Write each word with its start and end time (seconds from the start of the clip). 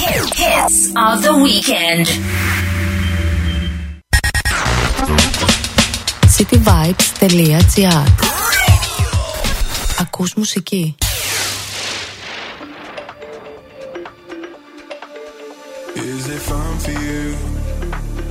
Hits 0.00 0.88
of 0.96 1.22
the 1.22 1.34
weekend. 1.42 2.06
cityvibes.gr 6.36 8.02
Ακούς 10.00 10.34
μουσική. 10.34 10.94
Is 15.94 16.28
it 16.34 16.42
fun 16.50 16.72
for 16.84 16.96
you? 17.06 17.24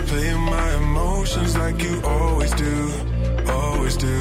Playing 0.10 0.44
my 0.56 0.68
emotions 0.84 1.52
like 1.62 1.78
you 1.88 1.96
always 2.16 2.54
do, 2.66 2.76
always 3.60 3.96
do. 4.08 4.18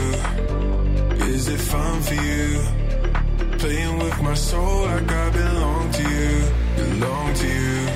Is 1.32 1.44
it 1.54 1.62
fun 1.72 1.94
for 2.06 2.18
you? 2.28 2.46
Playing 3.62 3.94
with 4.04 4.16
my 4.28 4.36
soul 4.48 4.76
like 4.90 5.10
I 5.24 5.26
belong 5.40 5.84
to 5.98 6.02
you, 6.16 6.32
belong 6.89 7.33
to 7.33 7.47
you. 7.47 7.87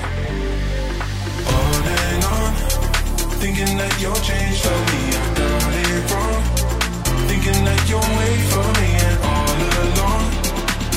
And 1.86 2.24
on, 2.24 2.52
thinking 3.40 3.76
that 3.78 3.94
you'll 4.00 4.22
change 4.30 4.56
for 4.64 4.78
me. 4.90 5.00
I 5.14 5.26
got 5.40 5.74
it 5.84 6.02
wrong. 6.10 6.42
Thinking 7.28 7.60
that 7.68 7.80
you'll 7.88 8.10
wait 8.20 8.42
for 8.52 8.66
me, 8.78 8.88
and 9.06 9.16
all 9.32 9.58
along, 9.84 10.24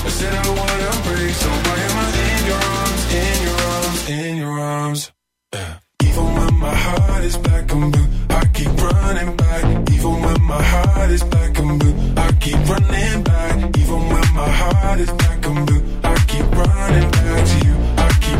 I 0.05 0.09
said 0.17 0.33
I 0.33 0.45
wouldn't 0.57 0.99
break. 1.05 1.33
So 1.41 1.49
why 1.65 1.77
am 1.87 1.97
I 2.03 2.07
in 2.27 2.41
your 2.49 2.61
arms, 2.77 3.03
in 3.21 3.35
your 3.47 3.59
arms, 3.73 4.09
in 4.09 4.37
your 4.37 4.55
arms? 4.59 5.11
Yeah. 5.53 5.79
Even 6.03 6.25
when 6.37 6.53
my 6.59 6.75
heart 6.75 7.23
is 7.23 7.37
black 7.37 7.71
and 7.71 7.91
blue, 7.91 8.07
I 8.29 8.41
keep 8.53 8.73
running 8.87 9.35
back. 9.35 9.63
Even 9.91 10.13
when 10.23 10.41
my 10.43 10.61
heart 10.61 11.09
is 11.11 11.23
black 11.23 11.57
and 11.59 11.79
blue, 11.79 11.95
I 12.17 12.31
keep 12.43 12.59
running 12.69 13.23
back. 13.23 13.77
Even 13.77 14.01
when 14.13 14.27
my 14.41 14.49
heart 14.61 14.99
is 14.99 15.11
black 15.11 15.45
and 15.45 15.65
blue, 15.67 15.83
I 16.03 16.15
keep 16.31 16.47
running 16.61 17.11
back 17.11 17.45
to 17.51 17.67
you. 17.67 17.86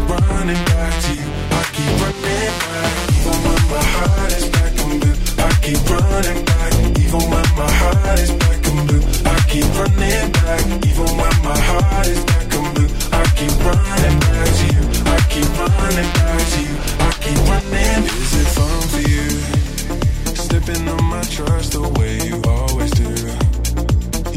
Running 0.08 0.64
back 0.66 0.94
to 1.04 1.14
you. 1.16 1.28
I 1.52 1.64
keep 1.76 1.92
running 2.00 2.56
back. 2.64 2.92
Even 3.18 3.38
when 3.44 3.62
my 3.68 3.84
heart 3.96 4.32
is 4.32 4.46
black 4.50 4.76
and 4.80 4.96
blue, 5.02 5.16
I 5.38 5.52
keep 5.62 5.82
running 5.90 6.46
back. 6.46 6.74
Even 7.04 7.24
when 7.28 7.48
my 7.60 7.68
heart 7.80 8.20
is 8.20 8.32
black 8.40 8.68
and 8.68 8.88
blue, 8.88 9.04
I 9.28 9.36
keep 9.52 9.68
running 9.76 10.32
back. 10.32 10.64
Even 10.88 11.10
when 11.20 11.36
my 11.44 11.60
heart 11.68 12.08
is 12.08 12.24
black 12.24 12.54
and 12.56 12.68
blue, 12.74 12.90
I 13.12 13.24
keep 13.36 13.52
running 13.68 14.20
back 14.24 14.48
to 14.58 14.66
you. 14.72 14.84
I 15.12 15.20
keep 15.28 15.50
running 15.60 16.12
back 16.16 16.42
to 16.54 16.60
you. 16.64 16.76
I 17.04 17.12
keep 17.24 17.40
running. 17.52 18.04
Is 18.08 18.34
it 18.42 18.48
fun 18.56 18.82
for 18.94 19.04
you? 19.12 19.28
Slipping 20.36 20.88
on 20.88 21.04
my 21.04 21.24
trust 21.24 21.74
the 21.74 21.84
way 22.00 22.16
you 22.24 22.40
always 22.48 22.92
do. 22.92 23.12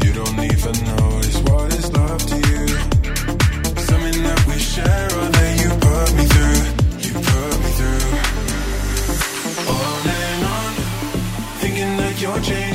You 0.03 0.11
don't 0.19 0.39
even 0.51 0.75
notice 0.99 1.37
what 1.47 1.71
is 1.79 1.87
love 1.93 2.23
to 2.27 2.35
you. 2.51 2.67
Something 3.79 4.23
that 4.23 4.43
we 4.47 4.59
share 4.59 5.10
Georgie. 12.41 12.70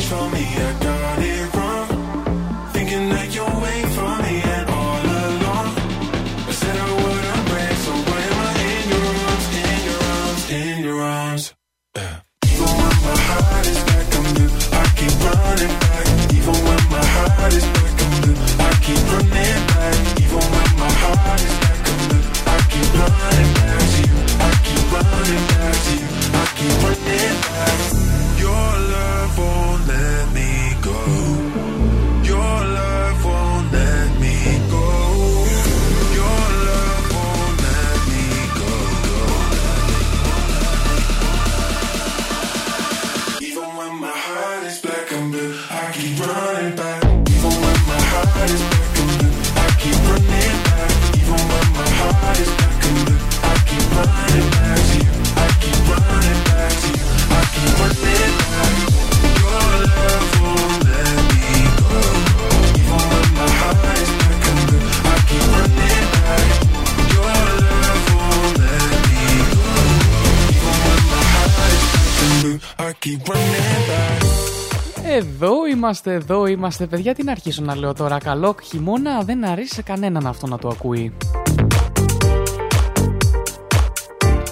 Είμαστε, 75.87 76.13
εδώ 76.13 76.47
είμαστε. 76.47 76.87
Παιδιά, 76.87 77.15
τι 77.15 77.25
να 77.25 77.33
αρχίσω 77.33 77.63
να 77.63 77.77
λέω 77.77 77.93
τώρα. 77.93 78.19
Καλό 78.19 78.57
χειμώνα 78.63 79.23
δεν 79.23 79.45
αρέσει 79.45 79.75
σε 79.75 79.83
κανέναν 79.83 80.27
αυτό 80.27 80.47
να 80.47 80.59
το 80.59 80.69
ακούει. 80.69 81.13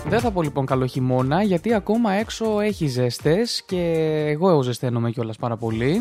Δεν 0.08 0.20
θα 0.20 0.30
πω 0.30 0.42
λοιπόν 0.42 0.66
καλό 0.66 0.86
χειμώνα 0.86 1.42
γιατί 1.42 1.74
ακόμα 1.74 2.12
έξω 2.12 2.60
έχει 2.60 2.86
ζέστες 2.86 3.62
και 3.66 3.92
εγώ 4.28 4.62
ζεσταίνομαι 4.62 5.10
κιόλας 5.10 5.36
πάρα 5.36 5.56
πολύ. 5.56 6.00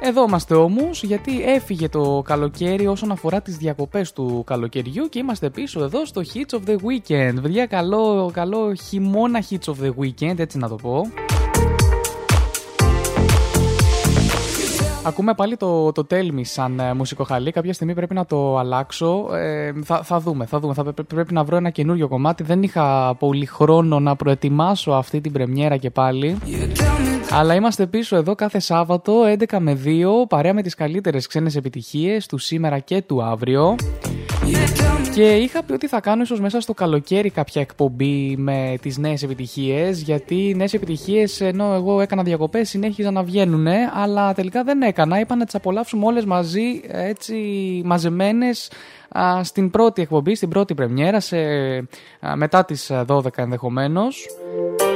Εδώ 0.00 0.24
είμαστε 0.24 0.54
όμως 0.54 1.02
γιατί 1.02 1.42
έφυγε 1.42 1.88
το 1.88 2.22
καλοκαίρι 2.24 2.86
όσον 2.86 3.10
αφορά 3.10 3.42
τις 3.42 3.56
διακοπές 3.56 4.12
του 4.12 4.42
καλοκαιριού 4.46 5.08
και 5.08 5.18
είμαστε 5.18 5.50
πίσω 5.50 5.82
εδώ 5.82 6.06
στο 6.06 6.22
Hits 6.34 6.58
of 6.58 6.70
the 6.70 6.76
Weekend. 6.76 7.34
Παιδιά 7.42 7.66
καλό, 7.66 8.30
καλό 8.32 8.74
χειμώνα 8.74 9.42
Hits 9.50 9.72
of 9.72 9.84
the 9.84 9.90
Weekend 10.00 10.38
έτσι 10.38 10.58
να 10.58 10.68
το 10.68 10.74
πω. 10.74 11.06
Ακούμε 15.06 15.34
πάλι 15.34 15.56
το, 15.56 15.92
το 15.92 16.06
Tell 16.10 16.30
Me 16.32 16.40
σαν 16.42 16.80
ε, 16.80 16.94
μουσικοχαλή. 16.94 17.50
Κάποια 17.50 17.72
στιγμή 17.72 17.94
πρέπει 17.94 18.14
να 18.14 18.26
το 18.26 18.58
αλλάξω. 18.58 19.26
Ε, 19.34 19.72
θα, 19.84 20.02
θα 20.02 20.20
δούμε, 20.20 20.46
θα 20.46 20.58
δούμε. 20.60 20.74
Θα 20.74 20.82
πρέ- 20.82 21.02
πρέπει 21.02 21.32
να 21.32 21.44
βρω 21.44 21.56
ένα 21.56 21.70
καινούριο 21.70 22.08
κομμάτι. 22.08 22.42
Δεν 22.42 22.62
είχα 22.62 23.14
πολύ 23.18 23.46
χρόνο 23.46 24.00
να 24.00 24.16
προετοιμάσω 24.16 24.90
αυτή 24.90 25.20
την 25.20 25.32
πρεμιέρα 25.32 25.76
και 25.76 25.90
πάλι. 25.90 26.38
Αλλά 27.30 27.54
είμαστε 27.54 27.86
πίσω 27.86 28.16
εδώ 28.16 28.34
κάθε 28.34 28.58
Σάββατο 28.58 29.12
11 29.38 29.56
με 29.58 29.78
2 29.84 29.88
παρέα 30.28 30.54
με 30.54 30.62
τις 30.62 30.74
καλύτερες 30.74 31.26
ξένες 31.26 31.56
επιτυχίες 31.56 32.26
του 32.26 32.38
σήμερα 32.38 32.78
και 32.78 33.02
του 33.02 33.22
αύριο. 33.22 33.76
Και 35.14 35.32
είχα 35.32 35.62
πει 35.62 35.72
ότι 35.72 35.88
θα 35.88 36.00
κάνω 36.00 36.22
ίσως 36.22 36.40
μέσα 36.40 36.60
στο 36.60 36.74
καλοκαίρι 36.74 37.30
κάποια 37.30 37.60
εκπομπή 37.60 38.36
με 38.38 38.76
τις 38.82 38.98
νέες 38.98 39.22
επιτυχίες 39.22 40.00
γιατί 40.02 40.48
οι 40.48 40.54
νέες 40.54 40.72
επιτυχίες 40.72 41.40
ενώ 41.40 41.74
εγώ 41.74 42.00
έκανα 42.00 42.22
διακοπές 42.22 42.68
συνέχιζαν 42.68 43.14
να 43.14 43.22
βγαίνουν 43.22 43.66
αλλά 43.94 44.34
τελικά 44.34 44.62
δεν 44.62 44.82
έκανα, 44.82 45.20
είπα 45.20 45.36
να 45.36 45.44
τις 45.44 45.54
απολαύσουμε 45.54 46.06
όλες 46.06 46.24
μαζί 46.24 46.80
έτσι 46.86 47.34
μαζεμένες 47.84 48.70
α, 49.18 49.44
στην 49.44 49.70
πρώτη 49.70 50.02
εκπομπή, 50.02 50.34
στην 50.34 50.48
πρώτη 50.48 50.74
πρεμιέρα 50.74 51.20
σε, 51.20 51.36
α, 52.20 52.36
μετά 52.36 52.64
τις 52.64 52.90
α, 52.90 53.04
12 53.08 53.24
ενδεχομένως. 53.36 54.26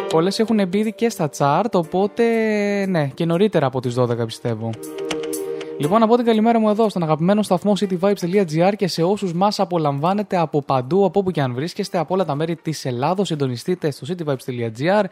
Πολλές 0.09 0.39
έχουν 0.39 0.69
μπει 0.69 0.79
ήδη 0.79 0.93
και 0.93 1.09
στα 1.09 1.31
chart 1.39 1.71
οπότε 1.73 2.25
ναι 2.89 3.11
και 3.15 3.25
νωρίτερα 3.25 3.67
από 3.67 3.81
τις 3.81 3.95
12 3.99 4.27
πιστεύω 4.27 4.71
Λοιπόν, 5.81 6.01
να 6.01 6.07
πω 6.07 6.17
την 6.17 6.25
καλημέρα 6.25 6.59
μου 6.59 6.69
εδώ 6.69 6.89
στον 6.89 7.03
αγαπημένο 7.03 7.43
σταθμό 7.43 7.73
cityvibes.gr 7.81 8.73
και 8.77 8.89
σε 8.89 9.03
όσους 9.03 9.33
μας 9.33 9.61
απολαμβάνετε 9.61 10.37
από 10.37 10.63
παντού, 10.63 11.05
από 11.05 11.19
όπου 11.19 11.31
και 11.31 11.41
αν 11.41 11.55
βρίσκεστε, 11.55 11.99
από 11.99 12.15
όλα 12.15 12.25
τα 12.25 12.35
μέρη 12.35 12.57
της 12.57 12.85
Ελλάδος, 12.85 13.27
συντονιστείτε 13.27 13.91
στο 13.91 14.07
cityvibes.gr 14.09 15.05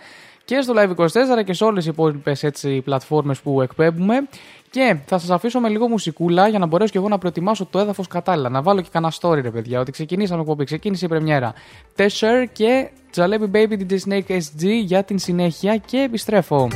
και 0.45 0.61
στο 0.61 0.75
Live24 0.77 1.45
και 1.45 1.53
σε 1.53 1.65
όλες 1.65 1.87
οι 1.87 1.89
υπόλοιπες 1.89 2.43
έτσι 2.43 2.81
πλατφόρμες 2.81 3.41
που 3.41 3.61
εκπέμπουμε. 3.61 4.29
Και 4.71 4.97
θα 5.07 5.19
σας 5.19 5.31
αφήσω 5.31 5.61
με 5.61 5.69
λίγο 5.69 5.89
μουσικούλα 5.89 6.49
για 6.49 6.59
να 6.59 6.67
μπορέσω 6.67 6.93
και 6.93 6.99
εγώ 6.99 7.09
να 7.09 7.19
προετοιμάσω 7.19 7.67
το 7.71 7.79
έδαφος 7.79 8.07
κατάλληλα. 8.07 8.49
Να 8.49 8.63
βάλω 8.63 8.81
και 8.81 8.89
κανένα 8.93 9.13
story 9.21 9.43
ρε 9.43 9.51
παιδιά, 9.51 9.81
ότι 9.81 9.91
ξεκινήσαμε 9.91 10.41
εκπομπή, 10.41 10.65
ξεκίνησε 10.65 11.05
η 11.05 11.09
πρεμιέρα. 11.09 11.55
Tesher 11.97 12.45
και 12.53 12.91
Jalebi 13.17 13.51
Baby 13.53 13.79
DJ 13.81 13.97
Snake 14.09 14.31
SG 14.31 14.67
για 14.85 15.05
την 15.05 15.19
συνέχεια 15.19 15.77
και 15.77 15.99
επιστρέφω. 15.99 16.69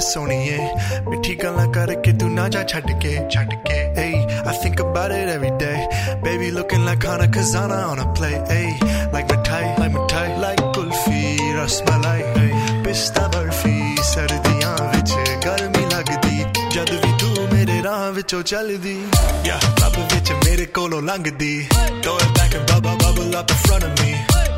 ਸੋਹਣੇ 0.00 0.34
ਸੋਹਣੀਏ 0.44 1.00
ਮਿੱਠੀ 1.08 1.34
ਗੱਲਾਂ 1.34 1.66
ਕਰਕੇ 1.72 2.12
ਤੂੰ 2.12 2.34
ਨਾ 2.34 2.48
ਜਾ 2.48 2.62
ਛੱਡ 2.62 2.90
ਕੇ 3.02 3.16
ਛੱਡ 3.30 3.54
ਕੇ 3.54 3.74
ਏ 3.74 4.12
I 4.46 4.58
think 4.62 4.80
about 4.80 5.12
it 5.12 5.28
every 5.28 5.50
day 5.50 5.74
baby 6.22 6.50
looking 6.50 6.84
like 6.84 7.00
Khana 7.00 7.26
Khazana 7.26 7.76
on 7.86 8.00
a 8.02 8.14
plate 8.14 8.32
A 8.50 8.72
like 9.12 9.32
mithai 9.32 9.64
like 9.80 9.96
mithai 9.96 10.36
like 10.40 10.60
kulfi 10.60 11.38
rasmalai 11.56 12.20
ਏ 12.20 12.50
ਪਿਸਤਾ 12.84 13.26
ਬਰਫੀ 13.28 13.96
ਸਰਦੀਆਂ 14.04 14.76
ਵਿੱਚ 14.96 15.12
ਗਰਮੀ 15.46 15.84
ਲੱਗਦੀ 15.86 16.44
ਜਦ 16.74 16.90
ਵੀ 16.90 17.12
ਤੂੰ 17.20 17.48
ਮੇਰੇ 17.52 17.82
ਰਾਹ 17.82 18.10
ਵਿੱਚੋਂ 18.12 18.42
ਚੱਲਦੀ 18.42 18.98
ਯਾ 19.46 19.58
ਲੱਭ 19.80 19.98
ਵਿੱਚ 20.14 20.32
ਮੇਰੇ 20.32 20.66
ਕੋਲੋਂ 20.66 21.02
ਲੰਘਦੀ 21.02 21.66
throw 22.02 22.18
it 22.18 22.38
back 22.38 22.54
and 22.56 22.70
bubble 22.72 22.96
bubble 22.96 23.40
up 23.40 23.50
in 23.50 23.56
front 23.56 23.84
of 23.84 24.02
me 24.02 24.14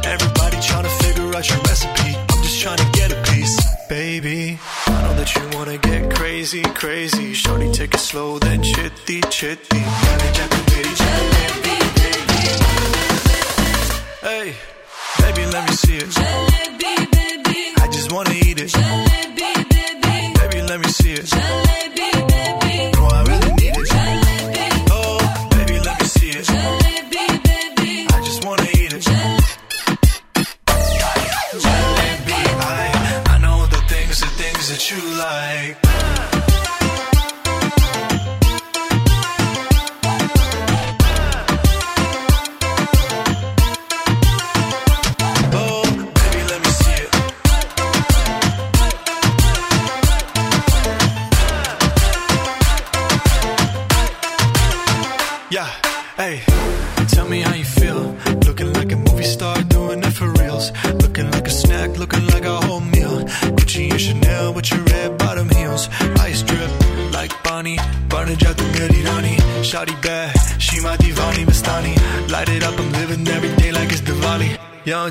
Everybody 0.08 0.58
trying 0.66 0.84
to 0.84 0.90
figure 0.98 1.36
out 1.36 1.48
your 1.50 1.58
recipe 1.68 2.25
just 2.56 2.62
trying 2.62 2.92
to 2.92 2.98
get 2.98 3.12
a 3.12 3.22
piece, 3.32 3.86
baby. 3.88 4.58
I 4.86 5.02
know 5.02 5.14
that 5.14 5.34
you 5.34 5.58
wanna 5.58 5.78
get 5.78 6.14
crazy, 6.14 6.62
crazy. 6.62 7.34
Shorty, 7.34 7.70
take 7.72 7.94
it 7.94 8.00
slow, 8.00 8.38
then 8.38 8.62
chitty, 8.62 9.20
chitty. 9.30 9.78
Hey, 14.22 14.54
baby, 15.20 15.46
let 15.52 15.68
me 15.68 15.74
see 15.74 15.96
it. 15.96 16.08
Jalebi, 16.08 17.10
baby. 17.12 17.60
I 17.82 17.88
just 17.90 18.12
wanna 18.12 18.32
eat 18.32 18.60
it. 18.60 18.70
Jalebi. 18.70 19.75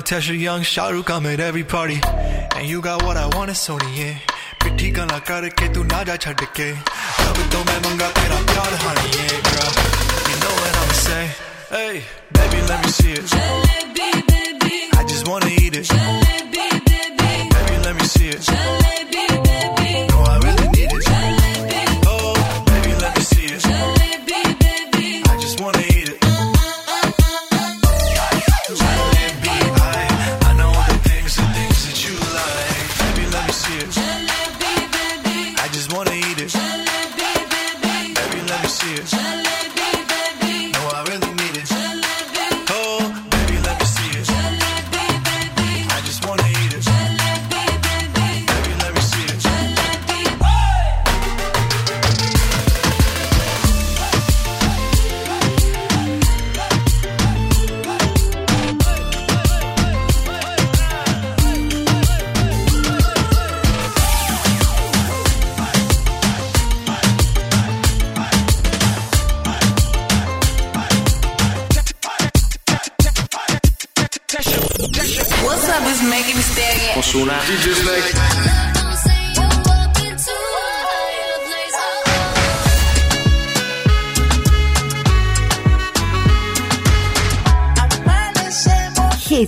Natasha 0.06 0.36
Young, 0.36 0.62
Shah 0.62 0.90
Rukh, 0.90 1.10
I'm 1.10 1.26
at 1.26 1.40
every 1.40 1.64
party. 1.64 1.98
And 2.54 2.64
you 2.68 2.80
got 2.80 3.02
what 3.02 3.16
I 3.16 3.26
want, 3.36 3.50
it's 3.50 3.58
Sony, 3.66 3.90
yeah. 3.98 4.14
ਪਿੱਠੀ 4.62 4.90
ਗਾਲਾਂ 4.96 5.18
ਕਰਕੇ 5.30 5.68
ਤੂੰ 5.74 5.84
ਨਾ 5.86 6.02
ਜਾ 6.04 6.16
ਛੱਡ 6.24 6.44
ਕੇ 6.54 6.70
ਰੱਬ 6.70 7.38
ਤੋਂ 7.52 7.64
ਮੈਂ 7.64 7.78
ਮੰਗਾ 7.86 8.10
ਤੇਰਾ 8.18 8.38
ਪਿਆਰ 8.52 8.76
ਹਾਨੀ 8.84 9.10
yeah 9.16 9.34
girl. 9.48 9.72
You 10.30 10.36
know 10.44 10.54
what 10.60 10.78
I'ma 10.82 10.96
say, 11.02 11.24
hey 11.74 11.94
baby 12.38 12.62
let 12.70 12.86
me 12.86 12.92
see 13.00 13.12
it. 13.18 13.24
Jalebi 13.34 14.10
baby. 14.32 14.76
I 15.00 15.04
just 15.12 15.32
wanna 15.32 15.52
eat 15.64 15.80
it. 15.82 15.92
Jalebi 15.92 16.85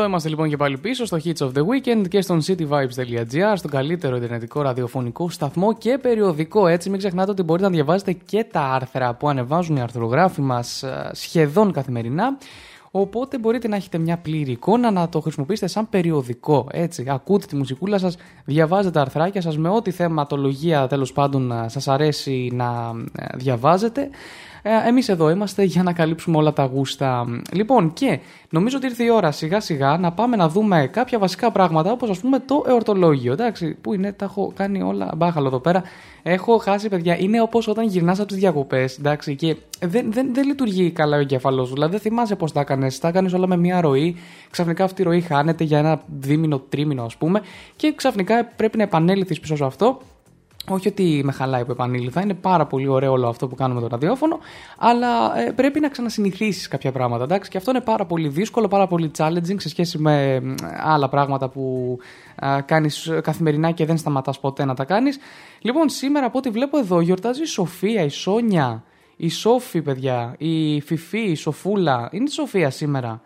Εδώ 0.00 0.08
είμαστε 0.08 0.28
λοιπόν 0.28 0.48
και 0.48 0.56
πάλι 0.56 0.78
πίσω 0.78 1.04
στο 1.04 1.18
Hits 1.24 1.36
of 1.36 1.52
the 1.52 1.62
Weekend 1.66 2.08
και 2.08 2.20
στον 2.20 2.40
cityvibes.gr, 2.46 3.52
στον 3.54 3.70
καλύτερο 3.70 4.16
ιντερνετικό 4.16 4.62
ραδιοφωνικό 4.62 5.30
σταθμό 5.30 5.74
και 5.74 5.98
περιοδικό. 5.98 6.66
Έτσι, 6.66 6.90
μην 6.90 6.98
ξεχνάτε 6.98 7.30
ότι 7.30 7.42
μπορείτε 7.42 7.68
να 7.68 7.74
διαβάζετε 7.74 8.12
και 8.12 8.46
τα 8.52 8.60
άρθρα 8.60 9.14
που 9.14 9.28
ανεβάζουν 9.28 9.76
οι 9.76 9.80
αρθρογράφοι 9.80 10.40
μας 10.40 10.84
σχεδόν 11.12 11.72
καθημερινά. 11.72 12.38
Οπότε 12.90 13.38
μπορείτε 13.38 13.68
να 13.68 13.76
έχετε 13.76 13.98
μια 13.98 14.16
πλήρη 14.16 14.50
εικόνα, 14.50 14.90
να 14.90 15.08
το 15.08 15.20
χρησιμοποιήσετε 15.20 15.66
σαν 15.66 15.88
περιοδικό. 15.88 16.66
Έτσι, 16.72 17.04
ακούτε 17.08 17.46
τη 17.46 17.56
μουσικούλα 17.56 17.98
σας, 17.98 18.16
διαβάζετε 18.44 18.90
τα 18.90 19.00
αρθράκια 19.00 19.40
σας 19.40 19.58
με 19.58 19.68
ό,τι 19.68 19.90
θεματολογία 19.90 20.86
τέλος 20.86 21.12
πάντων 21.12 21.52
σας 21.66 21.88
αρέσει 21.88 22.50
να 22.52 22.92
ε, 23.18 23.24
διαβάζετε. 23.36 24.10
Ε, 24.62 24.88
Εμείς 24.88 25.08
εδώ 25.08 25.30
είμαστε 25.30 25.62
για 25.62 25.82
να 25.82 25.92
καλύψουμε 25.92 26.36
όλα 26.36 26.52
τα 26.52 26.64
γούστα. 26.64 27.26
Λοιπόν, 27.52 27.92
και 27.92 28.18
νομίζω 28.50 28.76
ότι 28.76 28.86
ήρθε 28.86 29.04
η 29.04 29.10
ώρα 29.10 29.30
σιγά 29.30 29.60
σιγά 29.60 29.96
να 29.98 30.12
πάμε 30.12 30.36
να 30.36 30.48
δούμε 30.48 30.88
κάποια 30.92 31.18
βασικά 31.18 31.52
πράγματα 31.52 31.92
όπως 31.92 32.10
ας 32.10 32.18
πούμε 32.18 32.38
το 32.38 32.64
εορτολόγιο. 32.66 33.32
Εντάξει, 33.32 33.74
που 33.80 33.94
είναι, 33.94 34.12
τα 34.12 34.24
έχω 34.24 34.52
κάνει 34.56 34.82
όλα 34.82 35.12
μπάχαλο 35.16 35.46
εδώ 35.46 35.58
πέρα. 35.58 35.82
Έχω 36.22 36.58
χάσει, 36.58 36.88
παιδιά. 36.88 37.18
Είναι 37.18 37.40
όπως 37.40 37.68
όταν 37.68 37.86
γυρνάς 37.86 38.18
από 38.18 38.28
τις 38.28 38.36
διακοπές. 38.36 38.98
Εντάξει, 38.98 39.34
και 39.36 39.56
δεν, 39.80 40.12
δεν, 40.12 40.34
δεν 40.34 40.46
λειτουργεί 40.46 40.90
καλά 40.90 41.16
ο 41.16 41.20
εγκέφαλό 41.20 41.64
σου. 41.64 41.72
Δηλαδή 41.72 41.92
δεν 41.92 42.00
θυμάσαι 42.00 42.36
πώς 42.36 42.52
τα 42.52 42.60
έκανες. 42.60 42.98
Τα 42.98 43.08
έκανες 43.08 43.32
όλα 43.32 43.46
με 43.46 43.56
μια 43.56 43.80
ροή. 43.80 44.16
Ξαφνικά 44.50 44.84
αυτή 44.84 45.02
η 45.02 45.04
ροή 45.04 45.20
χάνεται 45.20 45.64
για 45.64 45.78
ένα 45.78 46.02
δίμηνο, 46.06 46.58
τρίμηνο 46.58 47.04
ας 47.04 47.16
πούμε. 47.16 47.42
Και 47.76 47.92
ξαφνικά 47.96 48.44
πρέπει 48.44 48.76
να 48.76 48.82
επανέλθεις 48.82 49.40
πίσω 49.40 49.56
σε 49.56 49.64
αυτό 49.64 50.00
όχι 50.68 50.88
ότι 50.88 51.20
με 51.24 51.32
χαλάει 51.32 51.64
που 51.64 51.70
επανήλθα, 51.70 52.20
είναι 52.20 52.34
πάρα 52.34 52.66
πολύ 52.66 52.88
ωραίο 52.88 53.12
όλο 53.12 53.28
αυτό 53.28 53.48
που 53.48 53.54
κάνουμε 53.54 53.80
το 53.80 53.86
ραδιόφωνο, 53.86 54.38
αλλά 54.78 55.38
ε, 55.38 55.50
πρέπει 55.50 55.80
να 55.80 55.88
ξανασυνηθίσεις 55.88 56.68
κάποια 56.68 56.92
πράγματα. 56.92 57.24
Εντάξει; 57.24 57.50
Και 57.50 57.58
αυτό 57.58 57.70
είναι 57.70 57.80
πάρα 57.80 58.06
πολύ 58.06 58.28
δύσκολο, 58.28 58.68
πάρα 58.68 58.86
πολύ 58.86 59.10
challenging 59.18 59.56
σε 59.56 59.68
σχέση 59.68 59.98
με 59.98 60.42
άλλα 60.82 61.08
πράγματα 61.08 61.48
που 61.48 61.96
ε, 62.42 62.60
κάνεις 62.64 63.10
καθημερινά 63.22 63.70
και 63.70 63.84
δεν 63.84 63.96
σταματάς 63.96 64.40
ποτέ 64.40 64.64
να 64.64 64.74
τα 64.74 64.84
κάνεις. 64.84 65.18
Λοιπόν, 65.60 65.88
σήμερα 65.88 66.26
από 66.26 66.38
ό,τι 66.38 66.50
βλέπω 66.50 66.78
εδώ 66.78 67.00
γιορτάζει 67.00 67.42
η 67.42 67.46
Σοφία, 67.46 68.02
η 68.02 68.08
Σόνια, 68.08 68.84
η 69.16 69.28
Σόφη, 69.28 69.82
παιδιά, 69.82 70.34
η 70.38 70.80
Φιφή, 70.80 71.30
η 71.30 71.34
Σοφούλα. 71.34 72.08
Είναι 72.12 72.24
η 72.24 72.30
Σοφία 72.32 72.70
σήμερα; 72.70 73.20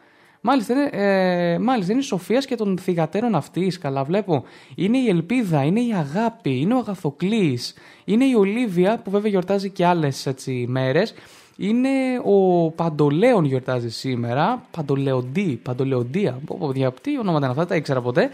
Μάλιστα 0.47 0.73
είναι, 0.73 0.89
ε, 0.93 1.59
μάλιστα 1.59 1.93
είναι 1.93 2.01
η 2.01 2.05
Σοφία 2.05 2.39
και 2.39 2.55
των 2.55 2.79
θηγατέρων 2.79 3.35
αυτής. 3.35 3.79
Καλά, 3.79 4.05
βλέπω. 4.05 4.45
Είναι 4.75 4.99
η 4.99 5.09
Ελπίδα, 5.09 5.63
είναι 5.63 5.81
η 5.81 5.93
Αγάπη, 5.95 6.61
είναι 6.61 6.75
ο 6.75 6.79
Αγαθοκλής, 6.79 7.75
είναι 8.05 8.25
η 8.25 8.35
Ολίβια 8.35 9.01
που 9.05 9.11
βέβαια 9.11 9.31
γιορτάζει 9.31 9.71
και 9.71 9.87
άλλες 9.87 10.29
μέρες. 10.67 11.15
Είναι 11.57 11.89
ο 12.25 12.71
Παντολέον 12.71 13.45
γιορτάζει 13.45 13.91
σήμερα. 13.91 14.67
Παντολεοντή, 14.71 15.61
Παντολεοντία. 15.63 16.41
Πω, 16.47 16.73
τι 17.01 17.19
ονόματα 17.19 17.45
είναι 17.45 17.55
αυτά, 17.55 17.67
τα 17.67 17.77
ήξερα 17.77 18.01
ποτέ. 18.01 18.31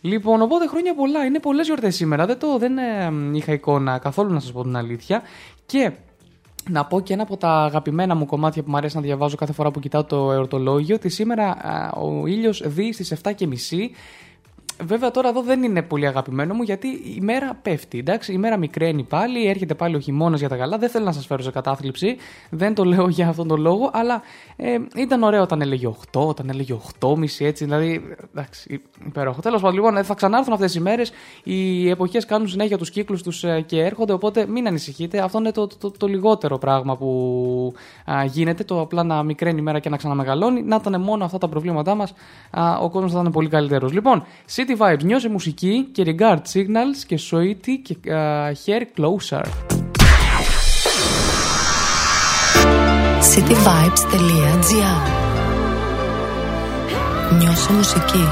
Λοιπόν, 0.00 0.42
οπότε 0.42 0.66
χρόνια 0.66 0.94
πολλά. 0.94 1.24
Είναι 1.24 1.38
πολλές 1.38 1.66
γιορτές 1.66 1.94
σήμερα. 1.94 2.26
Δεν, 2.26 2.38
το, 2.38 2.58
δεν 2.58 2.78
ε, 2.78 3.12
είχα 3.32 3.52
εικόνα 3.52 3.98
καθόλου 3.98 4.32
να 4.32 4.40
σας 4.40 4.52
πω 4.52 4.62
την 4.62 4.76
αλήθεια. 4.76 5.22
Και 5.66 5.92
να 6.70 6.84
πω 6.84 7.00
και 7.00 7.12
ένα 7.12 7.22
από 7.22 7.36
τα 7.36 7.50
αγαπημένα 7.64 8.14
μου 8.14 8.26
κομμάτια 8.26 8.62
που 8.62 8.70
μου 8.70 8.76
αρέσει 8.76 8.96
να 8.96 9.02
διαβάζω 9.02 9.36
κάθε 9.36 9.52
φορά 9.52 9.70
που 9.70 9.80
κοιτάω 9.80 10.04
το 10.04 10.32
εορτολόγιο 10.32 10.94
ότι 10.94 11.08
σήμερα 11.08 11.56
ο 11.92 12.26
ήλιος 12.26 12.62
δει 12.66 12.92
στις 12.92 13.14
7.30 13.22 13.32
Βέβαια 14.82 15.10
τώρα 15.10 15.28
εδώ 15.28 15.42
δεν 15.42 15.62
είναι 15.62 15.82
πολύ 15.82 16.06
αγαπημένο 16.06 16.54
μου 16.54 16.62
γιατί 16.62 16.88
η 16.88 17.18
μέρα 17.20 17.58
πέφτει. 17.62 17.98
Εντάξει, 17.98 18.32
η 18.32 18.38
μέρα 18.38 18.56
μικραίνει 18.56 19.02
πάλι, 19.02 19.46
έρχεται 19.46 19.74
πάλι 19.74 19.96
ο 19.96 19.98
χειμώνας 19.98 20.40
για 20.40 20.48
τα 20.48 20.56
καλά. 20.56 20.78
Δεν 20.78 20.88
θέλω 20.88 21.04
να 21.04 21.12
σας 21.12 21.26
φέρω 21.26 21.42
σε 21.42 21.50
κατάθλιψη, 21.50 22.16
δεν 22.50 22.74
το 22.74 22.84
λέω 22.84 23.08
για 23.08 23.28
αυτόν 23.28 23.48
τον 23.48 23.60
λόγο, 23.60 23.90
αλλά 23.92 24.22
ε, 24.56 24.78
ήταν 24.96 25.22
ωραίο 25.22 25.42
όταν 25.42 25.60
έλεγε 25.60 25.88
8, 26.12 26.20
όταν 26.20 26.48
έλεγε 26.48 26.76
8,5 27.00 27.16
έτσι. 27.38 27.64
Δηλαδή, 27.64 28.16
εντάξει, 28.30 28.82
υπέροχο. 29.06 29.40
Τέλος 29.40 29.60
πάντων, 29.60 29.76
λοιπόν, 29.76 29.96
ε, 29.96 30.02
θα 30.02 30.14
ξανάρθουν 30.14 30.52
αυτές 30.52 30.74
οι 30.74 30.80
μέρες. 30.80 31.12
Οι 31.42 31.88
εποχές 31.88 32.24
κάνουν 32.24 32.48
συνέχεια 32.48 32.78
τους 32.78 32.90
κύκλους 32.90 33.22
τους 33.22 33.44
ε, 33.44 33.60
και 33.60 33.80
έρχονται, 33.80 34.12
οπότε 34.12 34.46
μην 34.46 34.66
ανησυχείτε. 34.66 35.20
Αυτό 35.20 35.38
είναι 35.38 35.52
το, 35.52 35.66
το, 35.66 35.90
το, 35.90 36.06
λιγότερο 36.06 36.58
πράγμα 36.58 36.96
που 36.96 37.72
α, 38.04 38.24
γίνεται. 38.24 38.64
Το 38.64 38.80
απλά 38.80 39.02
να 39.02 39.22
μικραίνει 39.22 39.58
η 39.58 39.62
μέρα 39.62 39.78
και 39.78 39.88
να 39.88 39.96
ξαναμεγαλώνει. 39.96 40.62
Να 40.62 40.76
ήταν 40.76 41.00
μόνο 41.00 41.24
αυτά 41.24 41.38
τα 41.38 41.48
προβλήματά 41.48 41.94
μας, 41.94 42.12
ο 42.80 42.90
κόσμος 42.90 43.12
θα 43.12 43.20
ήταν 43.20 43.32
πολύ 43.32 43.48
καλύτερος. 43.48 43.92
Λοιπόν, 43.92 44.24
City 44.64 44.76
Vibes 44.78 45.04
νιώσε 45.04 45.28
μουσική 45.28 45.88
και 45.92 46.02
Regard 46.06 46.38
Signals 46.52 46.98
και 47.06 47.18
Soiti 47.30 47.78
και 47.82 47.96
uh, 48.04 48.52
Hair 48.66 48.82
Closer. 48.98 49.42
cityvibes.gr 53.34 55.00
Νιώσε 57.38 57.72
μουσική. 57.72 58.28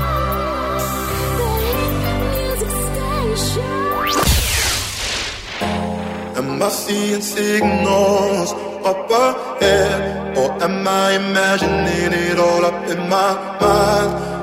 Am 6.38 6.62
I 6.62 6.68
seeing 6.68 7.20
signals 7.20 8.50
up 8.90 9.10
ahead? 9.26 10.36
Or 10.40 10.50
am 10.66 10.88
I 10.88 11.06
imagining 11.22 12.12
it 12.26 12.38
all 12.46 12.64
up 12.70 12.80
in 12.94 13.00
my 13.14 13.30
mind? 13.60 14.41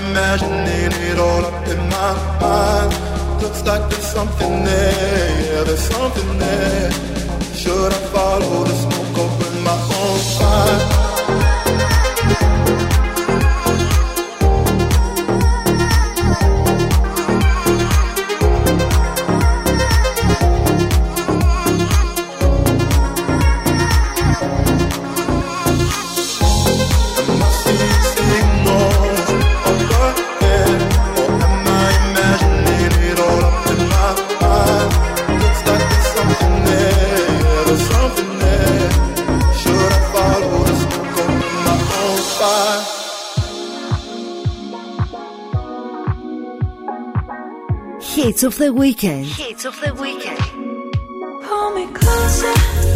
Imagining 0.00 0.92
it 1.10 1.18
all 1.18 1.44
up 1.44 1.66
in 1.68 1.78
my 1.96 2.12
mind? 2.40 3.42
Looks 3.42 3.62
like 3.64 3.88
there's 3.90 4.06
something 4.06 4.64
there, 4.64 5.30
yeah, 5.46 5.62
there's 5.64 5.86
something 5.94 6.38
there. 6.38 6.90
Should 7.54 7.92
I 7.92 8.00
follow 8.14 8.64
the 8.64 8.74
smoke 8.74 9.18
or 9.22 9.30
burn 9.38 9.62
my 9.62 9.78
own 10.00 10.18
fire? 10.38 11.11
Hits 48.22 48.44
of 48.44 48.56
the 48.56 48.72
weekend. 48.72 49.26
Hits 49.26 49.64
of 49.64 49.74
the 49.80 49.92
weekend. 49.94 50.38
Pull 51.42 51.70
me 51.74 51.88
closer. 51.92 52.91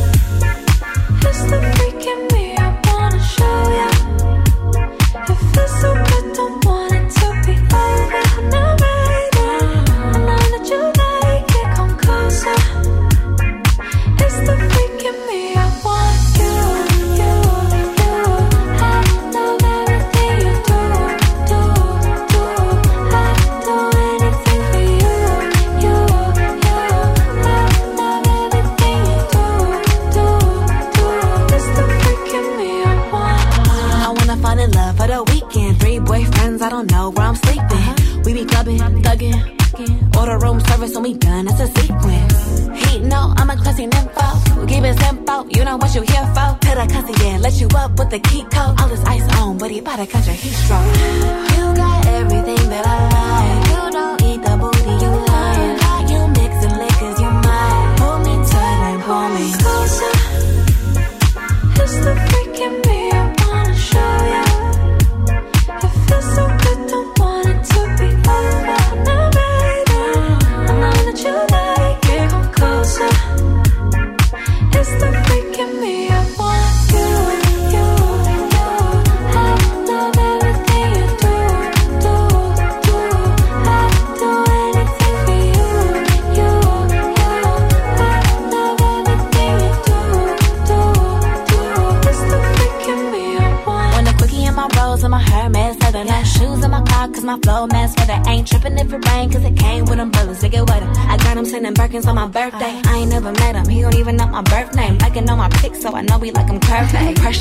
With 48.11 48.23
the 48.23 48.29
key 48.29 48.43
code. 48.43 48.81
All 48.81 48.89
this 48.89 49.05
ice 49.05 49.27
on, 49.39 49.59
but 49.59 49.71
he 49.71 49.81
bout 49.81 49.97
to 49.97 50.07
catch 50.07 50.29
a 50.29 50.33
heat 50.33 50.53
stroke. 50.53 50.96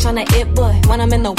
tryna 0.06 0.24
it, 0.40 0.54
but 0.54 0.86
when 0.86 1.02
I'm 1.02 1.12
in 1.14 1.24
the 1.24 1.35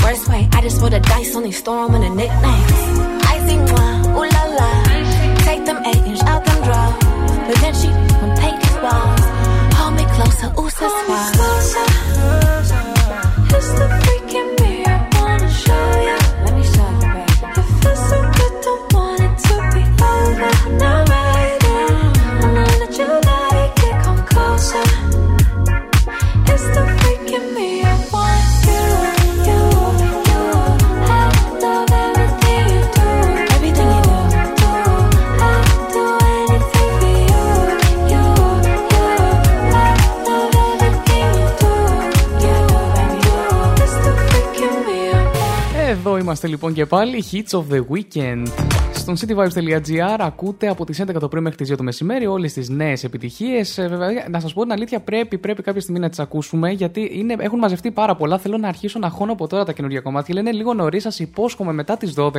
λοιπόν 46.57 46.73
και 46.73 46.87
πάλι, 46.87 47.25
Hits 47.33 47.59
of 47.59 47.65
the 47.73 47.81
Weekend. 47.81 48.47
Στον 48.93 49.17
cityvibes.gr 49.17 50.17
ακούτε 50.19 50.69
από 50.69 50.85
τις 50.85 51.03
11 51.03 51.15
το 51.21 51.29
πρωί 51.29 51.43
μέχρι 51.43 51.57
τις 51.59 51.73
2 51.73 51.77
το 51.77 51.83
μεσημέρι 51.83 52.27
όλες 52.27 52.53
τις 52.53 52.69
νέες 52.69 53.05
επιτυχίες. 53.05 53.79
Ε, 53.79 53.89
Βέβαια, 53.89 54.27
να 54.31 54.41
σας 54.41 54.53
πω 54.53 54.63
την 54.63 54.73
αλήθεια, 54.73 55.01
πρέπει, 55.01 55.39
πρέπει 55.39 55.63
κάποια 55.63 55.81
στιγμή 55.81 56.01
να 56.01 56.09
τις 56.09 56.19
ακούσουμε 56.19 56.71
γιατί 56.71 57.11
είναι, 57.13 57.37
έχουν 57.39 57.59
μαζευτεί 57.59 57.91
πάρα 57.91 58.15
πολλά. 58.17 58.39
Θέλω 58.39 58.57
να 58.57 58.69
αρχίσω 58.69 58.99
να 58.99 59.09
χώνω 59.09 59.33
από 59.33 59.47
τώρα 59.47 59.65
τα 59.65 59.73
καινούργια 59.73 60.01
κομμάτια. 60.01 60.35
Λένε 60.35 60.53
λίγο 60.53 60.75
νωρίς, 60.75 61.03
σας 61.03 61.19
υπόσχομαι 61.19 61.73
μετά 61.73 61.97
τις 61.97 62.15
12 62.17 62.31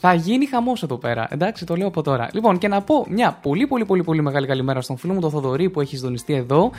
θα 0.00 0.14
γίνει 0.14 0.46
χαμός 0.46 0.82
εδώ 0.82 0.96
πέρα. 0.96 1.28
Εντάξει, 1.30 1.66
το 1.66 1.76
λέω 1.76 1.86
από 1.86 2.02
τώρα. 2.02 2.30
Λοιπόν, 2.32 2.58
και 2.58 2.68
να 2.68 2.82
πω 2.82 3.06
μια 3.08 3.38
πολύ 3.42 3.66
πολύ 3.66 3.84
πολύ 3.84 4.02
πολύ 4.02 4.22
μεγάλη 4.22 4.46
καλημέρα 4.46 4.80
στον 4.80 4.96
φίλο 4.96 5.12
μου 5.12 5.20
τον 5.20 5.30
Θοδωρή 5.30 5.70
που 5.70 5.80
έχει 5.80 5.96
συντονιστεί 5.96 6.34
εδώ 6.34 6.70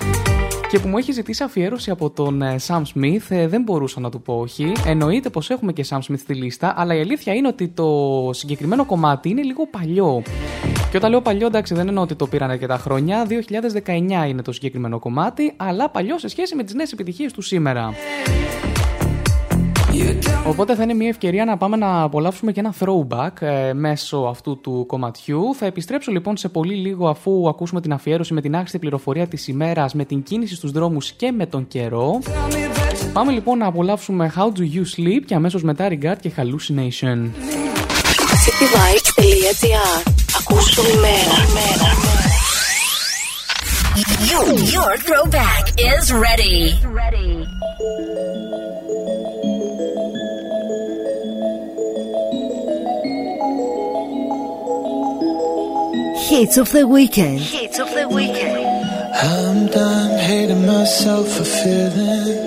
και 0.72 0.80
που 0.80 0.88
μου 0.88 0.98
έχει 0.98 1.12
ζητήσει 1.12 1.44
αφιέρωση 1.44 1.92
από 1.92 2.10
τον 2.10 2.42
ε, 2.42 2.56
Sam 2.68 2.82
Smith. 2.94 3.26
Ε, 3.30 3.48
δεν 3.48 3.62
μπορούσα 3.62 4.00
να 4.00 4.10
του 4.10 4.22
πω 4.22 4.34
όχι. 4.34 4.72
Εννοείται 4.86 5.30
πως 5.30 5.50
έχουμε 5.50 5.74
και 5.74 5.86
Sam 5.90 5.98
Smith 5.98 6.18
στη 6.18 6.34
λίστα, 6.34 6.74
αλλά 6.78 6.96
η 6.96 7.00
αλήθεια 7.00 7.34
είναι 7.34 7.48
ότι 7.48 7.68
το 7.68 8.30
συγκεκριμένο 8.34 8.86
κομμάτι 8.86 9.30
είναι 9.30 9.42
λίγο 9.42 9.68
παλιό. 9.68 10.22
Και 10.92 10.98
όταν 10.98 11.10
λέω 11.10 11.22
παλιό, 11.22 11.46
εντάξει, 11.48 11.74
δεν 11.74 11.88
εννοώ 11.88 12.04
ότι 12.04 12.16
το 12.16 12.28
πήραν 12.28 12.50
αρκετά 12.50 12.78
χρόνια. 12.78 13.28
2019 13.86 14.28
είναι 14.28 14.42
το 14.42 14.52
συγκεκριμένο 14.52 15.00
κομμάτι, 15.00 15.54
αλλά 15.58 15.90
παλιό 15.90 16.18
σε 16.18 16.28
σχέση 16.28 16.56
με 16.56 16.64
τις 16.64 16.74
νέες 16.74 16.92
επιτυχίες 16.92 17.34
του 17.34 17.42
σήμερα. 17.42 17.94
Οπότε 20.48 20.76
θα 20.76 20.84
είναι 20.84 20.94
μια 20.94 21.08
ευκαιρία 21.08 21.46
να 21.46 21.58
πάμε 21.58 21.78
να 21.78 22.02
απολαύσουμε 22.02 22.52
και 22.52 22.60
ένα 22.60 22.74
throwback 22.80 23.42
ε, 23.42 23.74
μέσω 23.74 24.18
αυτού 24.18 24.60
του 24.62 24.84
κομματιού. 24.88 25.56
Θα 25.56 25.66
επιστρέψω 25.66 26.12
λοιπόν 26.12 26.38
σε 26.38 26.50
πολύ 26.50 26.76
λίγο 26.76 27.10
αφού 27.10 27.50
ακούσουμε 27.50 27.82
την 27.82 27.94
αφιέρωση 27.94 28.34
με 28.34 28.42
την 28.42 28.56
άχρηστη 28.56 28.80
πληροφορία 28.80 29.28
της 29.28 29.48
ημέρας, 29.48 29.94
με 29.94 30.06
την 30.06 30.24
κίνηση 30.24 30.56
στους 30.56 30.72
δρόμους 30.72 31.12
και 31.12 31.32
με 31.32 31.46
τον 31.46 31.68
καιρό. 31.68 32.20
Πάμε 33.14 33.32
λοιπόν 33.32 33.58
να 33.58 33.66
απολαύσουμε 33.66 34.34
How 34.36 34.46
Do 34.46 34.62
You 34.62 34.84
Sleep 34.98 35.22
και 35.26 35.36
αμέσως 35.36 35.64
μετά 35.64 35.88
Regard 35.90 36.18
και 36.20 36.32
Hallucination. 36.38 37.30
cityvibes.gr 38.46 40.12
Ακούσου 40.40 40.82
ημέρα. 40.96 41.36
Your, 44.32 44.48
your 44.76 44.92
throwback 45.06 45.66
is 45.92 46.04
ready. 46.26 46.60
Hits 56.32 56.56
of 56.56 56.72
the 56.72 56.88
weekend. 56.88 57.41
Hits 57.41 57.78
of 57.78 57.94
the 57.94 58.08
weekend. 58.08 58.65
I'm 59.13 59.67
done 59.67 60.17
hating 60.17 60.65
myself 60.65 61.28
for 61.28 61.44
feeling. 61.44 62.39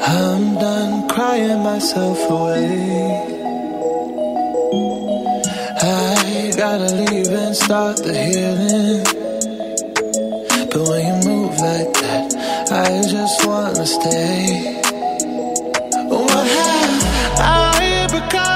I'm 0.00 0.54
done 0.54 1.06
crying 1.10 1.62
myself 1.62 2.18
away. 2.30 3.28
I 5.82 6.52
gotta 6.56 6.94
leave 7.04 7.28
and 7.28 7.54
start 7.54 7.98
the 7.98 8.14
healing. 8.16 9.04
But 10.70 10.88
when 10.88 11.04
you 11.06 11.28
move 11.28 11.54
like 11.60 11.92
that, 12.00 12.34
I 12.72 13.02
just 13.12 13.46
wanna 13.46 13.84
stay. 13.84 14.80
What 16.08 16.46
have 16.46 17.02
I 17.38 18.08
become? 18.10 18.55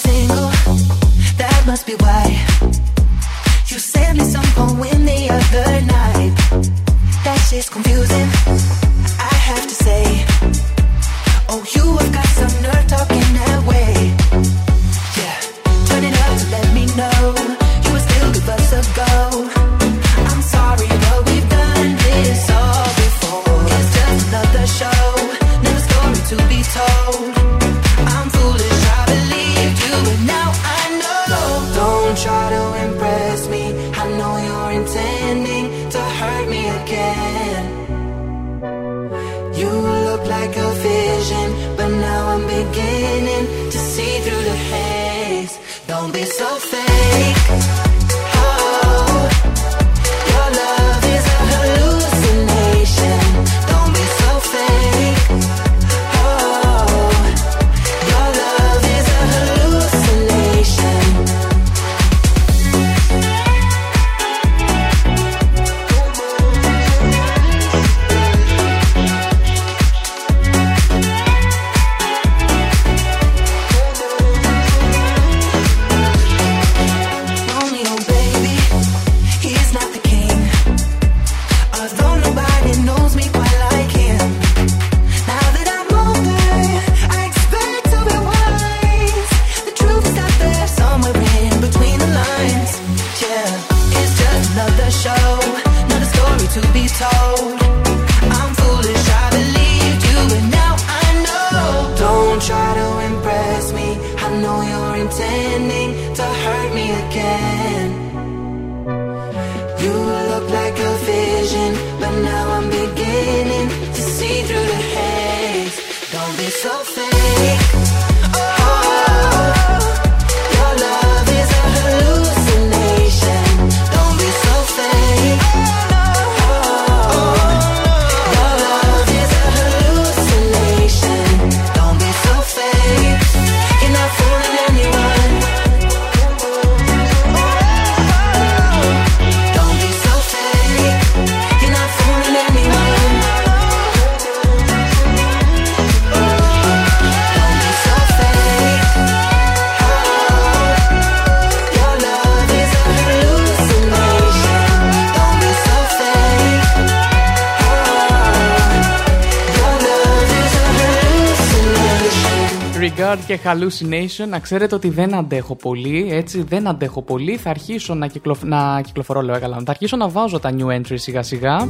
Hallucination, 163.43 164.27
να 164.27 164.39
ξέρετε 164.39 164.75
ότι 164.75 164.89
δεν 164.89 165.15
αντέχω 165.15 165.55
πολύ, 165.55 166.07
έτσι, 166.11 166.43
δεν 166.43 166.67
αντέχω 166.67 167.01
πολύ. 167.01 167.37
Θα 167.37 167.49
αρχίσω 167.49 167.93
να, 167.93 168.07
κυκλοφ... 168.07 168.43
να 168.43 168.81
κυκλοφορώ, 168.81 169.21
λέω 169.21 169.35
έκαλα. 169.35 169.55
Θα 169.55 169.71
αρχίσω 169.71 169.97
να 169.97 170.07
βάζω 170.09 170.39
τα 170.39 170.55
new 170.57 170.67
entries 170.67 170.93
σιγά 170.93 171.23
σιγά. 171.23 171.69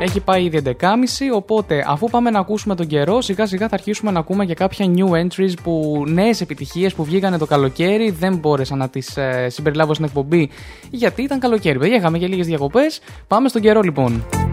Έχει 0.00 0.20
πάει 0.20 0.44
ήδη 0.44 0.62
11.30, 0.80 0.86
οπότε 1.34 1.84
αφού 1.88 2.10
πάμε 2.10 2.30
να 2.30 2.38
ακούσουμε 2.38 2.74
τον 2.74 2.86
καιρό, 2.86 3.20
σιγά 3.20 3.46
σιγά 3.46 3.68
θα 3.68 3.74
αρχίσουμε 3.74 4.10
να 4.10 4.18
ακούμε 4.18 4.44
και 4.44 4.54
κάποια 4.54 4.86
new 4.96 5.10
entries 5.10 5.52
που 5.62 6.04
νέες 6.06 6.40
επιτυχίες 6.40 6.94
που 6.94 7.04
βγήκανε 7.04 7.38
το 7.38 7.46
καλοκαίρι. 7.46 8.10
Δεν 8.10 8.36
μπόρεσα 8.36 8.76
να 8.76 8.88
τις 8.88 9.16
ε, 9.16 9.46
συμπεριλάβω 9.48 9.94
στην 9.94 10.06
εκπομπή 10.06 10.50
γιατί 10.90 11.22
ήταν 11.22 11.38
καλοκαίρι. 11.38 11.78
Παιδιά, 11.78 11.96
είχαμε 11.96 12.18
και 12.18 12.26
λίγες 12.26 12.46
διακοπές. 12.46 13.00
Πάμε 13.26 13.48
στον 13.48 13.62
καιρό 13.62 13.80
λοιπόν. 13.80 14.43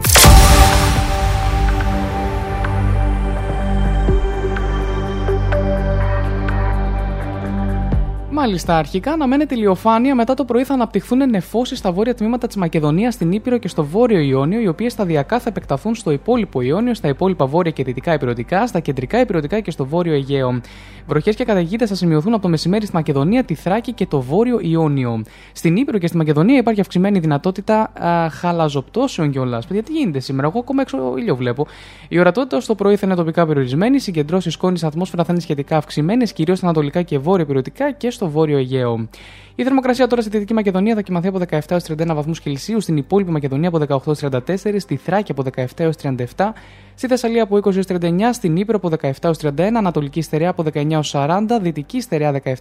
Μάλιστα, 8.41 8.77
αρχικά 8.77 9.12
αναμένεται 9.12 9.56
ηλιοφάνεια. 9.56 10.15
Μετά 10.15 10.34
το 10.34 10.45
πρωί 10.45 10.63
θα 10.63 10.73
αναπτυχθούν 10.73 11.30
νεφώσεις 11.30 11.77
στα 11.77 11.91
βόρεια 11.91 12.15
τμήματα 12.15 12.47
της 12.47 12.56
Μακεδονίας, 12.56 13.13
στην 13.13 13.32
Ήπειρο 13.32 13.58
και 13.58 13.67
στο 13.67 13.86
βόρειο 13.86 14.19
Ιόνιο, 14.19 14.60
οι 14.60 14.67
οποίες 14.67 14.91
σταδιακά 14.91 15.39
θα 15.39 15.49
επεκταθούν 15.49 15.95
στο 15.95 16.12
υπόλοιπο 16.12 16.62
Ιόνιο, 16.62 16.93
στα 16.93 17.08
υπόλοιπα 17.08 17.45
βόρεια 17.45 17.71
και 17.71 17.84
δυτικά 17.84 18.13
υπηρετικά, 18.13 18.67
στα 18.67 18.80
κεντρικά 18.80 19.19
υπηρετικά 19.19 19.60
και 19.60 19.71
στο 19.71 19.86
βόρειο 19.86 20.13
Αιγαίο. 20.13 20.62
Βροχές 21.08 21.36
και 21.36 21.44
καταιγίδες 21.44 21.90
θα 21.90 21.96
σημειωθούν 21.96 22.34
από 22.34 22.42
το 22.42 22.50
μεσημέρι 22.50 22.86
στη 22.86 22.96
Μακεδονία, 22.96 23.44
τη 23.44 23.56
Θράκη 23.56 23.94
και 23.94 24.06
το 24.06 24.22
βόρειο 24.22 24.60
Ιόνιο. 24.62 25.22
Στην 25.52 25.76
Ήπειρο 25.76 25.98
και 25.98 26.08
στη 26.08 26.18
Μακεδονία 26.18 26.58
υπάρχει 26.58 26.80
αυξημένη 26.82 27.20
δυνατότητα 27.20 27.92
α, 28.04 28.30
χαλαζοπτώσεων 28.30 29.32
κιόλας. 29.32 29.68
Παιδιά, 29.68 29.84
τι 29.84 29.92
γίνεται 29.92 30.20
σήμερα, 30.20 30.48
εγώ 30.48 30.60
ακόμα 30.60 30.82
έξω 30.82 31.14
ήλιο 31.18 31.36
βλέπω. 31.36 31.68
Η 32.08 32.20
ορατότητα 32.20 32.60
στο 32.60 32.76
πρωί 32.76 32.96
θα 32.96 33.06
είναι 33.06 33.16
τοπικά 33.16 33.46
περιορισμένη, 33.46 34.00
συγκεντρώσεις 34.00 34.54
σκόνης 34.54 34.84
ατμόσφαιρα 34.84 35.24
θα 35.24 35.32
είναι 35.34 35.42
σχετικά 35.42 35.78
αυξημένες, 35.78 36.34
κυρίως 36.34 36.58
στα 36.58 36.66
ανατολικά 36.66 37.02
και 37.02 37.20
βόρεια 37.20 37.44
υπηρετικά 37.44 37.92
και 37.92 38.10
στο 38.10 38.30
Βόρειο 38.30 38.58
Αιγαίο. 38.58 39.08
Η 39.56 39.64
θερμοκρασία 39.64 40.08
τώρα 40.08 40.22
στη 40.22 40.32
Δυτική 40.32 40.54
Μακεδονία 40.54 40.96
θα 40.96 41.02
κοιμαθεί 41.02 41.28
από 41.28 41.40
17 41.50 41.60
έως 41.68 41.84
31 41.88 42.06
βαθμούς 42.08 42.40
Κελσίου, 42.40 42.82
στην 42.82 42.98
υπόλοιπη 42.98 43.32
Μακεδονία 43.32 43.68
από 43.68 43.78
18 43.78 44.08
έως 44.08 44.20
34, 44.20 44.76
στη 44.78 44.96
Θράκη 44.96 45.32
από 45.32 45.44
17 45.56 45.66
έως 45.76 45.96
37, 46.36 46.54
στη 46.96 47.08
Θεσσαλία 47.08 47.44
από 47.44 47.56
20 47.58 47.76
έως 47.76 47.86
39, 47.88 48.34
στην 48.34 48.56
Ήπειρο 48.56 48.78
από 48.84 48.90
17 49.02 49.12
έως 49.22 49.38
31, 49.42 49.52
Ανατολική 49.60 50.22
Στερεά 50.22 50.50
από 50.50 50.64
19 50.74 50.90
19-40, 51.12 51.41
Δυτική 51.62 52.01
Στερεά 52.01 52.41
17-31, 52.43 52.54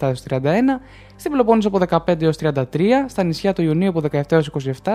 στην 1.16 1.30
Πελοπόννησο 1.30 1.68
από 1.68 2.04
15-33, 2.06 2.64
στα 3.06 3.22
νησιά 3.24 3.52
του 3.52 3.62
Ιουνίου 3.62 3.88
από 3.88 4.02
17-27, 4.28 4.40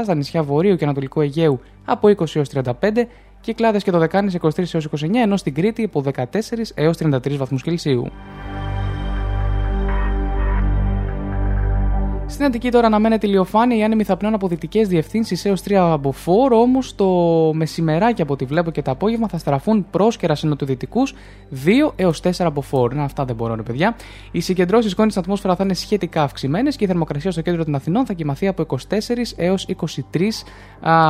στα 0.03 0.15
νησιά 0.15 0.43
Βορείου 0.43 0.75
και 0.75 0.83
Ανατολικού 0.83 1.21
Αιγαίου 1.21 1.59
από 1.85 2.09
20-35 2.53 2.71
και 3.41 3.53
κλάδες 3.53 3.83
και 3.83 3.91
το 3.91 3.97
Δεκάνης 3.99 4.37
23-29, 4.41 4.49
ενώ 5.13 5.37
στην 5.37 5.53
Κρήτη 5.53 5.83
από 5.83 6.03
14-33 6.75 7.37
βαθμούς 7.37 7.61
Κελσίου. 7.61 8.11
Στην 12.27 12.45
Αττική 12.45 12.71
τώρα 12.71 12.88
αναμένεται 12.88 13.27
ηλιοφάνεια, 13.27 13.77
η 13.77 13.83
άνεμη 13.83 14.03
θα 14.03 14.17
πνέουν 14.17 14.33
από 14.33 14.47
δυτικές 14.47 14.88
διευθύνσεις 14.88 15.45
έως 15.45 15.61
3 15.63 15.73
από 15.73 16.11
φόρ, 16.11 16.53
όμως 16.53 16.95
το 16.95 17.07
μεσημεράκι 17.53 18.21
από 18.21 18.33
ό,τι 18.33 18.45
βλέπω 18.45 18.71
και 18.71 18.81
το 18.81 18.91
απόγευμα 18.91 19.27
θα 19.27 19.38
στραφούν 19.38 19.85
πρόσκαιρα 19.91 20.35
σε 20.35 20.47
νοτιοδυτικούς 20.47 21.13
2 21.65 21.91
έως 21.95 22.21
4 22.23 22.29
από 22.39 22.61
φόρ. 22.61 22.93
Να, 22.93 23.03
αυτά 23.03 23.25
δεν 23.25 23.35
μπορώ, 23.35 23.55
ρε 23.55 23.61
παιδιά. 23.61 23.95
Οι 24.31 24.39
συγκεντρώσεις 24.39 24.91
σκόνη 24.91 25.09
στην 25.09 25.21
ατμόσφαιρα 25.21 25.55
θα 25.55 25.63
είναι 25.63 25.73
σχετικά 25.73 26.23
αυξημένες 26.23 26.75
και 26.75 26.83
η 26.83 26.88
θερμοκρασία 26.88 27.31
στο 27.31 27.41
κέντρο 27.41 27.63
των 27.63 27.75
Αθηνών 27.75 28.05
θα 28.05 28.13
κοιμαθεί 28.13 28.47
από 28.47 28.65
24 28.69 28.75
έως 29.35 29.67
23 30.13 30.21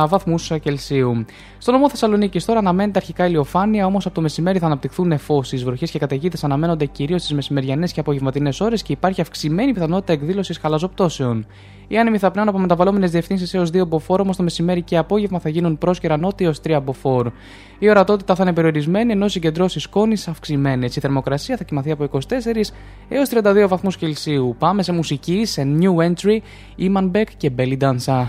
βαθμούς 0.08 0.52
Κελσίου. 0.60 1.24
Στο 1.58 1.72
νομό 1.72 1.90
Θεσσαλονίκης 1.90 2.44
τώρα 2.44 2.58
αναμένεται 2.58 2.98
αρχικά 2.98 3.26
ηλιοφάνεια, 3.26 3.86
όμως 3.86 4.06
από 4.06 4.14
το 4.14 4.20
μεσημέρι 4.20 4.58
θα 4.58 4.66
αναπτυχθούν 4.66 5.06
νεφώσει. 5.06 5.56
Βροχέ 5.56 5.86
και 5.86 5.98
καταιγίδες 5.98 6.44
αναμένονται 6.44 6.84
κυρίως 6.84 7.20
στις 7.22 7.34
μεσημεριανές 7.34 7.92
και 7.92 8.00
απογευματινές 8.00 8.60
ώρες 8.60 8.82
και 8.82 8.92
υπάρχει 8.92 9.20
αυξημένη 9.20 9.72
πιθανότητα 9.72 10.12
εκδήλωσης 10.12 10.58
χαλαζοπτώσεων. 11.06 11.46
Οι 11.88 11.98
άνεμοι 11.98 12.18
θα 12.18 12.30
πνέουν 12.30 12.48
από 12.48 12.58
μεταβαλλόμενες 12.58 13.10
διευθύνσεις 13.10 13.54
έως 13.54 13.70
2 13.70 13.86
μποφόρ, 13.86 14.20
όμως 14.20 14.36
το 14.36 14.42
μεσημέρι 14.42 14.82
και 14.82 14.96
απόγευμα 14.96 15.40
θα 15.40 15.48
γίνουν 15.48 15.78
πρόσκαιρα 15.78 16.16
νότια 16.16 16.46
έως 16.46 16.60
3 16.60 16.80
μποφόρ. 16.84 17.30
Η 17.78 17.88
ορατότητα 17.88 18.34
θα 18.34 18.42
είναι 18.42 18.52
περιορισμένη, 18.52 19.12
ενώ 19.12 19.24
οι 19.24 19.28
συγκεντρώσεις 19.28 19.82
σκόνης 19.82 20.28
αυξημένες. 20.28 20.96
Η 20.96 21.00
θερμοκρασία 21.00 21.56
θα 21.56 21.64
κοιμαθεί 21.64 21.90
από 21.90 22.04
24 22.04 22.72
έως 23.08 23.28
32 23.28 23.68
βαθμούς 23.68 23.96
Κελσίου. 23.96 24.56
Πάμε 24.58 24.82
σε 24.82 24.92
μουσική, 24.92 25.44
σε 25.44 25.62
new 25.80 25.94
entry, 25.96 26.38
Iman 26.78 27.10
Beck 27.10 27.28
και 27.36 27.50
Belly 27.56 27.78
Danza. 27.78 28.28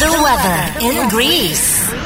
The 0.00 0.10
weather 0.24 0.60
in 0.88 1.08
Greece. 1.14 2.05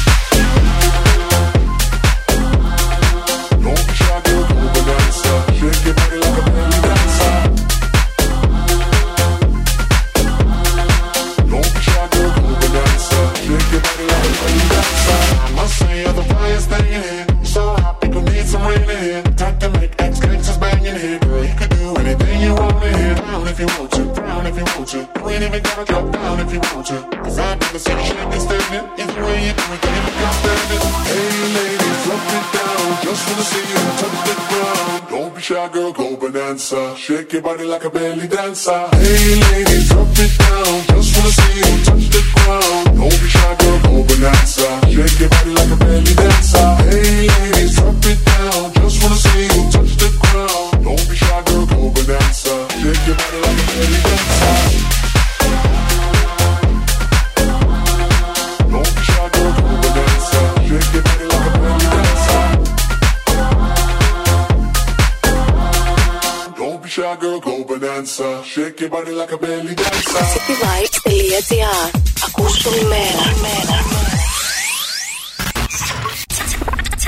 To. 24.91 24.97
You 24.97 25.29
ain't 25.29 25.43
even 25.43 25.63
gotta 25.63 25.85
drop 25.85 26.11
down 26.11 26.39
if 26.41 26.51
you 26.51 26.59
want 26.59 26.85
to. 26.87 26.99
Cause 27.23 27.39
I 27.39 27.55
never 27.55 27.79
see 27.79 27.93
you 27.95 28.03
shaking 28.11 28.41
standing. 28.43 28.85
Either 28.99 29.23
way 29.23 29.39
you 29.47 29.53
do 29.55 29.65
it, 29.71 29.81
you 29.83 29.91
ain't 29.95 30.15
got 30.19 30.33
standing. 30.39 30.83
Hey 31.07 31.31
ladies, 31.55 31.99
drop 32.03 32.27
it 32.35 32.45
down. 32.51 32.87
Just 33.05 33.21
wanna 33.27 33.45
see 33.51 33.65
you 33.71 33.81
touch 33.99 34.19
the 34.27 34.35
ground. 34.49 35.01
Don't 35.11 35.35
be 35.35 35.41
shy, 35.41 35.67
girl, 35.71 35.91
go 35.93 36.17
bonanza. 36.17 36.95
Shake 36.97 37.31
your 37.31 37.41
body 37.41 37.63
like 37.63 37.85
a 37.85 37.89
belly 37.89 38.27
dancer. 38.27 38.83
Hey 38.99 39.39
ladies, 39.47 39.87
drop 39.87 40.11
it 40.11 40.33
down. 40.43 40.73
Just 40.91 41.09
wanna 41.15 41.31
see 41.39 41.53
you 41.61 41.71
touch 41.87 42.07
the 42.11 42.21
ground. 42.35 42.85
Don't 42.99 43.17
be 43.21 43.27
shy, 43.31 43.55
girl, 43.59 43.79
go 43.87 43.93
bonanza. 44.03 44.67
Shake 44.91 45.19
your 45.23 45.29
body 45.29 45.51
like 45.55 45.71
a 45.71 45.77
belly 45.79 46.13
dancer. 46.19 46.67
Hey 46.91 47.27
ladies, 47.31 47.75
drop 47.79 47.95
it 48.11 48.19
down. 48.27 48.73
Just 48.75 48.97
wanna 49.01 49.15
see 49.15 49.43
you 49.55 49.61
touch 49.71 49.93
the 50.03 50.09
ground. 50.19 50.83
Don't 50.83 51.05
be 51.07 51.15
shy, 51.15 51.41
girl, 51.47 51.65
go 51.65 51.79
bonanza. 51.95 52.53
Shake 52.75 53.07
your 53.07 53.15
body 53.15 53.39
like 53.39 53.55
a 53.55 53.65
belly 53.71 53.99
dancer. 54.03 54.40
girl, 67.20 67.40
go 67.40 67.64
bonanza. 67.64 68.42
Shake 68.44 68.80
your 68.80 68.88
body 68.88 69.12
like 69.12 69.32
a 69.32 69.36
belly 69.36 69.74
dancer. 69.74 70.24
cityvibes.gr 70.34 71.90
Ακούς 72.26 72.62
την 72.62 72.72
ημέρα. 72.82 73.26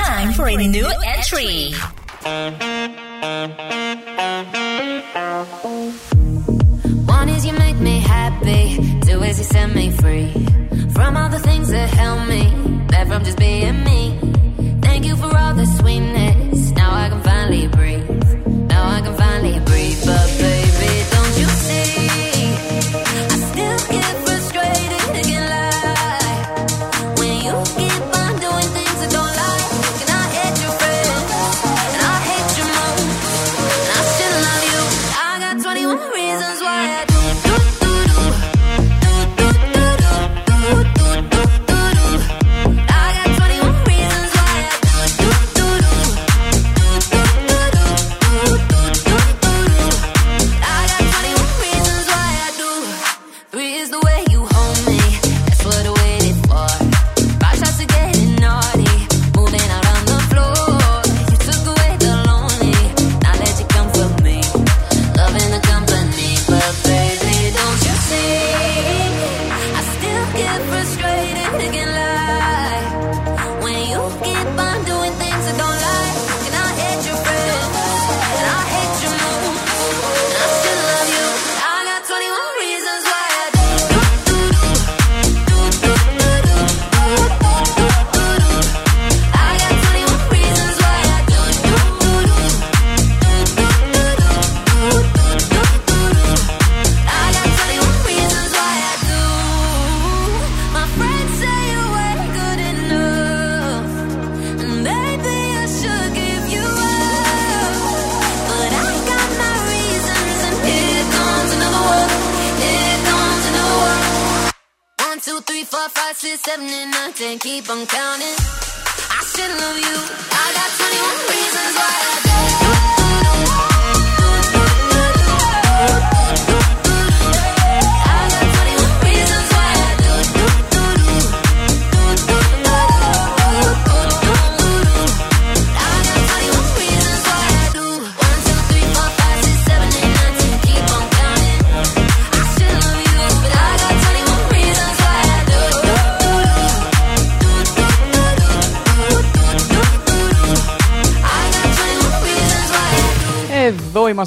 Time 0.03 0.29
for 0.37 0.47
a 0.47 0.67
new 0.75 0.89
entry. 1.13 1.73
One 7.17 7.29
is 7.35 7.41
you 7.47 7.53
make 7.65 7.79
me 7.89 7.95
happy, 8.15 8.63
two 9.05 9.19
is 9.29 9.37
you 9.39 9.47
set 9.55 9.69
me 9.79 9.85
free 10.01 10.29
from 10.95 11.11
all 11.19 11.29
the 11.37 11.43
things 11.49 11.67
that 11.75 11.89
held 12.01 12.21
me 12.33 12.43
back 12.91 13.05
from 13.07 13.21
just 13.27 13.39
being 13.45 13.79
me. 13.89 14.01
Thank 14.85 15.01
you 15.07 15.15
for 15.21 15.31
all 15.41 15.53
the 15.61 15.67
sweetness. 15.77 16.71
Now 16.79 16.91
I 17.03 17.05
can 17.11 17.21
finally 17.29 17.67
breathe. 17.75 18.02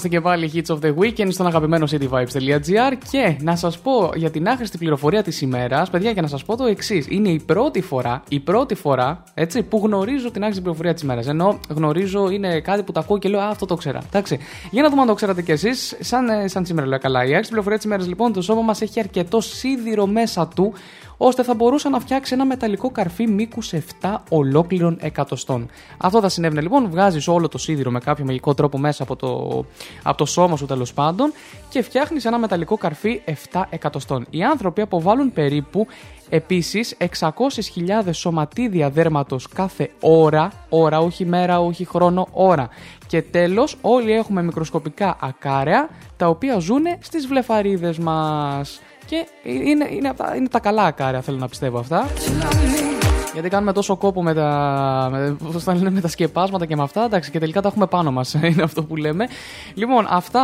Είμαστε 0.08 0.16
και 0.16 0.22
πάλι 0.22 0.52
Hits 0.54 0.76
of 0.76 0.80
the 0.80 0.96
Weekend 1.04 1.28
στον 1.32 1.48
αγαπημένο 1.48 1.88
cityvibes.gr 1.92 2.94
και 3.12 3.38
να 3.42 3.56
σας 3.56 3.80
πω 3.80 4.12
για 4.16 4.30
την 4.30 4.48
άχρηστη 4.48 4.78
πληροφορία 4.78 5.24
της 5.24 5.42
ημέρας, 5.42 5.90
παιδιά, 5.90 6.14
και 6.14 6.22
να 6.22 6.28
σας 6.28 6.46
πω 6.46 6.58
το 6.58 6.66
εξής. 6.66 7.06
Είναι 7.10 7.30
η 7.30 7.40
πρώτη 7.46 7.82
φορά, 7.82 8.24
η 8.30 8.40
πρώτη 8.40 8.76
φορά 8.76 9.24
έτσι, 9.34 9.64
που 9.64 9.82
γνωρίζω 9.84 10.32
την 10.32 10.42
άχρηστη 10.42 10.62
πληροφορία 10.62 10.94
της 10.94 11.02
ημέρας. 11.02 11.28
Ενώ 11.28 11.60
γνωρίζω 11.70 12.30
είναι 12.30 12.60
κάτι 12.60 12.84
που 12.84 12.92
τα 12.92 13.00
ακούω 13.00 13.18
και 13.18 13.30
λέω 13.30 13.40
Α, 13.40 13.48
αυτό 13.48 13.66
το 13.66 13.76
ξέρα. 13.76 14.02
Εντάξει. 14.06 14.40
Για 14.72 14.82
να 14.82 14.90
δούμε 14.90 15.02
αν 15.02 15.08
το 15.08 15.14
ξέρατε 15.14 15.42
κι 15.42 15.52
εσείς, 15.52 15.98
σαν, 16.00 16.30
ε, 16.30 16.48
σαν 16.48 16.66
σήμερα 16.66 16.88
λέω 16.88 17.00
καλά. 17.00 17.20
Η 17.20 17.30
άχρηστη 17.30 17.48
πληροφορία 17.48 17.78
της 17.78 17.86
ημέρας 17.86 18.08
λοιπόν, 18.08 18.34
το 18.34 18.42
σώμα 18.42 18.62
μας 18.62 18.82
έχει 18.82 19.00
αρκετό 19.00 19.42
σίδηρο 19.42 20.06
μέσα 20.06 20.48
του 20.48 20.74
ώστε 21.18 21.44
θα 21.44 21.54
μπορούσε 21.54 21.90
να 21.90 22.00
φτιάξει 22.00 22.34
ένα 22.34 22.46
μεταλλικό 22.46 22.90
καρφί 22.90 23.28
μήκους 23.28 23.74
7 24.02 24.16
ολόκληρων 24.30 24.98
εκατοστών. 25.00 25.70
Αυτό 25.98 26.22
θα 26.22 26.30
συνέβαινε 26.30 26.62
λοιπόν, 26.62 26.90
βγάζεις 26.90 27.28
όλο 27.28 27.48
το 27.48 27.58
σίδηρο 27.58 27.92
με 27.92 28.00
κάποιο 28.00 28.26
μαγικό 28.26 28.54
τρόπο 28.54 28.78
μέσα 28.78 29.04
από 29.04 29.16
το, 29.16 29.66
από 30.04 30.18
το 30.18 30.26
σώμα 30.26 30.58
σου 30.58 30.66
τέλος 30.66 30.94
πάντων 30.94 31.32
και 31.70 31.82
φτιάχνεις 31.82 32.26
ένα 32.26 32.38
μεταλλικό 32.40 32.78
καρφί 32.78 33.22
7 33.52 33.64
εκατοστών. 33.70 34.26
Οι 34.30 34.44
άνθρωποι 34.44 34.82
αποβάλλουν 34.82 35.34
περίπου 35.34 35.88
Επίσης, 36.30 36.96
600.000 37.20 38.10
σωματίδια 38.12 38.90
δέρματος 38.90 39.48
κάθε 39.48 39.92
ώρα, 40.02 40.52
ώρα, 40.70 41.00
όχι 41.00 41.26
μέρα, 41.26 41.60
όχι 41.60 41.86
χρόνο, 41.86 42.28
ώρα. 42.32 42.70
Και 43.08 43.22
τέλος, 43.22 43.78
όλοι 43.82 44.12
έχουμε 44.12 44.44
μικροσκοπικά 44.44 45.18
ακάρεα, 45.22 45.90
τα 46.18 46.28
οποία 46.28 46.60
ζουν 46.60 46.84
στις 47.00 47.28
βλεφαρίδες 47.28 47.98
μας. 47.98 48.82
Και 49.08 49.28
είναι, 49.44 49.88
είναι, 49.92 50.10
από 50.10 50.24
τα- 50.24 50.36
είναι 50.36 50.48
τα 50.48 50.60
καλά 50.60 50.84
ακάρεα, 50.84 51.22
θέλω 51.22 51.38
να 51.38 51.48
πιστεύω 51.48 51.80
αυτά. 51.80 52.08
Γιατί 53.34 53.50
κάνουμε 53.50 53.74
τόσο 53.74 53.96
κόπο 53.96 54.24
με 54.24 54.34
τα, 54.34 55.08
με, 55.12 55.38
πώς 55.52 55.64
τα 55.64 55.74
λένε, 55.76 55.90
με 55.90 56.02
τα 56.02 56.08
σκεπάσματα 56.08 56.66
και 56.66 56.76
με 56.76 56.84
αυτά, 56.84 57.04
εντάξει, 57.04 57.32
και 57.32 57.40
τελικά 57.40 57.62
τα 57.62 57.68
έχουμε 57.68 57.88
πάνω 57.88 58.12
μας. 58.12 58.34
Είναι 58.44 58.64
αυτό 58.64 58.84
που 58.84 58.96
λέμε. 58.96 59.28
Λοιπόν, 59.74 60.06
αυτά 60.10 60.44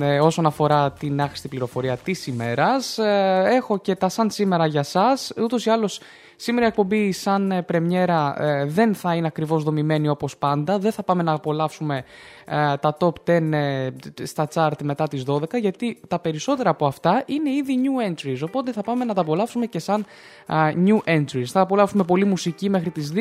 ε, 0.00 0.20
όσον 0.20 0.46
αφορά 0.46 0.90
την 0.92 1.20
άχρηστη 1.20 1.48
πληροφορία 1.48 1.96
της 1.96 2.26
ημέρας. 2.26 2.98
έχω 3.44 3.78
και 3.78 3.94
τα 3.94 4.08
σαν 4.08 4.30
σήμερα 4.30 4.66
για 4.66 4.80
εσά. 4.80 5.04
Ούτως 5.42 5.66
ή 5.66 5.70
άλλως, 5.70 6.00
σήμερα 6.42 6.64
η 6.64 6.68
εκπομπή 6.68 7.12
σαν 7.12 7.50
ε, 7.50 7.62
πρεμιέρα 7.62 8.42
ε, 8.42 8.64
δεν 8.64 8.94
θα 8.94 9.14
είναι 9.14 9.26
ακριβώς 9.26 9.62
δομημένη 9.62 10.08
όπως 10.08 10.36
πάντα. 10.36 10.78
Δεν 10.78 10.92
θα 10.92 11.02
πάμε 11.02 11.22
να 11.22 11.32
απολαύσουμε 11.32 12.04
ε, 12.44 12.76
τα 12.76 12.96
top 13.00 13.12
10 13.26 13.52
ε, 13.52 13.90
στα 14.22 14.48
chart 14.54 14.82
μετά 14.82 15.08
τις 15.08 15.24
12 15.26 15.60
γιατί 15.60 16.00
τα 16.08 16.18
περισσότερα 16.18 16.70
από 16.70 16.86
αυτά 16.86 17.22
είναι 17.26 17.50
ήδη 17.50 17.80
new 17.82 18.10
entries. 18.10 18.38
Οπότε 18.44 18.72
θα 18.72 18.82
πάμε 18.82 19.04
να 19.04 19.14
τα 19.14 19.20
απολαύσουμε 19.20 19.66
και 19.66 19.78
σαν 19.78 20.04
α, 20.46 20.56
new 20.86 21.18
entries. 21.18 21.44
Θα 21.44 21.60
απολαύσουμε 21.60 22.04
πολύ 22.04 22.24
μουσική 22.24 22.70
μέχρι 22.70 22.90
τις 22.90 23.12
2 23.14 23.16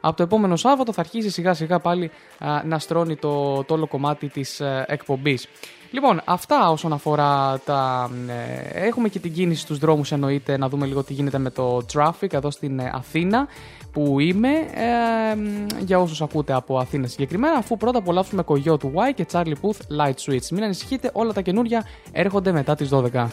από 0.00 0.16
το 0.16 0.22
επόμενο 0.22 0.56
Σάββατο 0.56 0.92
θα 0.92 1.00
αρχίσει 1.00 1.30
σιγά 1.30 1.54
σιγά 1.54 1.78
πάλι 1.78 2.10
α, 2.38 2.64
να 2.64 2.78
στρώνει 2.78 3.16
το, 3.16 3.64
το 3.64 3.74
όλο 3.74 3.86
κομμάτι 3.86 4.28
της 4.28 4.60
ε, 4.60 4.84
εκπομπής 4.88 5.48
Λοιπόν, 5.90 6.20
αυτά 6.24 6.70
όσον 6.70 6.92
αφορά 6.92 7.60
τα. 7.64 8.10
ε, 8.28 8.86
έχουμε 8.86 9.08
και 9.08 9.18
την 9.18 9.32
κίνηση 9.32 9.60
στους 9.60 9.78
δρόμους 9.78 10.12
εννοείται 10.12 10.56
να 10.56 10.68
δούμε 10.68 10.86
λίγο 10.86 11.02
τι 11.02 11.12
γίνεται 11.12 11.38
με 11.38 11.50
το 11.50 11.80
traffic 11.92 12.32
εδώ 12.32 12.50
στην 12.50 12.78
ε, 12.78 12.90
Αθήνα 12.94 13.46
που 13.92 14.20
είμαι. 14.20 14.48
ε, 14.48 15.36
για 15.78 15.98
όσους 16.00 16.22
ακούτε 16.22 16.52
από 16.52 16.78
Αθήνα 16.78 17.06
συγκεκριμένα, 17.06 17.56
αφού 17.56 17.76
πρώτα 17.76 17.98
απολαύσουμε 17.98 18.42
κογιό 18.42 18.76
του 18.76 18.92
Y 18.94 19.14
και 19.14 19.26
Charlie 19.32 19.54
Puth 19.62 20.00
Light 20.00 20.14
Switch. 20.26 20.48
Μην 20.50 20.62
ανησυχείτε, 20.62 21.10
όλα 21.12 21.32
τα 21.32 21.40
καινούρια 21.40 21.84
έρχονται 22.12 22.52
μετά 22.52 22.74
τις 22.74 22.88
12. 22.92 23.26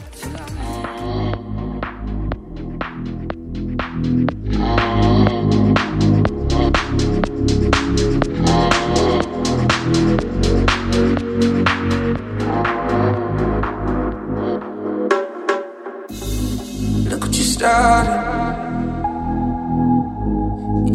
Started. 17.63 18.19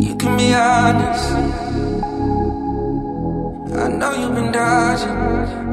You 0.04 0.14
can 0.20 0.32
be 0.36 0.48
honest. 0.52 1.28
I 3.84 3.88
know 3.98 4.12
you've 4.20 4.34
been 4.34 4.52
dodging. 4.52 5.18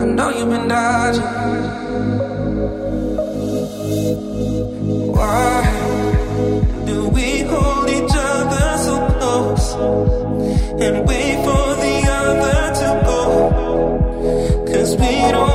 I 0.01 0.05
know 0.17 0.29
you've 0.37 0.51
been 0.53 0.67
dodging. 0.69 1.31
Why 5.17 5.63
do 6.89 6.97
we 7.15 7.27
hold 7.51 7.89
each 7.97 8.15
other 8.31 8.67
so 8.87 8.95
close 9.17 9.67
and 10.85 10.95
wait 11.09 11.35
for 11.45 11.65
the 11.83 11.95
other 12.21 12.61
to 12.79 12.89
go? 13.09 13.21
Cause 14.71 14.91
we 14.95 15.13
don't 15.35 15.54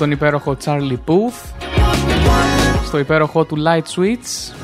τον 0.00 0.10
υπέροχο 0.10 0.56
Charlie 0.64 0.98
Puth 1.06 1.64
στο 2.84 2.98
υπέροχο 2.98 3.44
του 3.44 3.56
Light 3.66 3.96
Switch. 3.96 4.59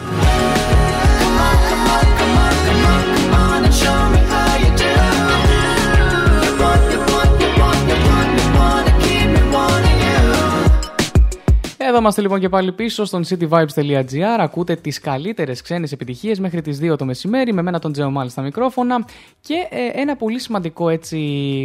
Είμαστε 12.06 12.24
λοιπόν 12.24 12.40
και 12.40 12.48
πάλι 12.48 12.72
πίσω 12.72 13.04
στον 13.04 13.24
cityvibes.gr. 13.28 14.38
Ακούτε 14.38 14.74
τις 14.74 15.00
καλύτερες 15.00 15.62
ξένες 15.62 15.92
επιτυχίες 15.92 16.40
μέχρι 16.40 16.62
τις 16.62 16.78
2 16.82 16.98
το 16.98 17.04
μεσημέρι 17.04 17.52
με 17.52 17.62
μένα 17.62 17.78
τον 17.78 17.92
Τζέο 17.92 18.10
Μάλι 18.10 18.30
στα 18.30 18.42
μικρόφωνα. 18.42 19.04
Και 19.40 19.54
ε, 19.70 20.00
ένα 20.00 20.16
πολύ 20.16 20.40
σημαντικό 20.40 20.88
έτσι 20.88 21.18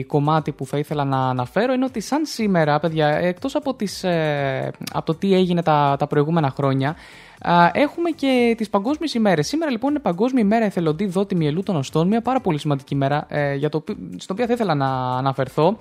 κομμάτι 0.07 0.51
που 0.51 0.65
θα 0.65 0.77
ήθελα 0.77 1.03
να 1.03 1.29
αναφέρω 1.29 1.73
είναι 1.73 1.85
ότι 1.85 1.99
σαν 1.99 2.25
σήμερα, 2.25 2.79
παιδιά, 2.79 3.07
εκτός 3.07 3.55
από, 3.55 3.73
τις, 3.73 4.03
ε, 4.03 4.71
από 4.93 5.05
το 5.05 5.15
τι 5.15 5.33
έγινε 5.33 5.63
τα, 5.63 5.95
τα 5.99 6.07
προηγούμενα 6.07 6.49
χρόνια, 6.49 6.95
Α, 7.43 7.69
έχουμε 7.73 8.09
και 8.09 8.53
τις 8.57 8.69
παγκόσμιες 8.69 9.13
ημέρες. 9.13 9.47
Σήμερα 9.47 9.71
λοιπόν 9.71 9.89
είναι 9.89 9.99
Παγκόσμια 9.99 10.43
ημέρα 10.43 10.65
εθελοντή 10.65 11.05
δότη 11.05 11.35
μυελού 11.35 11.63
των 11.63 11.75
οστών. 11.75 12.07
Μια 12.07 12.21
πάρα 12.21 12.39
πολύ 12.39 12.59
σημαντική 12.59 12.93
ημέρα 12.93 13.25
ε, 13.29 13.55
για 13.55 13.69
το, 13.69 13.77
οπι- 13.77 13.97
στην 14.21 14.27
οποία 14.35 14.45
θα 14.45 14.53
ήθελα 14.53 14.75
να 14.75 15.17
αναφερθώ. 15.17 15.77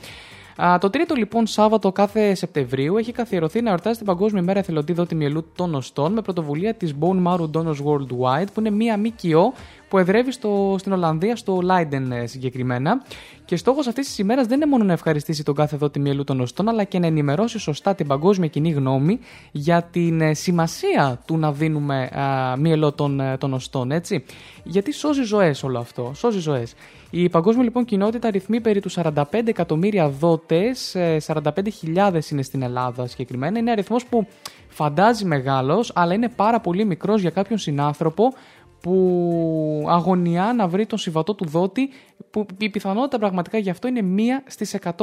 Α, 0.57 0.79
το 0.79 0.91
τρίτο 0.91 1.15
λοιπόν 1.15 1.47
Σάββατο 1.47 1.93
κάθε 1.93 2.35
Σεπτεμβρίου 2.35 2.97
έχει 2.97 3.13
καθιερωθεί 3.13 3.61
να 3.63 3.71
εορτάζει 3.71 3.97
την 3.97 4.07
Παγκόσμια 4.07 4.43
ημέρα 4.43 4.59
εθελοντή 4.59 4.93
δότη 4.93 5.15
μυελού 5.15 5.45
των 5.55 5.75
οστών 5.75 6.13
με 6.13 6.23
πρωτοβουλία 6.23 6.75
της 6.75 6.95
Bone 7.01 7.27
Marrow 7.27 7.51
Donors 7.51 7.85
Worldwide, 7.85 8.47
που 8.55 8.61
είναι 8.61 8.71
μία 8.71 8.99
ΜΚΟ 8.99 9.53
που 9.89 9.99
εδρεύει 9.99 10.33
στο, 10.33 10.77
στην 10.79 10.93
Ολλανδία, 10.93 11.37
στο 11.37 11.61
Leiden 11.71 12.11
ε, 12.11 12.27
συγκεκριμένα. 12.27 13.03
Και 13.45 13.57
στόχος 13.57 13.87
αυτής 13.87 14.07
της 14.07 14.19
ημέρας 14.19 14.47
δεν 14.47 14.57
είναι 14.57 14.71
μόνο 14.71 14.85
να 14.85 14.93
ευχαριστήσει 14.93 15.45
τον 15.45 15.55
κάθε 15.55 15.77
δότη 15.77 15.99
μυελού 15.99 16.25
των 16.25 16.41
οστών, 16.41 16.69
αλλά 16.69 16.85
και 16.85 16.99
να 16.99 17.07
ενημερώσει 17.07 17.59
σωστά 17.59 17.95
την 17.95 18.07
παγκόσμια 18.07 18.49
κοινή 18.49 18.71
γνώμη 18.71 19.19
για 19.53 19.83
την 19.83 20.21
ε, 20.21 20.35
σημασία 20.35 21.23
του 21.27 21.39
να 21.39 21.53
δίνουμε 21.53 22.03
α, 22.03 22.57
μυελό 22.57 22.93
των, 22.93 23.21
ε, 23.21 23.37
των 23.37 23.53
οστών, 23.53 23.91
έτσι. 23.91 24.25
Γιατί 24.65 24.93
σώζει 24.93 25.23
ζωές 25.23 25.63
όλο 25.63 25.79
αυτό. 25.79 26.13
Σώζει 26.15 26.39
ζωές. 26.39 26.75
Η 27.11 27.29
παγκόσμια 27.29 27.65
λοιπόν 27.65 27.85
κοινότητα 27.85 28.29
αριθμεί 28.29 28.61
περί 28.61 28.81
του 28.81 28.91
45 28.91 29.23
εκατομμύρια 29.45 30.09
δότες, 30.09 30.97
45.000 31.27 32.21
είναι 32.31 32.43
στην 32.43 32.63
Ελλάδα 32.63 33.07
συγκεκριμένα. 33.07 33.59
Είναι 33.59 33.71
αριθμός 33.71 34.07
που 34.07 34.27
φαντάζει 34.69 35.25
μεγάλος, 35.25 35.93
αλλά 35.95 36.15
είναι 36.15 36.29
πάρα 36.29 36.61
πολύ 36.61 36.85
μικρός 36.85 37.21
για 37.21 37.31
κάποιον 37.31 37.59
συνάνθρωπο 37.59 38.33
που 38.81 39.85
αγωνιά 39.89 40.53
να 40.57 40.69
βρει 40.69 40.87
τον 40.87 40.99
συμβατό 40.99 41.35
του 41.35 41.47
δότη, 41.49 41.91
που 42.31 42.47
η 42.59 42.69
πιθανότητα 42.71 43.19
πραγματικά 43.19 43.59
γι' 43.59 43.71
αυτό 43.71 43.89
είναι 43.89 44.03
μία 44.03 44.43
στις 44.47 44.77
100.000. 44.83 44.97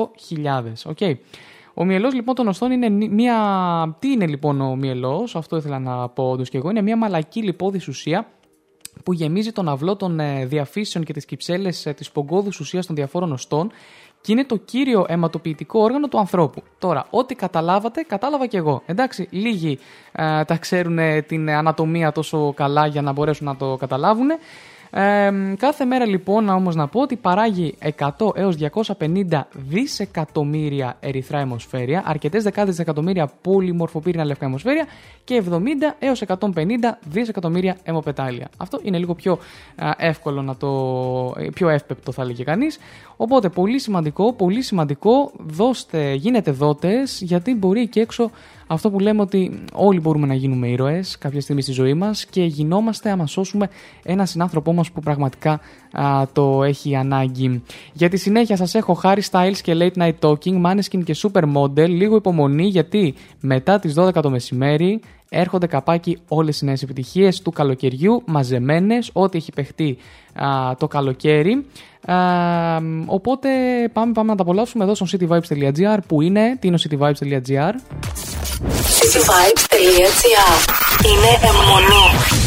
Okay. 0.95 1.13
Ο 1.73 1.83
μυελός 1.83 2.13
λοιπόν 2.13 2.35
των 2.35 2.47
οστών 2.47 2.71
είναι 2.71 2.89
νη- 2.89 3.11
μία... 3.11 3.35
Τι 3.99 4.11
είναι 4.11 4.27
λοιπόν 4.27 4.61
ο 4.61 4.75
μυελός, 4.75 5.35
αυτό 5.35 5.57
ήθελα 5.57 5.79
να 5.79 6.09
πω 6.09 6.29
όντως 6.29 6.49
και 6.49 6.57
εγώ, 6.57 6.69
είναι 6.69 6.81
μία 6.81 6.97
μαλακή 6.97 7.43
λιπόδης 7.43 7.87
ουσία 7.87 8.27
που 9.03 9.13
γεμίζει 9.13 9.51
τον 9.51 9.69
αυλό 9.69 9.95
των 9.95 10.19
ε, 10.19 10.45
διαφύσεων 10.45 11.05
και 11.05 11.13
τις 11.13 11.25
κυψέλες 11.25 11.85
ε, 11.85 11.93
της 11.93 12.11
πογκώδους 12.11 12.59
ουσίας 12.59 12.85
των 12.85 12.95
διαφόρων 12.95 13.31
οστών 13.31 13.71
και 14.21 14.31
είναι 14.31 14.43
το 14.43 14.57
κύριο 14.57 15.05
αιματοποιητικό 15.07 15.79
όργανο 15.79 16.07
του 16.07 16.19
ανθρώπου. 16.19 16.63
Τώρα, 16.79 17.05
ό,τι 17.09 17.35
καταλάβατε, 17.35 18.01
κατάλαβα 18.01 18.47
και 18.47 18.57
εγώ. 18.57 18.81
Εντάξει, 18.85 19.27
λίγοι 19.31 19.79
ε, 20.11 20.43
τα 20.43 20.57
ξέρουν 20.57 20.99
την 21.27 21.49
ανατομία 21.49 22.11
τόσο 22.11 22.53
καλά 22.53 22.87
για 22.87 23.01
να 23.01 23.11
μπορέσουν 23.11 23.45
να 23.45 23.55
το 23.55 23.75
καταλάβουν. 23.75 24.27
Ε, 24.99 25.31
κάθε 25.57 25.85
μέρα 25.85 26.05
λοιπόν 26.05 26.49
όμως 26.49 26.75
να 26.75 26.87
πω 26.87 27.01
ότι 27.01 27.15
παράγει 27.15 27.75
100 27.97 28.09
έως 28.35 28.55
250 28.99 29.41
δισεκατομμύρια 29.51 30.97
ερυθρά 30.99 31.39
αιμοσφαίρια, 31.39 32.03
αρκετές 32.05 32.43
δεκάδες 32.43 32.69
δισεκατομμύρια 32.69 33.31
πολυμορφοπύρηνα 33.41 34.25
λευκά 34.25 34.45
αιμοσφαίρια 34.45 34.85
και 35.23 35.43
70 35.49 35.55
έως 35.99 36.23
150 36.27 36.37
δισεκατομμύρια 37.05 37.77
αιμοπετάλια. 37.83 38.49
Αυτό 38.57 38.79
είναι 38.83 38.97
λίγο 38.97 39.13
πιο 39.15 39.39
α, 39.75 39.91
εύκολο 39.97 40.41
να 40.41 40.55
το... 40.55 40.69
ε, 41.37 41.47
πιο 41.53 41.69
εύπεπτο 41.69 42.11
θα 42.11 42.21
έλεγε 42.21 42.43
κανείς. 42.43 42.79
Οπότε 43.17 43.49
πολύ 43.49 43.79
σημαντικό, 43.79 44.33
πολύ 44.33 44.61
σημαντικό, 44.61 45.31
δώστε, 45.37 46.13
γίνετε 46.13 46.51
δότες, 46.51 47.21
γιατί 47.21 47.55
μπορεί 47.55 47.81
εκεί 47.81 47.99
έξω 47.99 48.31
αυτό 48.67 48.89
που 48.89 48.99
λέμε 48.99 49.21
ότι 49.21 49.63
όλοι 49.73 49.99
μπορούμε 49.99 50.27
να 50.27 50.33
γίνουμε 50.33 50.67
ήρωες 50.67 51.17
κάποια 51.17 51.41
στιγμή 51.41 51.61
στη 51.61 51.71
ζωή 51.71 51.93
μας 51.93 52.25
και 52.25 52.43
γινόμαστε 52.43 53.09
άμα 53.09 53.27
σώσουμε 53.27 53.69
ένα 54.03 54.25
συνάνθρωπό 54.25 54.73
μας 54.73 54.91
που 54.91 55.01
πραγματικά 55.01 55.59
α, 55.91 56.23
το 56.33 56.63
έχει 56.63 56.95
ανάγκη. 56.95 57.63
Για 57.93 58.09
τη 58.09 58.17
συνέχεια 58.17 58.55
σας 58.55 58.75
έχω 58.75 58.99
Harry 59.03 59.21
Styles 59.31 59.57
και 59.61 59.75
Late 59.79 59.97
Night 59.97 60.13
Talking, 60.19 60.61
Maneskin 60.65 61.03
και 61.03 61.15
Supermodel, 61.21 61.89
λίγο 61.89 62.15
υπομονή 62.15 62.65
γιατί 62.65 63.13
μετά 63.39 63.79
τις 63.79 63.93
12 63.97 64.13
το 64.21 64.29
μεσημέρι 64.29 64.99
έρχονται 65.29 65.67
καπάκι 65.67 66.17
όλες 66.27 66.61
οι 66.61 66.65
νέες 66.65 66.81
επιτυχίες 66.81 67.41
του 67.41 67.51
καλοκαιριού, 67.51 68.21
μαζεμένες, 68.25 69.09
ό,τι 69.13 69.37
έχει 69.37 69.51
παιχτεί 69.51 69.97
α, 70.33 70.75
το 70.77 70.87
καλοκαίρι. 70.87 71.65
Α, 72.05 72.15
οπότε 73.05 73.49
πάμε, 73.93 74.11
πάμε 74.11 74.29
να 74.29 74.35
τα 74.35 74.43
απολαύσουμε 74.43 74.83
εδώ 74.83 74.95
στο 74.95 75.05
cityvibes.gr 75.11 75.97
που 76.07 76.21
είναι, 76.21 76.57
τι 76.59 76.67
είναι 76.67 76.75
ο 76.75 76.79
cityvibes.gr 76.89 77.73
cityvibes.gr 78.97 80.57
Είναι 81.05 81.31
αιμονή. 81.41 82.46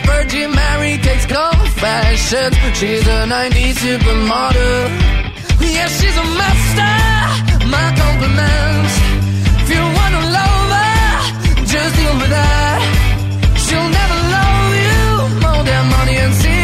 Virgin 0.21 0.51
Mary 0.51 0.97
takes 0.99 1.25
confessions. 1.25 2.55
She's 2.77 3.07
a 3.07 3.25
90s 3.25 3.77
supermodel. 3.83 4.89
Yeah, 5.59 5.87
she's 5.87 6.15
a 6.15 6.25
master. 6.41 6.93
My 7.65 7.87
compliments. 8.01 8.93
If 9.61 9.69
you 9.73 9.83
wanna 9.97 10.21
love 10.37 10.69
her, 10.77 11.65
just 11.65 11.95
deal 11.97 12.15
with 12.21 12.31
that. 12.37 12.81
She'll 13.63 13.89
never 13.99 14.17
love 14.35 14.71
you 14.85 15.01
more 15.41 15.63
than 15.63 15.89
money 15.89 16.15
and 16.17 16.33
cigarettes. 16.35 16.60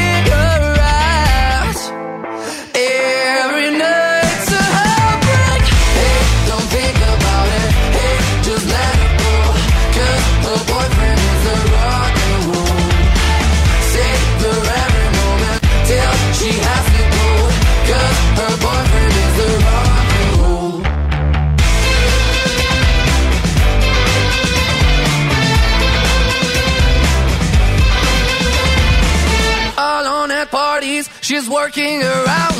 Working 31.68 32.01
around 32.01 32.57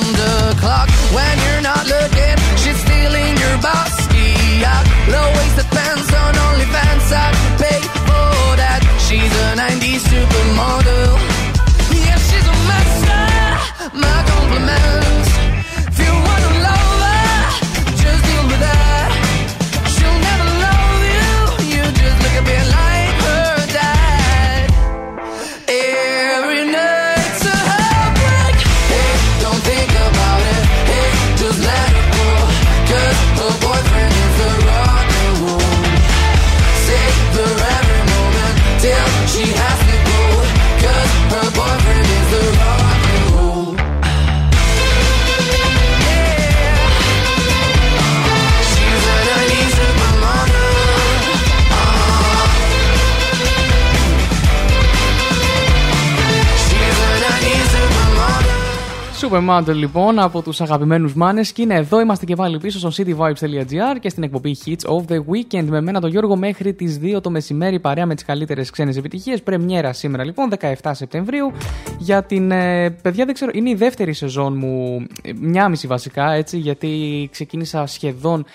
supermodel. 59.30 59.66
Supermodel 59.68 59.76
λοιπόν 59.76 60.20
από 60.20 60.42
τους 60.42 60.62
αγαπημένους 60.62 61.14
μάνες 61.14 61.52
και 61.52 61.62
είναι 61.62 61.76
εδώ. 61.76 62.00
Είμαστε 62.00 62.26
και 62.26 62.36
πάλι 62.36 62.58
πίσω 62.58 62.80
στο 62.80 63.04
cityvibes.gr 63.04 64.00
και 64.00 64.10
στην 64.10 64.24
εκπομπή 64.24 64.58
Hits 64.66 64.90
of 64.90 65.12
the 65.12 65.18
Weekend 65.18 65.64
με 65.64 65.82
μένα 65.82 66.02
τον 66.02 66.10
Γιώργο 66.10 66.36
μέχρι 66.36 66.74
τις 66.74 67.00
2 67.04 67.22
το 67.22 67.30
μεσημέρι 67.30 67.80
παρέα 67.80 68.06
με 68.06 68.16
τις 68.16 68.26
καλύτερες 68.26 68.70
ξένες 68.70 68.98
επιτυχίες. 68.98 69.42
Πρεμιέρα 69.42 69.94
σήμερα 69.94 70.24
λοιπόν 70.24 70.50
17 70.82 70.92
Σεπτεμβρίου 70.92 71.52
για 71.98 72.24
την. 72.24 72.52
Ε, 72.52 72.90
παιδιά 72.90 73.26
δεν 73.26 73.34
ξέρω, 73.34 73.52
είναι 73.54 73.70
η 73.70 73.76
δεύτερη 73.76 74.14
σεζόν 74.14 74.58
μου, 74.58 75.06
ε, 75.24 75.32
μια 75.40 75.70
μισή 75.70 75.88
βασικά 75.88 76.32
έτσι, 76.32 76.58
γιατί 76.58 77.28
ξεκίνησα 77.32 77.86
σχεδόν 77.86 78.40
α, 78.40 78.46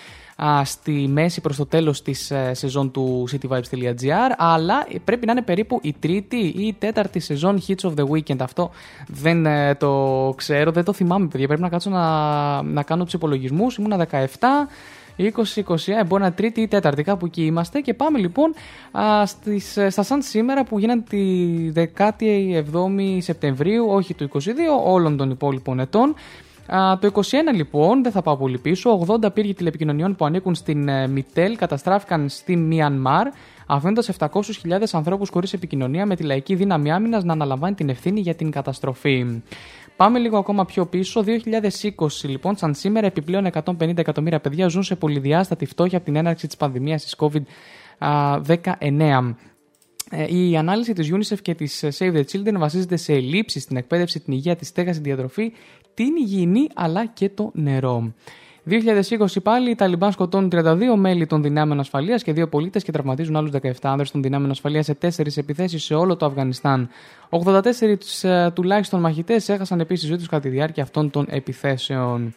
στη 0.63 0.91
μέση 0.91 1.41
προς 1.41 1.57
το 1.57 1.65
τέλος 1.65 2.01
της 2.01 2.31
ε, 2.31 2.53
σεζόν 2.53 2.91
του 2.91 3.27
cityvibes.gr 3.31 4.31
αλλά 4.37 4.87
πρέπει 5.03 5.25
να 5.25 5.31
είναι 5.31 5.41
περίπου 5.41 5.79
η 5.81 5.95
τρίτη 5.99 6.37
ή 6.37 6.67
η 6.67 6.75
τέταρτη 6.79 7.19
σεζόν 7.19 7.61
Hits 7.67 7.89
of 7.89 7.93
the 7.95 8.07
Weekend 8.09 8.39
αυτό 8.39 8.71
δεν 9.07 9.45
ε, 9.45 9.75
το 9.75 10.33
ξέρω, 10.37 10.71
δεν 10.71 10.83
το 10.83 10.93
θυμάμαι 10.93 11.27
παιδιά 11.27 11.47
πρέπει 11.47 11.61
να 11.61 11.69
κάτσω 11.69 11.89
να, 11.89 12.61
να 12.61 12.83
κάνω 12.83 13.03
τους 13.03 13.13
υπολογισμούς 13.13 13.75
ήμουνα 13.75 14.07
17 14.11 14.25
20-21, 15.17 15.23
ε, 15.85 16.03
μπορεί 16.03 16.21
να 16.21 16.27
είναι 16.27 16.35
τρίτη 16.35 16.61
ή 16.61 16.67
τέταρτη, 16.67 17.03
κάπου 17.03 17.25
εκεί 17.25 17.45
είμαστε. 17.45 17.79
Και 17.79 17.93
πάμε 17.93 18.17
λοιπόν 18.17 18.53
α, 18.91 19.25
στις, 19.25 19.77
ε, 19.77 19.89
στα 19.89 20.03
σαν 20.03 20.21
σήμερα 20.21 20.63
που 20.63 20.79
γίνανε 20.79 21.01
τη 21.01 21.21
17η 21.97 23.17
Σεπτεμβρίου, 23.17 23.85
όχι 23.89 24.13
του 24.13 24.29
22, 24.33 24.39
όλων 24.85 25.17
των 25.17 25.29
υπόλοιπων 25.29 25.79
ετών. 25.79 26.15
Α, 26.67 26.97
το 26.99 27.11
21 27.13 27.21
λοιπόν, 27.53 28.03
δεν 28.03 28.11
θα 28.11 28.21
πάω 28.21 28.37
πολύ 28.37 28.57
πίσω, 28.57 29.05
80 29.07 29.33
πύργοι 29.33 29.53
τηλεπικοινωνιών 29.53 30.15
που 30.15 30.25
ανήκουν 30.25 30.55
στην 30.55 30.87
ε, 30.87 31.07
Μιτέλ 31.07 31.55
καταστράφηκαν 31.55 32.29
στη 32.29 32.55
Μιανμάρ, 32.55 33.27
αφήνοντας 33.67 34.09
700.000 34.19 34.27
ανθρώπους 34.91 35.29
χωρίς 35.29 35.53
επικοινωνία 35.53 36.05
με 36.05 36.15
τη 36.15 36.23
λαϊκή 36.23 36.55
δύναμη 36.55 36.91
άμυνας 36.91 37.23
να 37.23 37.33
αναλαμβάνει 37.33 37.75
την 37.75 37.89
ευθύνη 37.89 38.19
για 38.19 38.35
την 38.35 38.51
καταστροφή. 38.51 39.41
Πάμε 39.95 40.19
λίγο 40.19 40.37
ακόμα 40.37 40.65
πιο 40.65 40.85
πίσω. 40.85 41.23
2020 41.23 42.07
λοιπόν, 42.23 42.57
σαν 42.57 42.73
σήμερα, 42.73 43.05
επιπλέον 43.05 43.49
150 43.65 43.97
εκατομμύρια 43.97 44.39
παιδιά 44.39 44.67
ζουν 44.67 44.83
σε 44.83 44.95
πολυδιάστατη 44.95 45.65
φτώχεια 45.65 45.97
από 45.97 46.05
την 46.05 46.15
έναρξη 46.15 46.47
της 46.47 46.57
πανδημίας 46.57 47.03
της 47.03 47.15
COVID-19. 47.17 49.35
Ε, 50.09 50.35
Η 50.35 50.57
ανάλυση 50.57 50.93
της 50.93 51.11
UNICEF 51.13 51.37
και 51.41 51.55
της 51.55 51.85
Save 51.97 52.13
the 52.13 52.23
Children 52.31 52.57
βασίζεται 52.57 52.95
σε 52.95 53.13
ελλείψεις 53.13 53.63
στην 53.63 53.77
εκπαίδευση, 53.77 54.19
την 54.19 54.33
υγεία, 54.33 54.55
τη 54.55 54.65
στέγαση, 54.65 55.01
τη 55.01 55.05
διατροφή, 55.05 55.51
την 55.93 56.15
υγιεινή 56.15 56.67
αλλά 56.73 57.05
και 57.05 57.29
το 57.29 57.51
νερό. 57.53 58.13
2020 58.69 59.41
πάλι, 59.43 59.69
οι 59.69 59.75
Ταλιμπάν 59.75 60.11
σκοτώνουν 60.11 60.49
32 60.53 60.95
μέλη 60.95 61.25
των 61.25 61.41
δυνάμεων 61.41 61.79
ασφαλείας 61.79 62.23
και 62.23 62.33
δύο 62.33 62.47
πολίτες 62.47 62.83
και 62.83 62.91
τραυματίζουν 62.91 63.35
άλλους 63.35 63.51
17 63.61 63.71
άνδρες 63.81 64.11
των 64.11 64.21
δυνάμεων 64.21 64.51
ασφαλείας 64.51 64.85
σε 64.85 64.93
τέσσερις 64.93 65.37
επιθέσεις 65.37 65.83
σε 65.83 65.93
όλο 65.93 66.15
το 66.15 66.25
Αφγανιστάν. 66.25 66.89
84 67.29 67.61
ε, 68.21 68.51
τουλάχιστον 68.51 68.99
μαχητές 68.99 69.49
έχασαν 69.49 69.79
επίσης 69.79 70.07
ζωή 70.07 70.17
τους 70.17 70.27
κατά 70.27 70.41
τη 70.41 70.49
διάρκεια 70.49 70.83
αυτών 70.83 71.09
των 71.09 71.25
επιθέσεων. 71.29 72.33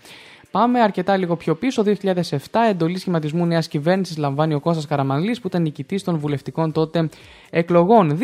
Πάμε 0.57 0.81
αρκετά 0.81 1.17
λίγο 1.17 1.37
πιο 1.37 1.55
πίσω. 1.55 1.83
2007, 1.83 1.91
εντολή 2.69 2.99
σχηματισμού 2.99 3.47
νέας 3.47 3.69
κυβέρνησης 3.69 4.17
λαμβάνει 4.17 4.55
ο 4.55 4.61
Κώστας 4.61 4.87
Καραμανλής 4.87 5.41
που 5.41 5.47
ήταν 5.47 5.63
νικητής 5.63 6.05
των 6.05 6.19
βουλευτικών 6.19 6.73
τότε 6.73 7.09
εκλογών. 7.51 8.19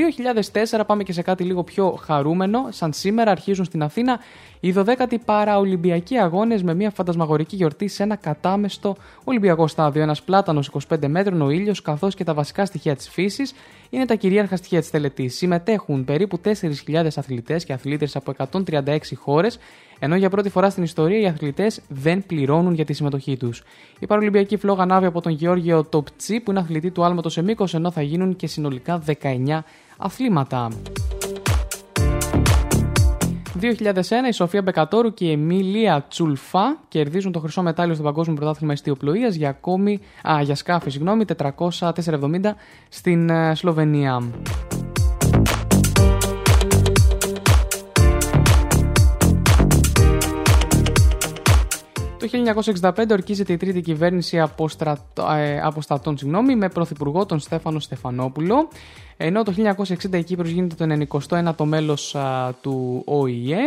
2004, 0.73 0.85
πάμε 0.87 1.03
και 1.03 1.13
σε 1.13 1.23
κάτι 1.23 1.45
λίγο 1.45 1.63
πιο 1.63 1.99
χαρούμενο. 2.03 2.67
Σαν 2.71 2.93
σήμερα 2.93 3.31
αρχίζουν 3.31 3.65
στην 3.65 3.83
Αθήνα 3.83 4.19
οι 4.61 4.75
12οι 4.77 5.17
Παραολυμπιακοί 5.25 6.17
Αγώνες 6.17 6.63
με 6.63 6.75
μια 6.75 6.91
φαντασμαγορική 6.91 7.57
γιορτή 7.57 7.89
σε 7.89 8.03
ένα 8.03 8.17
κατάμεστο 8.17 8.97
Ολυμπιακό 9.25 9.67
στάδιο. 9.67 10.03
Ένας 10.03 10.23
πλάτανος 10.23 10.71
25 10.89 11.09
μέτρων, 11.09 11.43
ο 11.43 11.51
ήλιος 11.51 11.83
καθώς 11.83 12.15
και 12.15 12.25
τα 12.25 12.35
βασικά 12.35 12.65
στοιχεία 12.67 12.97
της 12.97 13.09
φύσης 13.09 13.55
είναι 13.91 14.05
τα 14.05 14.15
κυρίαρχα 14.15 14.57
στοιχεία 14.57 14.81
της 14.81 14.91
τελετής. 14.91 15.37
Συμμετέχουν 15.37 16.05
περίπου 16.05 16.41
4.000 16.45 17.07
αθλητές 17.17 17.65
και 17.65 17.73
αθλήτρε 17.73 18.07
από 18.15 18.31
136 18.31 19.17
χώρες, 19.17 19.59
ενώ 20.05 20.17
για 20.17 20.31
πρώτη 20.31 20.49
φορά 20.49 20.71
στην 20.71 20.83
ιστορία 20.83 21.19
οι 21.19 21.27
αθλητές 21.27 21.81
δεν 21.89 22.27
πληρώνουν 22.27 22.75
για 22.75 22.85
τη 22.85 22.93
συμμετοχή 22.93 23.37
τους. 23.37 23.63
Η 23.99 24.07
Παραολυμπιακή 24.07 24.57
φλόγα 24.57 24.83
ανάβει 24.83 25.07
από 25.07 25.21
τον 25.21 25.33
Γεώργιο 25.33 25.85
Τοπτσί, 25.85 26.41
που 26.41 26.51
είναι 26.51 26.61
αθλητή 26.61 26.91
του 26.91 27.05
άλματος 27.05 27.33
σε 27.33 27.43
μήκος, 27.43 27.75
ενώ 27.75 27.91
θα 27.91 28.03
γίνουν 28.03 28.37
και 28.37 28.47
συνολικά 28.47 29.03
19 29.07 29.65
αθλήματα. 29.97 30.69
2001 33.61 34.29
η 34.29 34.33
Σοφία 34.33 34.63
Μπεκατόρου 34.63 35.15
και 35.15 35.25
η 35.25 35.31
Εμίλια 35.31 36.07
Τσουλφά 36.09 36.79
κερδίζουν 36.89 37.33
το 37.33 37.39
χρυσό 37.41 37.63
μετάλλιο 37.63 37.95
στο 37.95 38.03
Παγκόσμιο 38.03 38.37
Πρωτάθλημα 38.37 38.73
Ιστιοπλοεία 38.73 39.29
για, 39.29 39.49
ακόμη, 39.49 40.01
α, 40.29 40.43
για 40.43 40.55
σκάφη 40.55 40.91
συγγνώμη, 40.91 41.25
400-470 41.59 41.91
στην 42.89 43.31
ε, 43.31 43.55
Σλοβενία. 43.55 44.23
Το 52.23 52.29
1965 52.97 53.11
ορκίζεται 53.11 53.53
η 53.53 53.57
τρίτη 53.57 53.81
κυβέρνηση 53.81 54.41
αποστρατ- 54.41 55.19
ε, 55.37 55.61
αποστατών 55.61 56.19
συγγνώμη, 56.19 56.57
με 56.57 56.69
πρωθυπουργό 56.69 57.27
τον 57.27 57.39
Στέφανο 57.39 57.79
Στεφανόπουλο. 57.81 58.69
Ενώ 59.17 59.43
το 59.43 59.53
1960 59.53 60.19
η 60.19 60.25
Κύπρος 60.25 60.51
γίνεται 60.51 60.75
το 60.75 60.85
91ο 60.85 61.65
μέλος 61.65 62.15
α, 62.15 62.55
του 62.61 63.03
ΟΗΕ. 63.07 63.59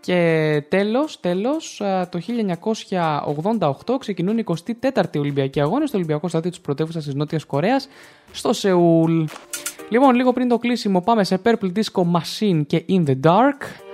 Και 0.00 0.62
τέλος, 0.68 1.20
τέλος, 1.20 1.80
α, 1.80 2.08
το 2.08 2.18
1988 2.18 3.98
ξεκινούν 3.98 4.38
οι 4.38 4.44
24οι 4.46 5.18
Ολυμπιακοί 5.18 5.60
Αγώνες 5.60 5.88
στο 5.88 5.98
Ολυμπιακό 5.98 6.28
Στάδιο 6.28 6.50
της 6.50 6.60
πρωτεύουσας 6.60 7.04
της 7.04 7.14
Νότιας 7.14 7.44
Κορέας 7.44 7.88
στο 8.32 8.52
Σεούλ. 8.52 9.24
Λοιπόν, 9.88 10.14
λίγο 10.14 10.32
πριν 10.32 10.48
το 10.48 10.58
κλείσιμο 10.58 11.00
πάμε 11.00 11.24
σε 11.24 11.40
Purple 11.44 11.72
Disco 11.72 12.02
Machine 12.02 12.62
και 12.66 12.84
In 12.88 13.04
The 13.06 13.20
Dark 13.24 13.84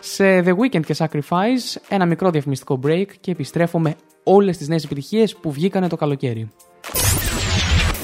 σε 0.00 0.40
The 0.40 0.54
Weeknd 0.56 0.84
και 0.86 0.96
Sacrifice, 0.98 1.80
ένα 1.88 2.06
μικρό 2.06 2.30
διαφημιστικό 2.30 2.80
break 2.86 3.06
και 3.20 3.30
επιστρέφω 3.30 3.78
με 3.78 3.96
όλες 4.22 4.56
τις 4.56 4.68
νέες 4.68 4.84
επιτυχίες 4.84 5.36
που 5.36 5.52
βγήκανε 5.52 5.88
το 5.88 5.96
καλοκαίρι. 5.96 6.50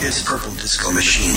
This 0.00 0.22
purple 0.28 0.54
disco 0.62 0.88
machine. 0.92 1.36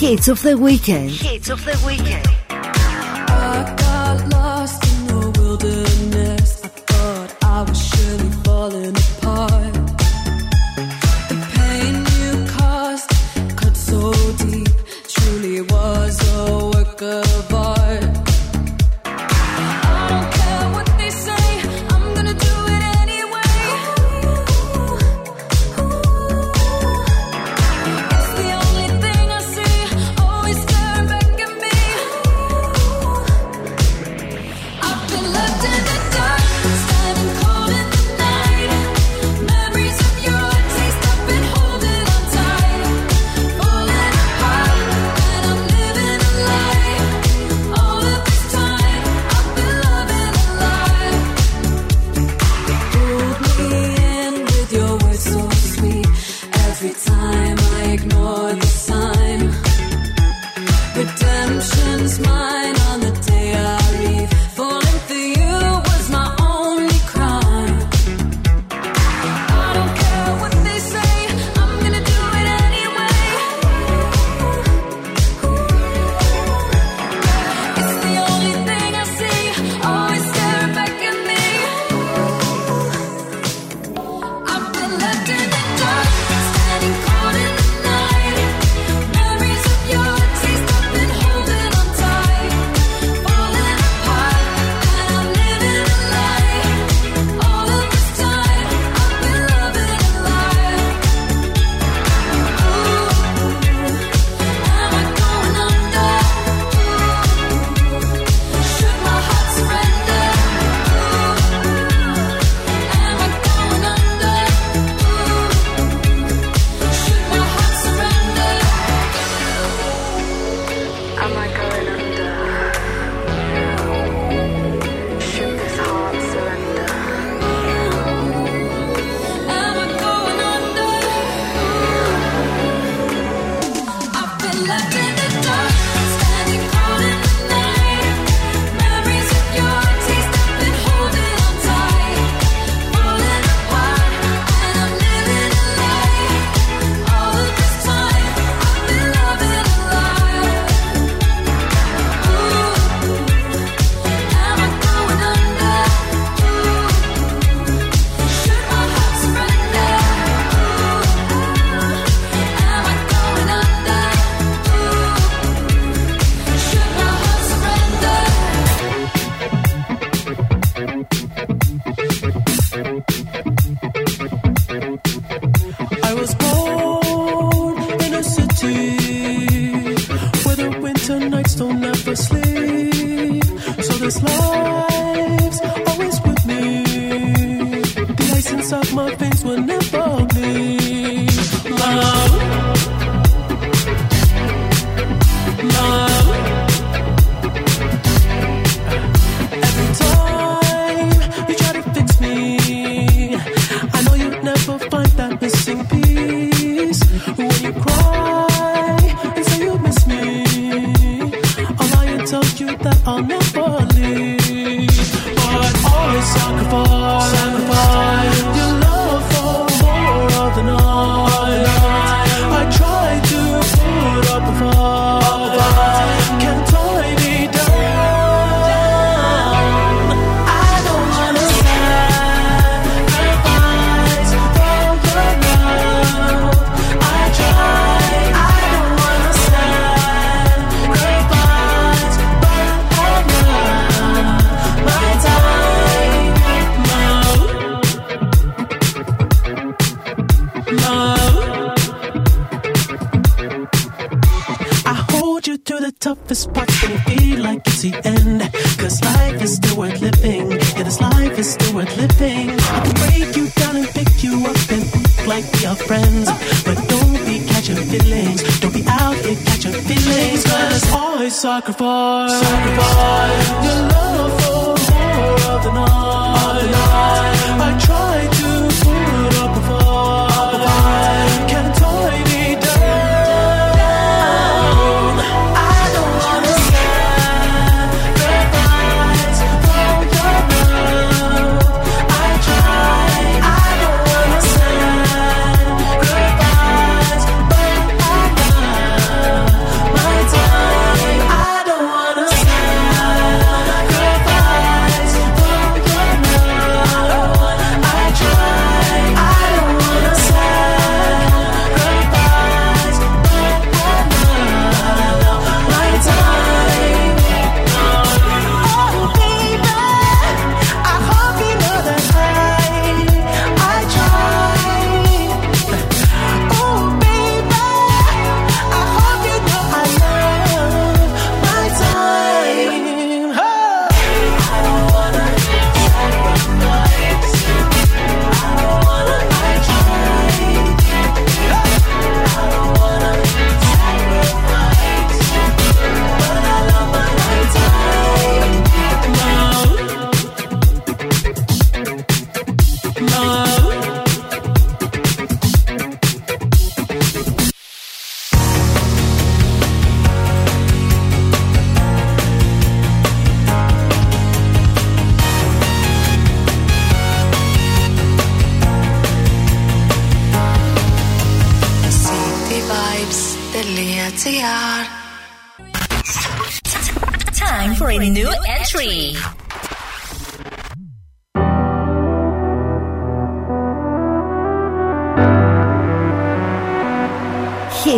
Hits 0.00 0.28
of 0.34 0.38
the 0.42 0.56
weekend. 0.68 1.10
Hits 1.10 1.48
of 1.54 1.60
the 1.68 1.76
weekend. 1.88 2.26
I 2.50 3.74
got 3.84 4.16
lost 4.36 4.80
in 4.92 4.98
the 5.10 5.22
wilderness. 5.38 6.48
I 6.64 6.68
thought 6.90 7.30
I 7.56 7.58
was 7.68 7.80
surely 7.90 8.30
falling 8.44 8.97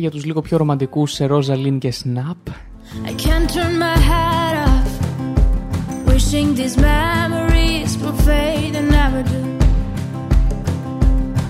για 0.00 0.10
τους 0.10 0.24
λίγο 0.24 0.40
πιο 0.40 0.56
ρομαντικούς 0.56 1.12
σε 1.12 1.26
Rosalind 1.30 1.78
και 1.78 1.94
Snap. 2.04 2.50
I 3.04 3.12
can't 3.24 3.48
turn 3.54 3.74
my 3.86 3.96
head 4.10 4.54
off. 4.68 4.92
Wishing 6.06 6.48
these 6.60 6.76
memories 6.92 7.90
will 8.00 8.18
fade 8.28 8.74
and 8.80 8.88
never 9.00 9.22
do. 9.32 9.42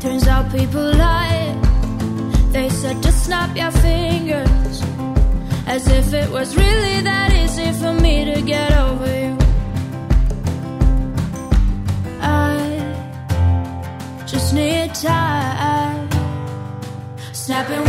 Turns 0.02 0.26
out 0.32 0.44
people 0.58 0.86
lie. 1.04 1.46
They 2.54 2.68
said 2.80 2.96
just 3.06 3.20
snap 3.26 3.50
your 3.62 3.72
fingers. 3.86 4.76
As 5.74 5.82
if 5.98 6.06
it 6.22 6.28
was 6.36 6.48
really 6.62 6.96
that 7.10 7.30
easy 7.42 7.70
for 7.80 7.92
me 8.04 8.16
to 8.30 8.36
get 8.54 8.70
over 8.86 9.10
you. 9.22 9.34
I 12.48 12.56
just 14.32 14.48
need 14.60 14.88
time. 14.94 16.06
Snapping 17.46 17.84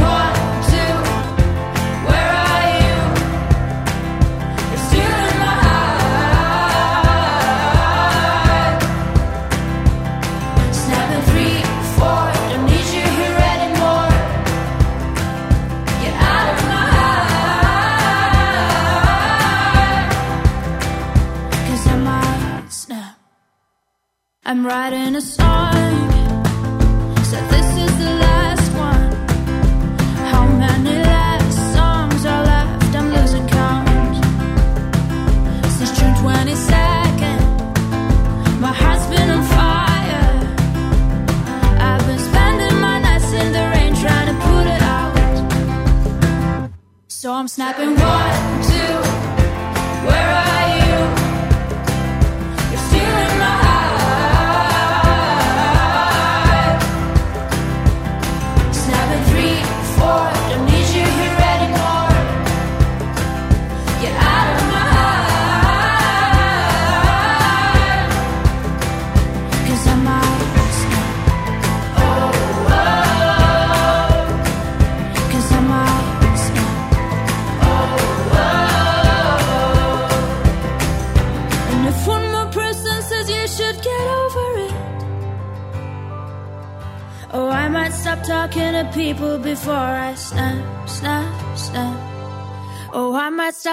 I'm 24.62 24.68
writing 24.68 25.16
a 25.16 25.20
song. 25.20 25.41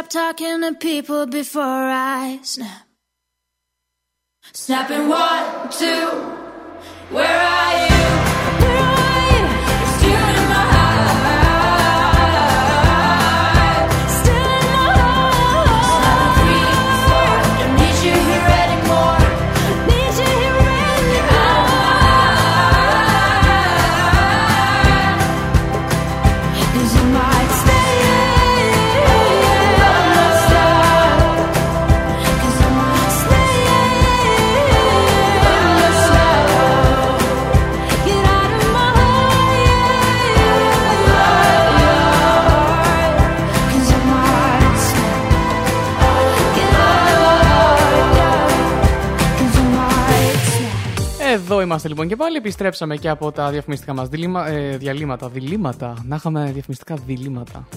Talking 0.09 0.61
to 0.61 0.73
people 0.73 1.27
before 1.27 1.61
I 1.63 2.39
snap. 2.41 2.87
Snapping 4.53 5.07
one, 5.07 5.69
two. 5.69 6.08
Είμαστε 51.69 51.87
λοιπόν 51.87 52.07
και 52.07 52.15
πάλι. 52.15 52.37
Επιστρέψαμε 52.37 52.95
και 52.95 53.09
από 53.09 53.31
τα 53.31 53.49
διαφημιστικά 53.49 53.93
μας 53.93 54.09
διαλύματα. 54.77 55.29
Διλήμματα. 55.29 55.93
Να 56.05 56.15
είχαμε 56.15 56.51
διαφημιστικά 56.53 56.95
διλήμματα. 56.95 57.67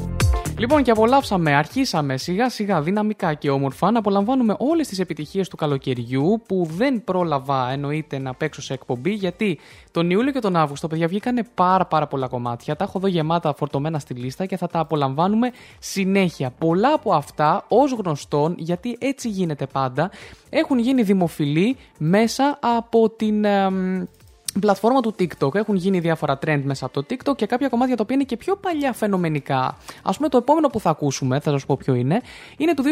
Λοιπόν, 0.63 0.83
και 0.83 0.91
απολαύσαμε, 0.91 1.55
αρχίσαμε 1.55 2.17
σιγά 2.17 2.49
σιγά 2.49 2.81
δυναμικά 2.81 3.35
και 3.35 3.51
όμορφα 3.51 3.91
να 3.91 3.99
απολαμβάνουμε 3.99 4.55
όλες 4.59 4.89
τις 4.89 4.99
επιτυχίες 4.99 5.49
του 5.49 5.57
καλοκαιριού 5.57 6.43
που 6.47 6.67
δεν 6.71 7.05
πρόλαβα 7.05 7.71
εννοείται 7.71 8.19
να 8.19 8.35
παίξω 8.35 8.63
σε 8.63 8.73
εκπομπή 8.73 9.11
γιατί 9.11 9.59
τον 9.91 10.11
Ιούλιο 10.11 10.33
και 10.33 10.39
τον 10.39 10.57
Αύγουστο, 10.57 10.89
παιδιά, 10.89 11.09
βγήκανε 11.09 11.43
πάρα 11.55 11.87
πάρα 11.87 12.07
πολλά 12.07 12.29
κομμάτια. 12.29 12.77
Τα 12.77 12.85
έχω 12.85 12.99
εδώ 12.99 13.07
γεμάτα 13.07 13.55
φορτωμένα 13.55 13.99
στη 13.99 14.15
λίστα 14.15 14.47
και 14.47 14.57
θα 14.57 14.67
τα 14.67 14.79
απολαμβάνουμε 14.79 15.51
συνέχεια. 15.79 16.51
Πολλά 16.59 16.93
από 16.93 17.13
αυτά, 17.13 17.65
ως 17.69 17.93
γνωστόν, 17.93 18.55
γιατί 18.59 18.97
έτσι 19.01 19.29
γίνεται 19.29 19.67
πάντα, 19.67 20.11
έχουν 20.51 20.79
γίνει 20.79 21.03
δημοφιλή 21.03 21.77
μέσα 21.99 22.59
από 22.61 23.11
την... 23.11 23.45
εμ, 23.45 24.05
πλατφόρμα 24.61 25.01
του 25.01 25.15
TikTok. 25.19 25.55
Έχουν 25.55 25.75
γίνει 25.75 26.01
διάφορα 26.01 26.39
trend 26.47 26.61
μέσα 26.65 26.85
από 26.87 27.03
το 27.03 27.07
TikTok 27.11 27.37
και 27.37 27.47
κάποια 27.47 27.69
κομμάτια 27.69 27.97
τα 27.97 28.03
οποία 28.03 28.15
είναι 28.15 28.25
και 28.25 28.37
πιο 28.37 28.57
παλιά 28.57 28.93
φαινομενικά. 28.93 29.77
Α 30.03 30.13
πούμε, 30.13 30.29
το 30.29 30.37
επόμενο 30.37 30.69
που 30.69 30.81
θα 30.81 30.91
ακούσουμε, 30.91 31.41
θα 31.41 31.51
σας 31.51 31.67
πω 31.67 31.77
ποιο 31.77 31.95
είναι, 31.95 32.21
είναι 32.57 32.75
του 32.75 32.83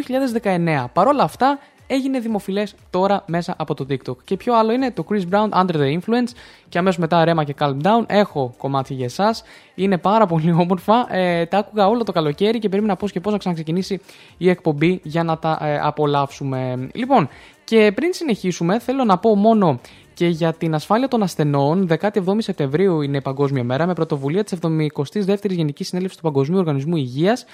2019. 0.42 0.84
Παρ' 0.92 1.06
όλα 1.06 1.22
αυτά, 1.22 1.58
έγινε 1.90 2.18
δημοφιλές 2.18 2.74
τώρα 2.90 3.24
μέσα 3.26 3.54
από 3.58 3.74
το 3.74 3.86
TikTok. 3.90 4.16
Και 4.24 4.36
ποιο 4.36 4.58
άλλο 4.58 4.72
είναι 4.72 4.90
το 4.90 5.04
Chris 5.10 5.22
Brown 5.32 5.48
Under 5.48 5.74
the 5.74 5.98
Influence 5.98 6.32
και 6.68 6.78
αμέσως 6.78 6.98
μετά 6.98 7.24
Rema 7.26 7.44
και 7.44 7.54
Calm 7.58 7.76
Down. 7.82 8.04
Έχω 8.06 8.54
κομμάτια 8.58 8.96
για 8.96 9.04
εσάς. 9.04 9.42
Είναι 9.74 9.98
πάρα 9.98 10.26
πολύ 10.26 10.52
όμορφα. 10.52 11.14
Ε, 11.14 11.46
τα 11.46 11.58
άκουγα 11.58 11.88
όλο 11.88 12.04
το 12.04 12.12
καλοκαίρι 12.12 12.58
και 12.58 12.68
περίμενα 12.68 12.96
πώς 12.96 13.12
και 13.12 13.20
πώς 13.20 13.32
να 13.32 13.38
ξαναξεκινήσει 13.38 14.00
η 14.36 14.48
εκπομπή 14.48 15.00
για 15.02 15.22
να 15.22 15.38
τα 15.38 15.58
ε, 15.62 15.78
απολαύσουμε. 15.78 16.88
Λοιπόν, 16.92 17.28
και 17.64 17.92
πριν 17.94 18.12
συνεχίσουμε, 18.12 18.78
θέλω 18.78 19.04
να 19.04 19.18
πω 19.18 19.36
μόνο 19.36 19.80
και 20.20 20.28
για 20.28 20.52
την 20.52 20.74
ασφάλεια 20.74 21.08
των 21.08 21.22
ασθενών, 21.22 21.88
17 22.00 22.08
Σεπτεμβρίου 22.38 23.00
είναι 23.00 23.16
η 23.16 23.20
Παγκόσμια 23.20 23.64
Μέρα 23.64 23.86
με 23.86 23.92
πρωτοβουλία 23.92 24.44
της 24.44 24.58
72η 24.62 25.50
Γενικής 25.50 25.88
Συνέλευσης 25.88 26.20
του 26.20 26.24
Παγκοσμίου 26.24 26.58
Οργανισμού 26.58 26.96
Υγείας. 26.96 27.44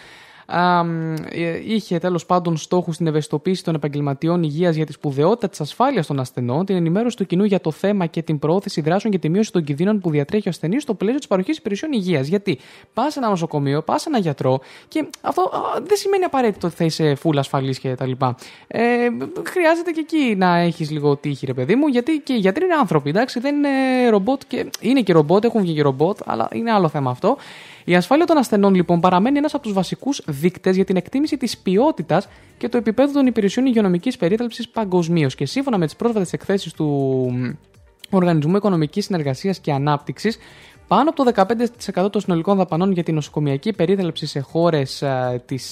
Είχε 1.64 1.98
τέλος 1.98 2.26
πάντων 2.26 2.56
στόχους 2.56 2.94
στην 2.94 3.06
ευαισθητοποίηση 3.06 3.64
των 3.64 3.74
επαγγελματιών 3.74 4.42
υγείας 4.42 4.76
για 4.76 4.86
τη 4.86 4.92
σπουδαιότητα 4.92 5.48
της 5.48 5.60
ασφάλειας 5.60 6.06
των 6.06 6.20
ασθενών, 6.20 6.64
την 6.64 6.76
ενημέρωση 6.76 7.16
του 7.16 7.26
κοινού 7.26 7.44
για 7.44 7.60
το 7.60 7.70
θέμα 7.70 8.06
και 8.06 8.22
την 8.22 8.38
προώθηση 8.38 8.80
δράσεων 8.80 9.12
και 9.12 9.18
τη 9.18 9.28
μείωση 9.28 9.52
των 9.52 9.64
κινδύνων 9.64 10.00
που 10.00 10.10
διατρέχει 10.10 10.48
ο 10.48 10.50
ασθενής 10.50 10.82
στο 10.82 10.94
πλαίσιο 10.94 11.18
της 11.18 11.28
παροχής 11.28 11.56
υπηρεσιών 11.58 11.92
υγείας. 11.92 12.26
Γιατί 12.26 12.58
πας 12.94 13.12
σε 13.12 13.18
ένα 13.18 13.28
νοσοκομείο, 13.28 13.82
πας 13.82 14.02
σε 14.02 14.08
ένα 14.08 14.18
γιατρό 14.18 14.60
και 14.88 15.08
αυτό 15.20 15.42
α, 15.42 15.80
δεν 15.86 15.96
σημαίνει 15.96 16.24
απαραίτητο 16.24 16.66
ότι 16.66 16.76
θα 16.76 16.84
είσαι 16.84 17.16
full 17.22 17.36
ασφαλής 17.36 17.80
κτλ. 17.80 18.10
Ε, 18.66 19.08
χρειάζεται 19.46 19.90
και 19.90 20.00
εκεί 20.00 20.34
να 20.36 20.56
έχεις 20.56 20.90
λίγο 20.90 21.16
τύχη, 21.16 21.46
ρε 21.46 21.54
παιδί 21.54 21.74
μου, 21.74 21.86
γιατί 21.86 22.20
και 22.24 22.32
οι 22.32 22.38
γιατροί 22.38 22.64
είναι 22.64 22.74
άνθρωποι, 22.74 23.08
εντάξει, 23.08 23.40
δεν 23.40 23.56
είναι 23.56 24.08
ρομπότ 24.08 24.42
και 24.48 24.70
είναι 24.80 25.00
και 25.00 25.12
ρομπότ, 25.12 25.44
έχουν 25.44 25.60
βγει 25.60 25.74
και 25.74 25.82
ρομπότ, 25.82 26.18
αλλά 26.24 26.48
είναι 26.52 26.72
άλλο 26.72 26.88
θέμα 26.88 27.10
αυτό. 27.10 27.36
Η 27.88 27.96
ασφάλεια 27.96 28.26
των 28.26 28.36
ασθενών, 28.36 28.74
λοιπόν, 28.74 29.00
παραμένει 29.00 29.38
ένας 29.38 29.54
από 29.54 29.62
τους 29.62 29.72
βασικούς 29.72 30.22
δείκτες 30.26 30.76
για 30.76 30.84
την 30.84 30.96
εκτίμηση 30.96 31.36
της 31.36 31.58
ποιότητας 31.58 32.28
και 32.58 32.68
του 32.68 32.76
επίπεδου 32.76 33.12
των 33.12 33.26
υπηρεσιών 33.26 33.66
υγειονομικής 33.66 34.16
περίθαλψης 34.16 34.68
παγκοσμίως. 34.68 35.34
Και 35.34 35.46
σύμφωνα 35.46 35.78
με 35.78 35.84
τις 35.84 35.96
πρόσφατες 35.96 36.32
εκθέσεις 36.32 36.72
του 36.72 36.88
Οργανισμού 38.10 38.56
Οικονομικής 38.56 39.04
Συνεργασίας 39.04 39.58
και 39.58 39.72
Ανάπτυξης, 39.72 40.38
Πάνω 40.88 41.10
από 41.10 41.24
το 41.24 41.44
15% 42.04 42.12
των 42.12 42.20
συνολικών 42.20 42.56
δαπανών 42.56 42.92
για 42.92 43.02
την 43.02 43.14
νοσοκομιακή 43.14 43.72
περίθαλψη 43.72 44.26
σε 44.26 44.40
χώρες 44.40 45.04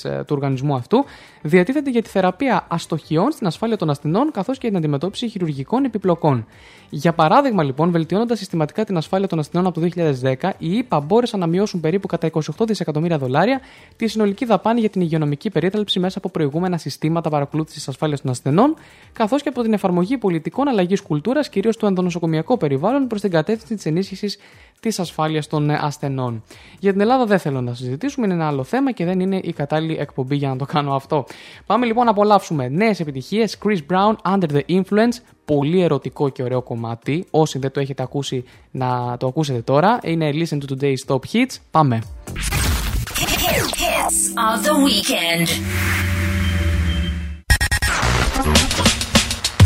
του 0.05 0.27
οργανισμού 0.29 0.75
αυτού 0.75 1.05
διατίθεται 1.43 1.91
για 1.91 2.03
τη 2.03 2.09
θεραπεία 2.09 2.67
αστοχιών 2.69 3.33
στην 3.33 3.47
ασφάλεια 3.47 3.77
των 3.77 3.91
ασθενών 3.91 4.31
καθώς 4.31 4.59
και 4.59 4.69
την 4.69 4.77
αντιμετώπιση 4.77 5.29
χειρουργικών 5.29 5.85
επιπλοκών. 5.85 6.47
Για 6.91 7.12
παράδειγμα, 7.12 7.62
λοιπόν, 7.62 7.91
βελτιώνοντας 7.91 8.39
συστηματικά 8.39 8.85
την 8.85 8.97
ασφάλεια 8.97 9.29
των 9.29 9.39
ασθενών 9.39 9.67
από 9.67 9.81
το 9.81 9.87
2010, 9.87 10.53
οι 10.59 10.77
ΗΠΑ 10.77 11.01
μπόρεσαν 11.01 11.41
να 11.41 11.47
μειώσουν 11.47 11.81
περίπου 11.81 12.07
κατά 12.07 12.31
28 12.33 12.41
δισεκατομμύρια 12.67 13.19
δολάρια 13.19 13.61
τη 13.97 14.07
συνολική 14.07 14.45
δαπάνη 14.45 14.81
για 14.81 14.89
την 14.89 15.01
υγειονομική 15.01 15.51
περίθαλψη 15.51 16.01
μέσα 16.01 16.19
από 16.19 16.29
προηγούμενα 16.29 16.79
συστήματα 16.79 17.31
παρακολούθησης 17.31 17.89
ασφάλειας 17.89 18.21
των 18.21 18.31
ασθενών, 18.31 18.75
καθώς 19.12 19.43
και 19.43 19.49
από 19.49 19.62
την 19.62 19.73
εφαρμογή 19.73 20.19
πολιτικών 20.19 20.69
αλλαγής 20.69 21.01
κουλτούρας, 21.03 21.49
κυρίως 21.49 21.75
στο 21.75 21.87
ενδονοσοκομιακό 21.87 22.57
περιβάλλον, 22.57 23.07
προς 23.07 23.21
την 23.21 23.31
κατεύθυνση 23.31 23.75
της 23.75 23.87
ενίσχυσης 23.87 24.39
της 24.85 24.99
ασφάλειας 24.99 25.47
των 25.47 25.70
ε, 25.70 25.78
ασθενών. 25.82 26.43
Για 26.78 26.93
την 26.93 27.01
Ελλάδα 27.01 27.26
δεν 27.26 27.39
θέλω 27.39 27.61
να 27.61 27.74
συζητήσουμε, 27.74 28.26
είναι 28.26 28.35
ένα 28.35 28.47
άλλο 28.47 28.64
θέμα 28.64 28.93
και 28.93 29.05
δεν 29.05 29.20
είναι 29.20 29.41
η 29.43 29.53
κατάλληλη 29.53 29.97
εκπομπή 30.01 30.37
για 30.37 30.49
να 30.49 30.57
το 30.57 30.64
κάνω 30.74 30.95
αυτό. 30.95 31.26
Πάμε 31.66 31.87
λοιπόν 31.87 32.05
να 32.05 32.11
απολαύσουμε 32.11 32.68
νέες 32.68 33.01
επιτυχίες. 33.01 33.59
Chris 33.64 33.78
Brown, 33.93 34.35
Under 34.35 34.49
the 34.53 34.61
Influence. 34.68 35.16
Πολύ 35.45 35.82
ερωτικό 35.82 36.28
και 36.28 36.43
ωραίο 36.43 36.62
κομμάτι. 36.62 37.26
Όσοι 37.30 37.59
δεν 37.59 37.70
το 37.70 37.80
έχετε 37.80 38.03
ακούσει, 38.03 38.45
να 38.70 39.16
το 39.16 39.26
ακούσετε 39.26 39.61
τώρα. 39.61 39.99
Είναι 40.03 40.30
Listen 40.32 40.59
to 40.59 40.72
Today's 40.72 41.05
Top 41.07 41.20
Hits. 41.32 41.57
Πάμε. 41.70 42.03
Hits 43.80 44.18
of 44.49 44.59
the 44.66 44.74
weekend. 44.86 45.48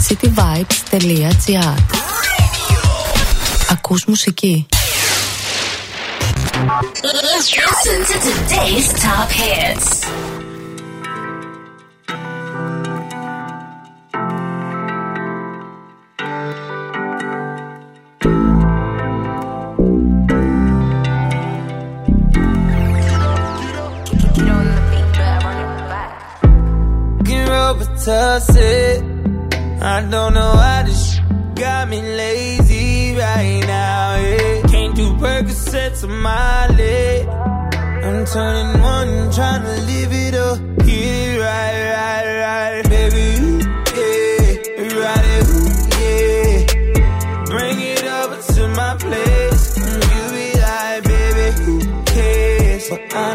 cityvibes.gr 0.09 1.74
Ακούς 3.70 4.05
μουσική. 4.05 4.66
Listen 6.59 8.05
to 8.05 8.14
today's 8.18 8.93
top 9.01 9.30
hits. 9.30 10.05
Can 27.24 27.47
Robitussin. 27.47 28.98
I 29.80 30.01
don't 30.10 30.35
know 30.35 30.55
why 30.55 30.82
this 30.86 31.20
got 31.55 31.89
me 31.89 32.02
lazy 32.02 32.57
Percocets 35.69 36.05
on 36.05 36.16
my 36.23 36.66
leg. 36.69 37.28
I'm 37.28 38.24
turning 38.24 38.82
one, 38.82 39.31
trying 39.32 39.62
to 39.65 39.82
live 39.82 40.12
it 40.12 40.35
up. 40.35 40.59
It 40.81 41.39
right, 41.39 41.93
right, 41.93 42.27
right, 42.40 42.89
baby. 42.89 43.24
ooh, 43.43 43.59
Yeah, 43.99 44.99
right, 45.05 45.27
it, 45.36 45.49
ooh, 45.53 45.69
yeah. 46.01 47.45
Bring 47.45 47.81
it 47.81 48.03
over 48.05 48.40
to 48.55 48.69
my 48.69 48.97
place. 48.97 49.77
and 49.77 50.05
You 50.05 50.23
be 50.32 50.59
like, 50.59 51.05
baby, 51.05 51.47
who 51.62 52.03
cares? 52.05 52.89
But 52.89 53.15
I 53.15 53.35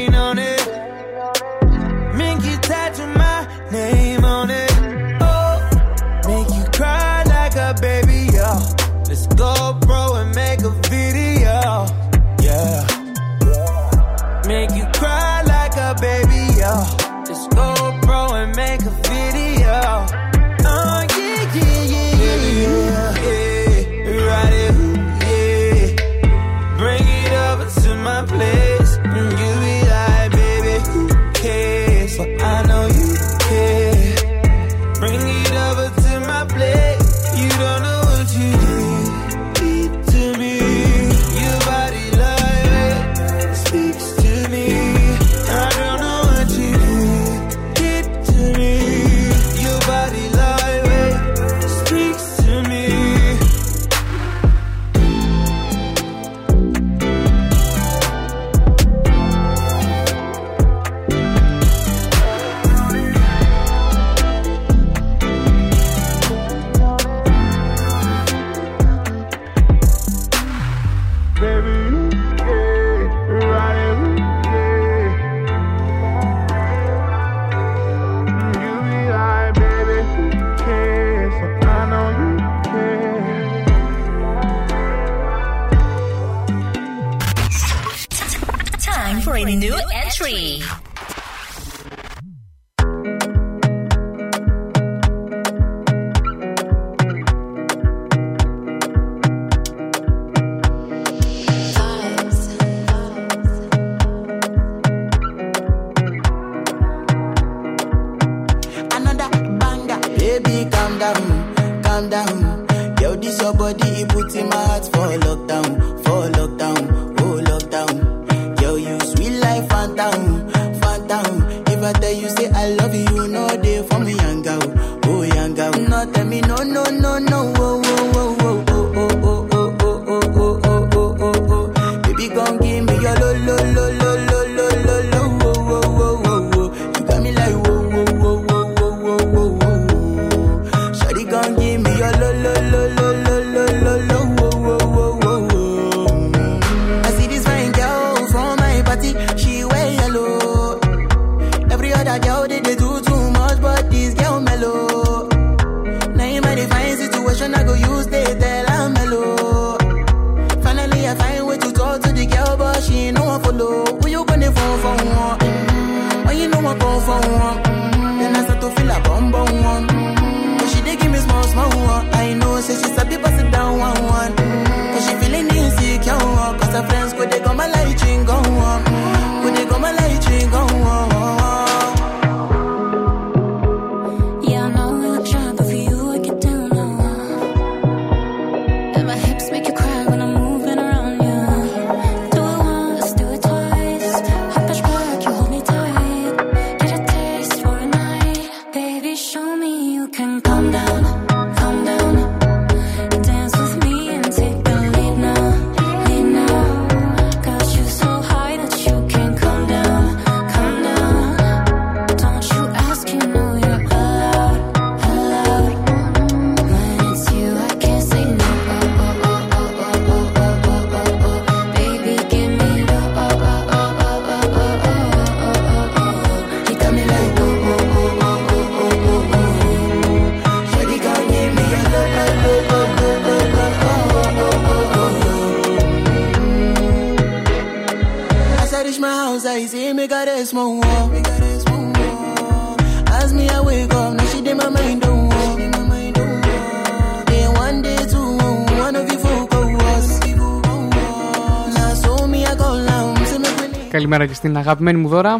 στην 254.41 254.57
αγαπημένη 254.57 254.97
μου 254.97 255.07
δώρα. 255.07 255.37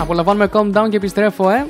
Απολαμβάνουμε 0.00 0.48
Calm 0.52 0.72
Down 0.74 0.86
και 0.90 0.96
επιστρέφω, 0.96 1.50
ε. 1.50 1.66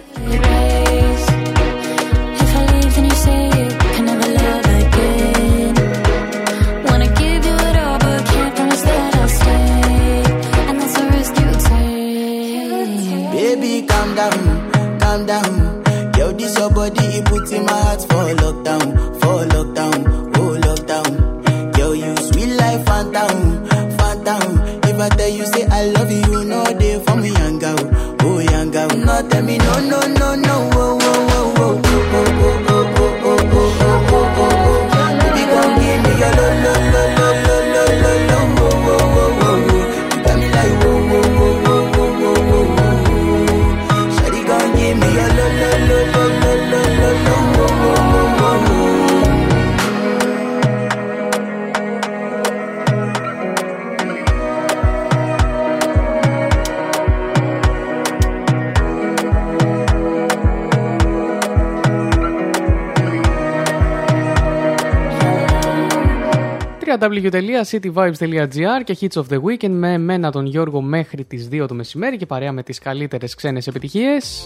www.cityvibes.gr 67.33 68.85
και 68.85 68.97
Hits 69.01 69.23
of 69.23 69.25
the 69.31 69.41
Weekend 69.43 69.71
με 69.71 69.93
εμένα 69.93 70.31
τον 70.31 70.47
Γιώργο 70.47 70.81
μέχρι 70.81 71.25
τις 71.25 71.49
2 71.53 71.65
το 71.69 71.75
μεσημέρι 71.75 72.17
και 72.17 72.27
παρέα 72.27 72.53
με 72.53 72.63
τις 72.63 72.79
καλύτερες 72.79 73.35
ξένες 73.35 73.67
επιτυχίες. 73.67 74.45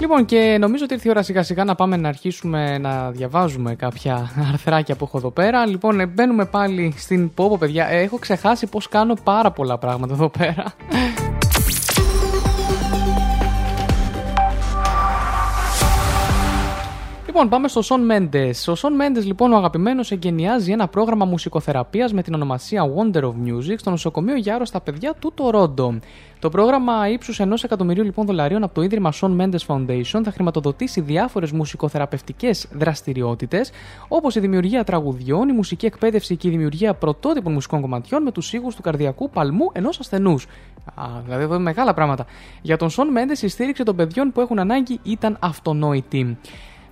Λοιπόν 0.00 0.24
και 0.24 0.56
νομίζω 0.60 0.84
ότι 0.84 0.94
ήρθε 0.94 1.08
η 1.08 1.10
ώρα 1.10 1.22
σιγά 1.22 1.42
σιγά 1.42 1.64
να 1.64 1.74
πάμε 1.74 1.96
να 1.96 2.08
αρχίσουμε 2.08 2.78
να 2.78 3.10
διαβάζουμε 3.10 3.74
κάποια 3.74 4.30
αρθράκια 4.52 4.96
που 4.96 5.04
έχω 5.04 5.18
εδώ 5.18 5.30
πέρα. 5.30 5.66
Λοιπόν 5.66 6.00
ε, 6.00 6.06
μπαίνουμε 6.06 6.44
πάλι 6.44 6.94
στην 6.96 7.34
πόπο 7.34 7.58
παιδιά. 7.58 7.88
Ε, 7.88 8.00
έχω 8.02 8.18
ξεχάσει 8.18 8.66
πως 8.66 8.88
κάνω 8.88 9.14
πάρα 9.24 9.50
πολλά 9.50 9.78
πράγματα 9.78 10.14
εδώ 10.14 10.28
πέρα. 10.28 10.64
Λοιπόν, 17.38 17.52
πάμε 17.52 17.68
στο 17.68 17.82
Σον 17.82 18.04
Μέντες. 18.04 18.68
Ο 18.68 18.74
Σον 18.74 18.92
Μέντες, 18.92 19.26
λοιπόν, 19.26 19.52
ο 19.52 19.56
αγαπημένος, 19.56 20.10
εγκαινιάζει 20.10 20.72
ένα 20.72 20.88
πρόγραμμα 20.88 21.24
μουσικοθεραπείας 21.24 22.12
με 22.12 22.22
την 22.22 22.34
ονομασία 22.34 22.84
Wonder 22.84 23.22
of 23.22 23.32
Music 23.46 23.74
στο 23.76 23.90
νοσοκομείο 23.90 24.36
για 24.36 24.54
άρρωστα 24.54 24.80
παιδιά 24.80 25.14
του 25.18 25.32
Τορόντο. 25.34 25.98
Το 26.38 26.48
πρόγραμμα 26.48 27.08
ύψους 27.08 27.40
ενός 27.40 27.64
εκατομμυρίου 27.64 28.04
λοιπόν 28.04 28.26
δολαρίων 28.26 28.62
από 28.62 28.74
το 28.74 28.82
ίδρυμα 28.82 29.12
Σον 29.12 29.40
Mendes 29.40 29.66
Foundation 29.66 30.20
θα 30.24 30.30
χρηματοδοτήσει 30.30 31.00
διάφορες 31.00 31.52
μουσικοθεραπευτικές 31.52 32.68
δραστηριότητες, 32.72 33.70
όπως 34.08 34.34
η 34.34 34.40
δημιουργία 34.40 34.84
τραγουδιών, 34.84 35.48
η 35.48 35.52
μουσική 35.52 35.86
εκπαίδευση 35.86 36.36
και 36.36 36.48
η 36.48 36.50
δημιουργία 36.50 36.94
πρωτότυπων 36.94 37.52
μουσικών 37.52 37.80
κομματιών 37.80 38.22
με 38.22 38.32
τους 38.32 38.52
ήχους 38.52 38.74
του 38.74 38.82
καρδιακού 38.82 39.30
παλμού 39.30 39.70
ενός 39.72 40.00
ασθενούς. 40.00 40.46
Δηλαδή 41.24 41.42
εδώ 41.42 41.58
μεγάλα 41.58 41.94
πράγματα. 41.94 42.26
Για 42.62 42.76
τον 42.76 42.90
Σον 42.90 43.08
Μέντες 43.08 43.42
η 43.42 43.48
στήριξη 43.48 43.82
των 43.82 43.96
παιδιών 43.96 44.32
που 44.32 44.40
έχουν 44.40 44.58
ανάγκη 44.58 45.00
ήταν 45.02 45.36
αυτονόητη. 45.40 46.38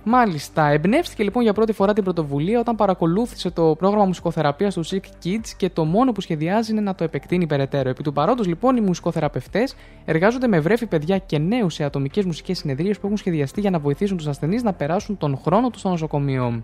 Μάλιστα, 0.09 0.67
εμπνεύστηκε 0.67 1.23
λοιπόν 1.23 1.43
για 1.43 1.53
πρώτη 1.53 1.73
φορά 1.73 1.93
την 1.93 2.03
πρωτοβουλία 2.03 2.59
όταν 2.59 2.75
παρακολούθησε 2.75 3.51
το 3.51 3.75
πρόγραμμα 3.77 4.05
μουσικοθεραπείας 4.05 4.73
του 4.73 4.85
Sick 4.85 5.25
Kids 5.25 5.47
και 5.57 5.69
το 5.69 5.85
μόνο 5.85 6.11
που 6.11 6.21
σχεδιάζει 6.21 6.71
είναι 6.71 6.81
να 6.81 6.95
το 6.95 7.03
επεκτείνει 7.03 7.47
περαιτέρω. 7.47 7.89
Επί 7.89 8.03
του 8.03 8.13
παρόντος, 8.13 8.47
λοιπόν, 8.47 8.77
οι 8.77 8.81
μουσικοθεραπευτές 8.81 9.75
εργάζονται 10.05 10.47
με 10.47 10.59
βρέφη 10.59 10.85
παιδιά 10.85 11.17
και 11.17 11.37
νέους 11.37 11.73
σε 11.73 11.83
ατομικές 11.83 12.25
μουσικές 12.25 12.57
συνεδρίες 12.57 12.99
που 12.99 13.05
έχουν 13.05 13.17
σχεδιαστεί 13.17 13.61
για 13.61 13.69
να 13.69 13.79
βοηθήσουν 13.79 14.17
τους 14.17 14.27
ασθενείς 14.27 14.63
να 14.63 14.73
περάσουν 14.73 15.17
τον 15.17 15.37
χρόνο 15.37 15.69
τους 15.69 15.79
στο 15.79 15.89
νοσοκομείο. 15.89 16.63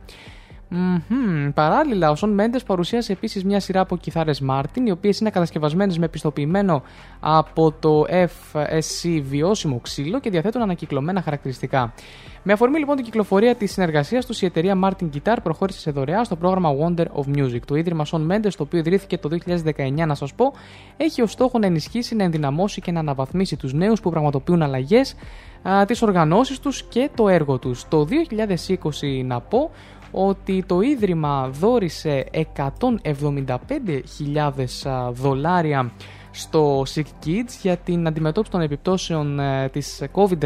Μμμ. 0.75 1.51
Παράλληλα, 1.53 2.11
ο 2.11 2.15
Σον 2.15 2.29
Μέντες 2.29 2.63
παρουσίασε 2.63 3.11
επίσης 3.11 3.43
μια 3.43 3.59
σειρά 3.59 3.79
από 3.79 3.97
κιθάρες 3.97 4.39
Μάρτιν, 4.39 4.85
οι 4.85 4.91
οποίες 4.91 5.19
είναι 5.19 5.29
κατασκευασμένες 5.29 5.97
με 5.97 6.07
πιστοποιημένο 6.07 6.83
από 7.19 7.71
το 7.71 8.05
FSC 8.09 9.21
βιώσιμο 9.23 9.79
ξύλο 9.79 10.19
και 10.19 10.29
διαθέτουν 10.29 10.61
ανακυκλωμένα 10.61 11.21
χαρακτηριστικά. 11.21 11.93
Με 12.43 12.53
αφορμή 12.53 12.79
λοιπόν 12.79 12.95
την 12.95 13.05
κυκλοφορία 13.05 13.55
της 13.55 13.71
συνεργασίας 13.71 14.25
τους, 14.25 14.41
η 14.41 14.45
εταιρεία 14.45 14.77
Martin 14.83 15.09
Guitar 15.13 15.37
προχώρησε 15.43 15.79
σε 15.79 15.91
δωρεά 15.91 16.23
στο 16.23 16.35
πρόγραμμα 16.35 16.69
Wonder 16.69 17.05
of 17.05 17.37
Music. 17.37 17.59
Το 17.65 17.75
ίδρυμα 17.75 18.05
Son 18.11 18.31
Mendes, 18.31 18.51
το 18.57 18.63
οποίο 18.63 18.79
ιδρύθηκε 18.79 19.17
το 19.17 19.29
2019, 19.29 20.05
να 20.05 20.15
σας 20.15 20.33
πω, 20.33 20.53
έχει 20.97 21.21
ως 21.21 21.31
στόχο 21.31 21.59
να 21.59 21.65
ενισχύσει, 21.65 22.15
να 22.15 22.23
ενδυναμώσει 22.23 22.81
και 22.81 22.91
να 22.91 22.99
αναβαθμίσει 22.99 23.57
τους 23.57 23.73
νέους 23.73 23.99
που 23.99 24.09
πραγματοποιούν 24.09 24.61
αλλαγές, 24.61 25.15
τις 25.87 26.01
οργανώσεις 26.01 26.59
τους 26.59 26.83
και 26.83 27.09
το 27.15 27.27
έργο 27.27 27.57
τους. 27.57 27.87
Το 27.87 28.05
2020, 28.05 29.23
να 29.25 29.41
πω, 29.41 29.71
ότι 30.13 30.63
το 30.67 30.81
Ίδρυμα 30.81 31.49
δόρισε 31.49 32.25
175.000 32.55 35.11
δολάρια 35.11 35.91
στο 36.33 36.83
Sick 36.95 37.25
Kids 37.25 37.51
για 37.61 37.77
την 37.77 38.07
αντιμετώπιση 38.07 38.51
των 38.51 38.61
επιπτώσεων 38.61 39.39
ε, 39.39 39.69
της 39.69 40.03
COVID-19 40.13 40.45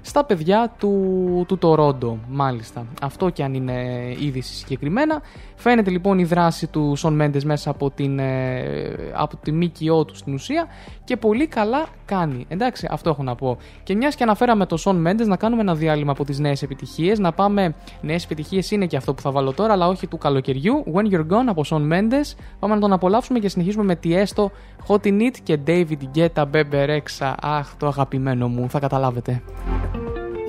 στα 0.00 0.24
παιδιά 0.24 0.74
του, 0.78 1.44
του 1.48 2.20
μάλιστα. 2.28 2.86
Αυτό 3.02 3.30
και 3.30 3.42
αν 3.42 3.54
είναι 3.54 4.08
είδηση 4.18 4.54
συγκεκριμένα. 4.54 5.22
Φαίνεται 5.54 5.90
λοιπόν 5.90 6.18
η 6.18 6.24
δράση 6.24 6.66
του 6.66 6.96
Σον 6.96 7.14
Μέντες 7.14 7.44
μέσα 7.44 7.70
από, 7.70 7.90
την, 7.90 8.18
ε, 8.18 9.10
από 9.12 9.36
τη 9.36 9.52
ΜΚΟ 9.52 10.04
του 10.04 10.16
στην 10.16 10.34
ουσία 10.34 10.66
και 11.10 11.16
πολύ 11.16 11.46
καλά 11.46 11.86
κάνει. 12.04 12.46
Εντάξει, 12.48 12.86
αυτό 12.90 13.10
έχω 13.10 13.22
να 13.22 13.34
πω. 13.34 13.58
Και 13.82 13.94
μιας 13.94 14.14
και 14.14 14.22
αναφέραμε 14.22 14.66
τον 14.66 14.78
Σον 14.78 14.96
Μέντε, 14.96 15.26
να 15.26 15.36
κάνουμε 15.36 15.62
ένα 15.62 15.74
διάλειμμα 15.74 16.12
από 16.12 16.24
τις 16.24 16.38
νέες 16.38 16.62
επιτυχίες. 16.62 17.18
Να 17.18 17.32
πάμε. 17.32 17.74
Νέες 18.00 18.24
επιτυχίες 18.24 18.70
είναι 18.70 18.86
και 18.86 18.96
αυτό 18.96 19.14
που 19.14 19.22
θα 19.22 19.30
βάλω 19.30 19.52
τώρα, 19.52 19.72
αλλά 19.72 19.86
όχι 19.88 20.06
του 20.06 20.18
καλοκαιριού. 20.18 20.84
When 20.94 21.14
You're 21.14 21.26
Gone 21.32 21.46
από 21.46 21.64
Σον 21.64 21.82
Μέντε. 21.82 22.20
Πάμε 22.58 22.74
να 22.74 22.80
τον 22.80 22.92
απολαύσουμε 22.92 23.38
και 23.38 23.48
συνεχίζουμε 23.48 23.84
με 23.84 23.98
Tiesto, 24.04 24.44
Hot 24.86 25.06
In 25.06 25.20
It 25.20 25.34
και 25.42 25.58
David 25.66 26.02
Guetta, 26.14 26.44
Bebe 26.52 26.86
Rexha. 26.86 27.34
Αχ, 27.42 27.74
το 27.76 27.86
αγαπημένο 27.86 28.48
μου, 28.48 28.70
θα 28.70 28.78
καταλάβετε. 28.78 29.42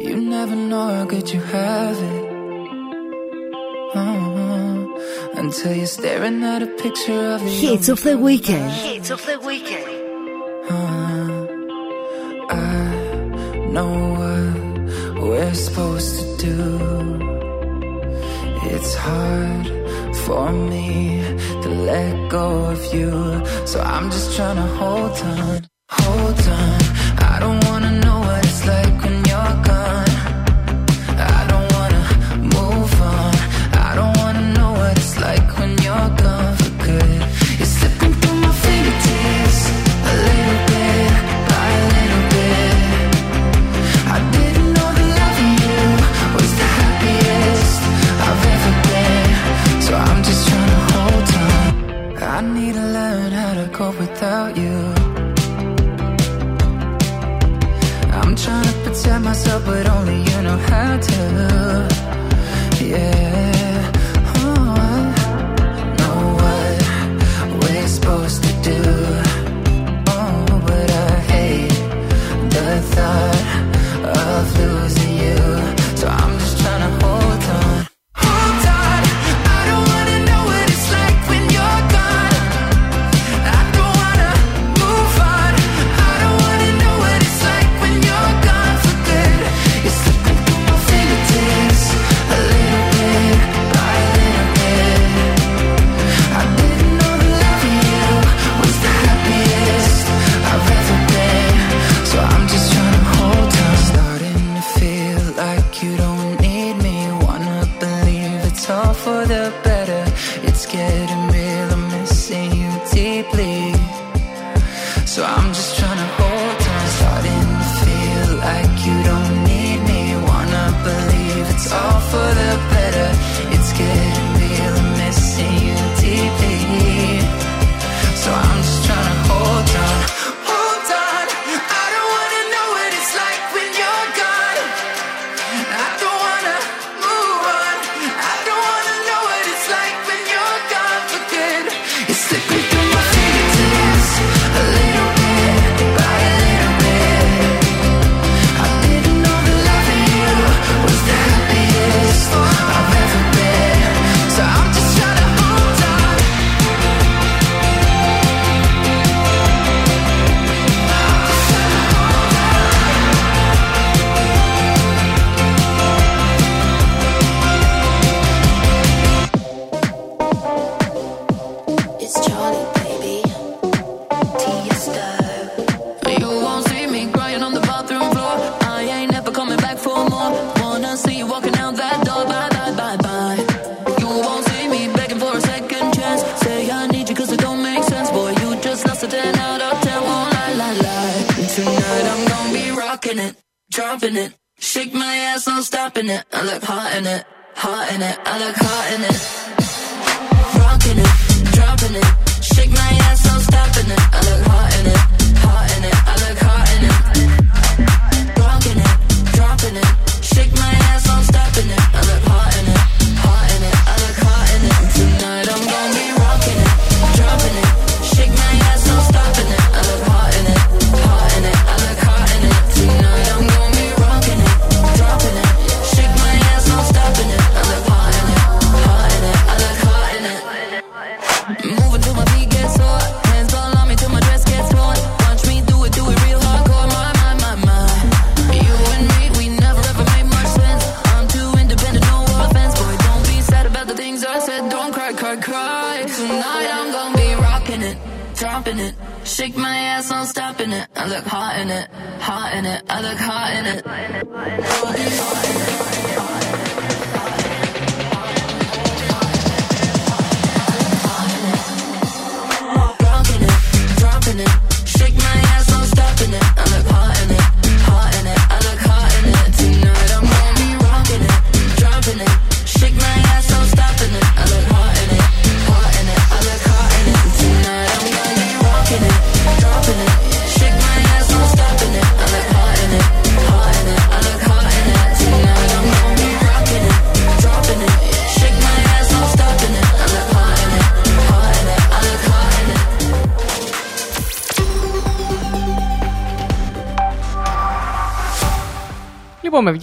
You 0.03 0.15
never 0.15 0.61
know 13.71 13.93
what 14.19 15.23
we're 15.23 15.53
supposed 15.53 16.39
to 16.39 16.45
do. 16.45 16.61
It's 18.73 18.95
hard 18.95 19.67
for 20.25 20.51
me 20.51 21.21
to 21.63 21.69
let 21.69 22.29
go 22.29 22.65
of 22.65 22.93
you, 22.93 23.11
so 23.65 23.79
I'm 23.79 24.11
just 24.11 24.35
trying 24.35 24.57
to 24.57 24.67
hold 24.79 25.17
on, 25.21 25.67
hold 25.89 26.39
on. 26.39 26.40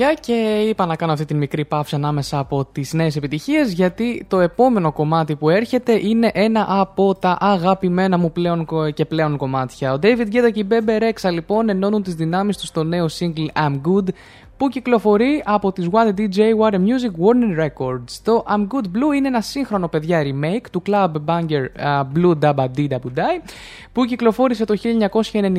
Παιδιά, 0.09 0.14
και 0.20 0.60
είπα 0.68 0.86
να 0.86 0.97
κάνω 0.97 1.12
αυτή 1.12 1.24
την 1.24 1.36
μικρή 1.36 1.64
παύση 1.64 1.94
ανάμεσα 1.94 2.39
από 2.39 2.64
τις 2.72 2.93
νέες 2.93 3.16
επιτυχίες, 3.16 3.72
γιατί 3.72 4.24
το 4.28 4.40
επόμενο 4.40 4.93
κομμάτι 4.93 5.36
που 5.36 5.48
έρχεται 5.48 6.06
είναι 6.06 6.30
ένα 6.35 6.66
από 6.68 7.14
τα 7.14 7.36
αγαπημένα 7.40 8.18
μου 8.18 8.32
πλέον 8.32 8.64
κο- 8.64 8.90
και 8.90 9.05
πλέον 9.05 9.36
κομμάτια. 9.36 9.93
Ο 9.93 9.98
David 10.02 10.26
Guetta 10.32 10.51
και 10.52 10.60
η 10.60 10.66
Bebe 10.70 11.02
Rexha 11.02 11.32
λοιπόν 11.32 11.68
ενώνουν 11.68 12.02
τις 12.02 12.14
δυνάμεις 12.14 12.56
τους 12.56 12.68
στο 12.68 12.82
νέο 12.85 13.06
single 13.18 13.62
I'm 13.66 13.72
Good 13.72 14.09
που 14.59 14.68
κυκλοφορεί 14.68 15.43
από 15.44 15.72
τις 15.72 15.89
What 15.90 16.06
a 16.06 16.20
DJ, 16.20 16.39
What 16.39 16.72
a 16.72 16.78
Music, 16.78 17.10
Warner 17.24 17.66
Records. 17.66 18.18
Το 18.22 18.44
I'm 18.48 18.66
Good 18.74 18.85
Blue 18.85 19.16
είναι 19.16 19.28
ένα 19.28 19.40
σύγχρονο 19.40 19.89
παιδιά 19.89 20.22
remake 20.22 20.66
του 20.70 20.82
club 20.86 21.12
banger 21.26 21.66
uh, 21.80 22.05
Blue 22.14 22.39
Dabba 22.40 22.66
Dee 22.76 22.89
Dabba 22.89 23.18
Die 23.18 23.51
που 23.93 24.05
κυκλοφόρησε 24.05 24.64
το 24.64 24.74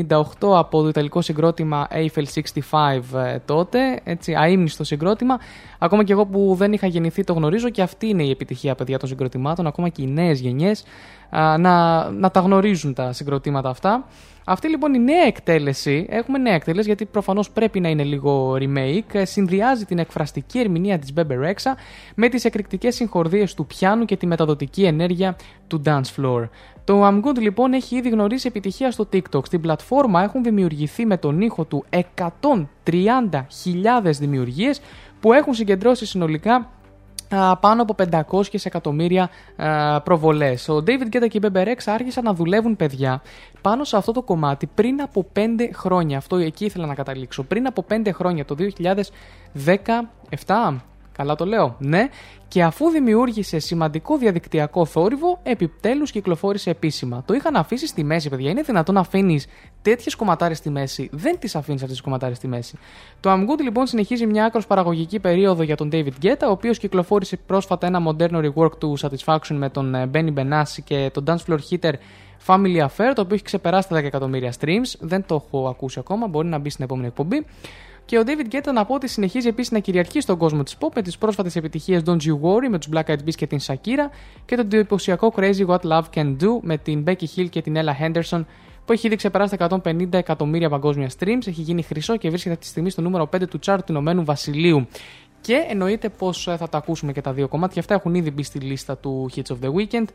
1998 0.09 0.23
από 0.39 0.81
το 0.81 0.87
ιταλικό 0.87 1.21
συγκρότημα 1.21 1.87
Eiffel 1.91 2.23
65 2.71 3.19
ε, 3.25 3.39
τότε, 3.45 3.99
έτσι 4.03 4.33
αείμνηστο 4.35 4.83
συγκρότημα. 4.83 5.39
Ακόμα 5.77 6.03
και 6.03 6.11
εγώ 6.11 6.25
που 6.25 6.55
δεν 6.57 6.73
είχα 6.73 6.87
γεννηθεί 6.87 7.23
το 7.23 7.33
γνωρίζω 7.33 7.69
και 7.69 7.81
αυτή 7.81 8.07
είναι 8.07 8.23
η 8.23 8.29
επιτυχία 8.29 8.75
παιδιά 8.75 8.99
των 8.99 9.09
συγκροτημάτων, 9.09 9.67
ακόμα 9.67 9.89
και 9.89 10.01
οι 10.01 10.07
νέες 10.07 10.39
γενιές 10.39 10.83
α, 11.29 11.57
να, 11.57 12.09
να 12.11 12.31
τα 12.31 12.39
γνωρίζουν 12.39 12.93
τα 12.93 13.13
συγκροτήματα 13.13 13.69
αυτά. 13.69 14.05
Αυτή 14.51 14.69
λοιπόν 14.69 14.93
η 14.93 14.99
νέα 14.99 15.25
εκτέλεση, 15.25 16.05
έχουμε 16.09 16.37
νέα 16.37 16.53
εκτέλεση 16.53 16.87
γιατί 16.87 17.05
προφανώς 17.05 17.51
πρέπει 17.51 17.79
να 17.79 17.89
είναι 17.89 18.03
λίγο 18.03 18.57
remake, 18.59 19.13
ε, 19.13 19.25
συνδυάζει 19.25 19.85
την 19.85 19.99
εκφραστική 19.99 20.59
ερμηνεία 20.59 20.99
της 20.99 21.13
Bebe 21.15 21.45
Rexha 21.45 21.71
με 22.15 22.29
τις 22.29 22.45
εκρηκτικές 22.45 22.95
συγχορδίες 22.95 23.53
του 23.53 23.65
πιάνου 23.65 24.05
και 24.05 24.17
τη 24.17 24.25
μεταδοτική 24.25 24.83
ενέργεια 24.83 25.35
του 25.67 25.81
dance 25.85 26.01
floor. 26.17 26.49
Το 26.83 27.07
I'm 27.07 27.21
Good 27.23 27.37
λοιπόν 27.39 27.73
έχει 27.73 27.95
ήδη 27.95 28.09
γνωρίσει 28.09 28.47
επιτυχία 28.47 28.91
στο 28.91 29.07
TikTok. 29.13 29.45
Στην 29.45 29.61
πλατφόρμα 29.61 30.23
έχουν 30.23 30.43
δημιουργηθεί 30.43 31.05
με 31.05 31.17
τον 31.17 31.41
ήχο 31.41 31.65
του 31.65 31.85
130.000 31.89 32.01
δημιουργίες 34.03 34.81
που 35.19 35.33
έχουν 35.33 35.53
συγκεντρώσει 35.53 36.05
συνολικά 36.05 36.53
α, 36.55 36.63
πάνω 37.59 37.81
από 37.81 37.95
500 38.11 38.43
εκατομμύρια 38.63 39.29
α, 39.55 40.01
προβολές. 40.01 40.69
Ο 40.69 40.83
David 40.87 41.15
Guetta 41.15 41.27
και 41.29 41.37
η 41.37 41.41
Bebe 41.43 41.63
Rexha 41.63 41.85
άρχισαν 41.85 42.23
να 42.23 42.33
δουλεύουν 42.33 42.75
παιδιά 42.75 43.21
πάνω 43.61 43.83
σε 43.83 43.97
αυτό 43.97 44.11
το 44.11 44.21
κομμάτι 44.21 44.67
πριν 44.67 45.01
από 45.01 45.25
5 45.35 45.39
χρόνια. 45.73 46.17
Αυτό 46.17 46.35
εκεί 46.35 46.65
ήθελα 46.65 46.85
να 46.85 46.93
καταλήξω. 46.93 47.43
Πριν 47.43 47.67
από 47.67 47.85
5 47.89 48.09
χρόνια, 48.13 48.45
το 48.45 48.55
2017. 50.45 50.75
Καλά 51.11 51.35
το 51.35 51.45
λέω, 51.45 51.75
ναι. 51.79 52.09
Και 52.49 52.63
αφού 52.63 52.89
δημιούργησε 52.89 53.59
σημαντικό 53.59 54.17
διαδικτυακό 54.17 54.85
θόρυβο, 54.85 55.39
επιτέλους 55.43 56.11
κυκλοφόρησε 56.11 56.69
επίσημα. 56.69 57.23
Το 57.25 57.33
είχαν 57.33 57.55
αφήσει 57.55 57.87
στη 57.87 58.03
μέση, 58.03 58.29
παιδιά. 58.29 58.49
Είναι 58.49 58.61
δυνατόν 58.61 58.95
να 58.95 59.01
αφήνεις 59.01 59.47
τέτοιες 59.81 60.15
κομματάρες 60.15 60.57
στη 60.57 60.69
μέση. 60.69 61.09
Δεν 61.11 61.39
τις 61.39 61.55
αφήνεις 61.55 61.81
αυτές 61.81 61.95
τις 61.95 62.05
κομματάρες 62.05 62.37
στη 62.37 62.47
μέση. 62.47 62.77
Το 63.19 63.31
I'm 63.31 63.39
Good 63.39 63.61
λοιπόν 63.61 63.87
συνεχίζει 63.87 64.25
μια 64.25 64.45
άκρος 64.45 64.67
παραγωγική 64.67 65.19
περίοδο 65.19 65.63
για 65.63 65.75
τον 65.75 65.89
David 65.91 66.13
Guetta, 66.23 66.47
ο 66.47 66.51
οποίος 66.51 66.77
κυκλοφόρησε 66.77 67.37
πρόσφατα 67.37 67.87
ένα 67.87 67.99
μοντέρνο 67.99 68.39
rework 68.43 68.77
του 68.77 68.97
Satisfaction 68.99 69.55
με 69.55 69.69
τον 69.69 69.95
ε, 69.95 70.09
Benny 70.13 70.33
Benassi 70.33 70.79
και 70.83 71.09
τον 71.13 71.23
Dance 71.27 71.45
Floor 71.47 71.59
Hitter 71.69 71.93
Family 72.47 72.85
Affair, 72.85 73.11
το 73.15 73.21
οποίο 73.21 73.35
έχει 73.35 73.43
ξεπεράσει 73.43 73.89
τα 73.89 73.99
10 73.99 74.03
εκατομμύρια 74.03 74.53
streams. 74.59 74.93
Δεν 74.99 75.25
το 75.25 75.35
έχω 75.45 75.67
ακούσει 75.67 75.99
ακόμα, 75.99 76.27
μπορεί 76.27 76.47
να 76.47 76.57
μπει 76.57 76.69
στην 76.69 76.83
επόμενη 76.83 77.07
εκπομπή. 77.07 77.45
Και 78.05 78.19
ο 78.19 78.23
David 78.25 78.55
Guetta 78.55 78.73
να 78.73 78.85
πω 78.85 78.93
ότι 78.93 79.07
συνεχίζει 79.07 79.47
επίσης 79.47 79.71
να 79.71 79.79
κυριαρχεί 79.79 80.21
στον 80.21 80.37
κόσμο 80.37 80.63
της 80.63 80.77
pop 80.79 80.89
με 80.95 81.01
τις 81.01 81.17
πρόσφατες 81.17 81.55
επιτυχίες 81.55 82.01
Don't 82.05 82.21
You 82.21 82.33
Worry 82.41 82.69
με 82.69 82.77
τους 82.77 82.89
Black 82.93 83.05
Eyed 83.05 83.13
Peas 83.25 83.35
και 83.35 83.47
την 83.47 83.59
Shakira 83.61 84.09
και 84.45 84.55
το 84.55 84.61
εντυπωσιακό 84.61 85.33
Crazy 85.35 85.65
What 85.65 85.79
Love 85.79 86.03
Can 86.13 86.35
Do 86.41 86.59
με 86.61 86.77
την 86.77 87.03
Becky 87.07 87.25
Hill 87.35 87.49
και 87.49 87.61
την 87.61 87.75
Ella 87.77 88.03
Henderson 88.03 88.45
που 88.85 88.95
έχει 88.95 89.07
ήδη 89.07 89.15
ξεπεράσει 89.15 89.57
τα 89.57 89.81
150 89.83 90.13
εκατομμύρια 90.13 90.69
παγκόσμια 90.69 91.09
streams, 91.19 91.47
έχει 91.47 91.61
γίνει 91.61 91.81
χρυσό 91.81 92.17
και 92.17 92.29
βρίσκεται 92.29 92.53
αυτή 92.53 92.65
τη 92.65 92.71
στιγμή 92.71 92.89
στο 92.89 93.01
νούμερο 93.01 93.29
5 93.35 93.47
του 93.49 93.59
chart 93.65 93.77
του 93.85 93.91
Ηνωμένου 93.91 94.25
Βασιλείου. 94.25 94.87
Και 95.41 95.65
εννοείται 95.69 96.09
πως 96.09 96.43
θα 96.43 96.69
τα 96.69 96.77
ακούσουμε 96.77 97.11
και 97.11 97.21
τα 97.21 97.33
δύο 97.33 97.47
κομμάτια. 97.47 97.81
Αυτά 97.81 97.93
έχουν 97.93 98.15
ήδη 98.15 98.31
μπει 98.31 98.43
στη 98.43 98.59
λίστα 98.59 98.97
του 98.97 99.29
Hits 99.35 99.53
of 99.53 99.65
the 99.65 99.73
Weekend. 99.73 100.05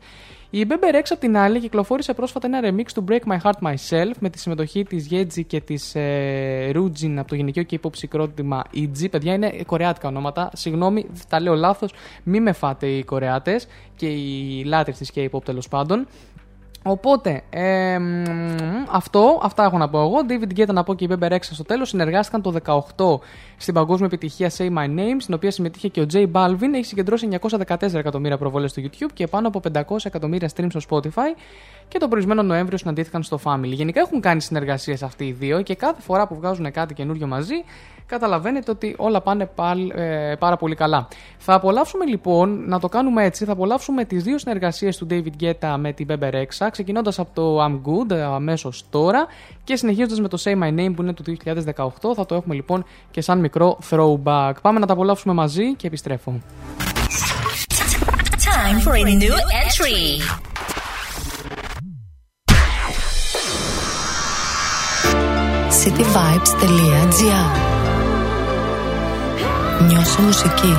Η 0.49 0.65
Bebe 0.69 0.95
Rexha 0.95 1.09
απ' 1.09 1.19
την 1.19 1.37
άλλη 1.37 1.59
κυκλοφόρησε 1.59 2.13
πρόσφατα 2.13 2.47
ένα 2.47 2.59
remix 2.63 2.85
του 2.93 3.03
Break 3.09 3.31
My 3.31 3.37
Heart 3.43 3.71
Myself 3.71 4.11
με 4.19 4.29
τη 4.29 4.39
συμμετοχή 4.39 4.83
της 4.83 5.07
Yeji 5.11 5.45
και 5.47 5.61
της 5.61 5.95
ε, 5.95 6.71
Rujin 6.73 7.15
από 7.17 7.27
το 7.27 7.35
γυναικείο 7.35 7.63
και 7.63 7.75
υποψυκρότημα 7.75 8.63
EG. 8.75 9.09
Παιδιά 9.11 9.33
είναι 9.33 9.63
κορεάτικα 9.65 10.07
ονόματα. 10.07 10.49
Συγγνώμη, 10.53 11.05
τα 11.29 11.39
λέω 11.39 11.55
λάθος. 11.55 11.93
Μη 12.23 12.39
με 12.39 12.51
φάτε 12.51 12.87
οι 12.87 13.03
Κορεάτες 13.03 13.67
και 13.95 14.07
οι 14.07 14.63
λάτρε 14.63 14.91
της 14.91 15.11
K-pop 15.15 15.43
τέλος 15.43 15.67
πάντων. 15.67 16.07
Οπότε, 16.87 17.41
ε, 17.49 17.99
μ, 17.99 18.23
αυτό, 18.91 19.39
αυτά 19.41 19.63
έχω 19.63 19.77
να 19.77 19.89
πω 19.89 19.99
εγώ. 19.99 20.15
David 20.29 20.59
Guetta 20.59 20.73
να 20.73 20.83
πω 20.83 20.93
και 20.93 21.05
η 21.05 21.09
Bebe 21.11 21.31
Rexha 21.31 21.39
στο 21.39 21.63
τέλος 21.63 21.89
συνεργάστηκαν 21.89 22.41
το 22.41 22.53
18 22.65 23.19
στην 23.57 23.73
παγκόσμια 23.73 24.07
επιτυχία 24.07 24.51
Say 24.57 24.73
My 24.77 24.85
Name, 24.85 25.15
στην 25.17 25.33
οποία 25.33 25.51
συμμετείχε 25.51 25.87
και 25.87 26.01
ο 26.01 26.05
J 26.13 26.31
Balvin. 26.31 26.73
Έχει 26.73 26.85
συγκεντρώσει 26.85 27.27
914 27.41 27.93
εκατομμύρια 27.93 28.37
προβολές 28.37 28.71
στο 28.71 28.81
YouTube 28.85 29.11
και 29.13 29.27
πάνω 29.27 29.47
από 29.47 29.61
500 29.73 29.81
εκατομμύρια 30.03 30.49
streams 30.55 30.79
στο 30.79 30.79
Spotify. 30.89 31.37
Και 31.87 31.97
τον 31.97 32.09
προηγούμενο 32.09 32.41
Νοέμβριο 32.43 32.77
συναντήθηκαν 32.77 33.23
στο 33.23 33.39
Family. 33.43 33.63
Γενικά 33.65 33.99
έχουν 33.99 34.21
κάνει 34.21 34.41
συνεργασίες 34.41 35.03
αυτοί 35.03 35.25
οι 35.25 35.31
δύο 35.31 35.61
και 35.61 35.75
κάθε 35.75 36.01
φορά 36.01 36.27
που 36.27 36.35
βγάζουν 36.35 36.71
κάτι 36.71 36.93
καινούριο 36.93 37.27
μαζί, 37.27 37.55
καταλαβαίνετε 38.05 38.71
ότι 38.71 38.95
όλα 38.97 39.21
πάνε 39.21 39.45
πάλι, 39.45 39.91
ε, 39.95 40.35
πάρα 40.39 40.57
πολύ 40.57 40.75
καλά. 40.75 41.07
Θα 41.37 41.53
απολαύσουμε 41.53 42.05
λοιπόν, 42.05 42.67
να 42.67 42.79
το 42.79 42.87
κάνουμε 42.87 43.23
έτσι, 43.23 43.45
θα 43.45 43.51
απολαύσουμε 43.51 44.05
τις 44.05 44.23
δύο 44.23 44.37
συνεργασίες 44.37 44.97
του 44.97 45.07
David 45.09 45.43
Guetta 45.43 45.75
με 45.79 45.93
την 45.93 46.07
Bebe 46.09 46.31
Rexha, 46.31 46.67
ξεκινώντας 46.71 47.19
από 47.19 47.29
το 47.33 47.65
I'm 47.65 47.73
Good 47.73 48.13
αμέσως 48.13 48.85
τώρα 48.89 49.27
και 49.63 49.75
συνεχίζοντας 49.75 50.19
με 50.19 50.27
το 50.27 50.41
Say 50.43 50.63
My 50.63 50.79
Name 50.79 50.93
που 50.95 51.01
είναι 51.01 51.13
του 51.13 51.23
2018. 51.23 52.13
Θα 52.15 52.25
το 52.25 52.35
έχουμε 52.35 52.55
λοιπόν 52.55 52.85
και 53.11 53.21
σαν 53.21 53.39
μικρό 53.39 53.77
throwback. 53.89 54.53
Πάμε 54.61 54.79
να 54.79 54.85
τα 54.85 54.93
απολαύσουμε 54.93 55.33
μαζί 55.33 55.75
και 55.75 55.87
επιστρέφω. 55.87 56.41
Time 58.45 58.79
for 58.85 58.95
a 58.95 59.15
new 59.23 59.35
entry. 59.61 59.99
cityvibes.gr 65.83 67.47
Νιώσε 69.87 70.21
μουσική. 70.21 70.73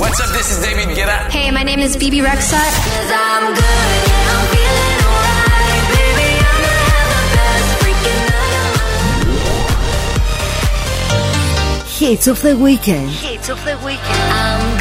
What's 0.00 0.20
up? 0.20 0.30
This 0.36 0.50
is 0.52 0.58
David 0.62 0.88
Guetta. 0.96 1.30
Hey, 1.30 1.50
my 1.50 1.62
name 1.62 1.80
is 1.80 1.96
Phoebe 1.96 2.20
Rexa. 2.20 2.62
Hits 11.98 12.26
of 12.26 12.42
the 12.42 12.56
weekend. 12.56 13.08
Hits 13.10 13.48
of 13.48 13.64
the 13.64 13.76
weekend. 13.78 14.32
I'm 14.32 14.73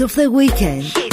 of 0.00 0.14
the 0.14 0.30
weekend. 0.30 1.05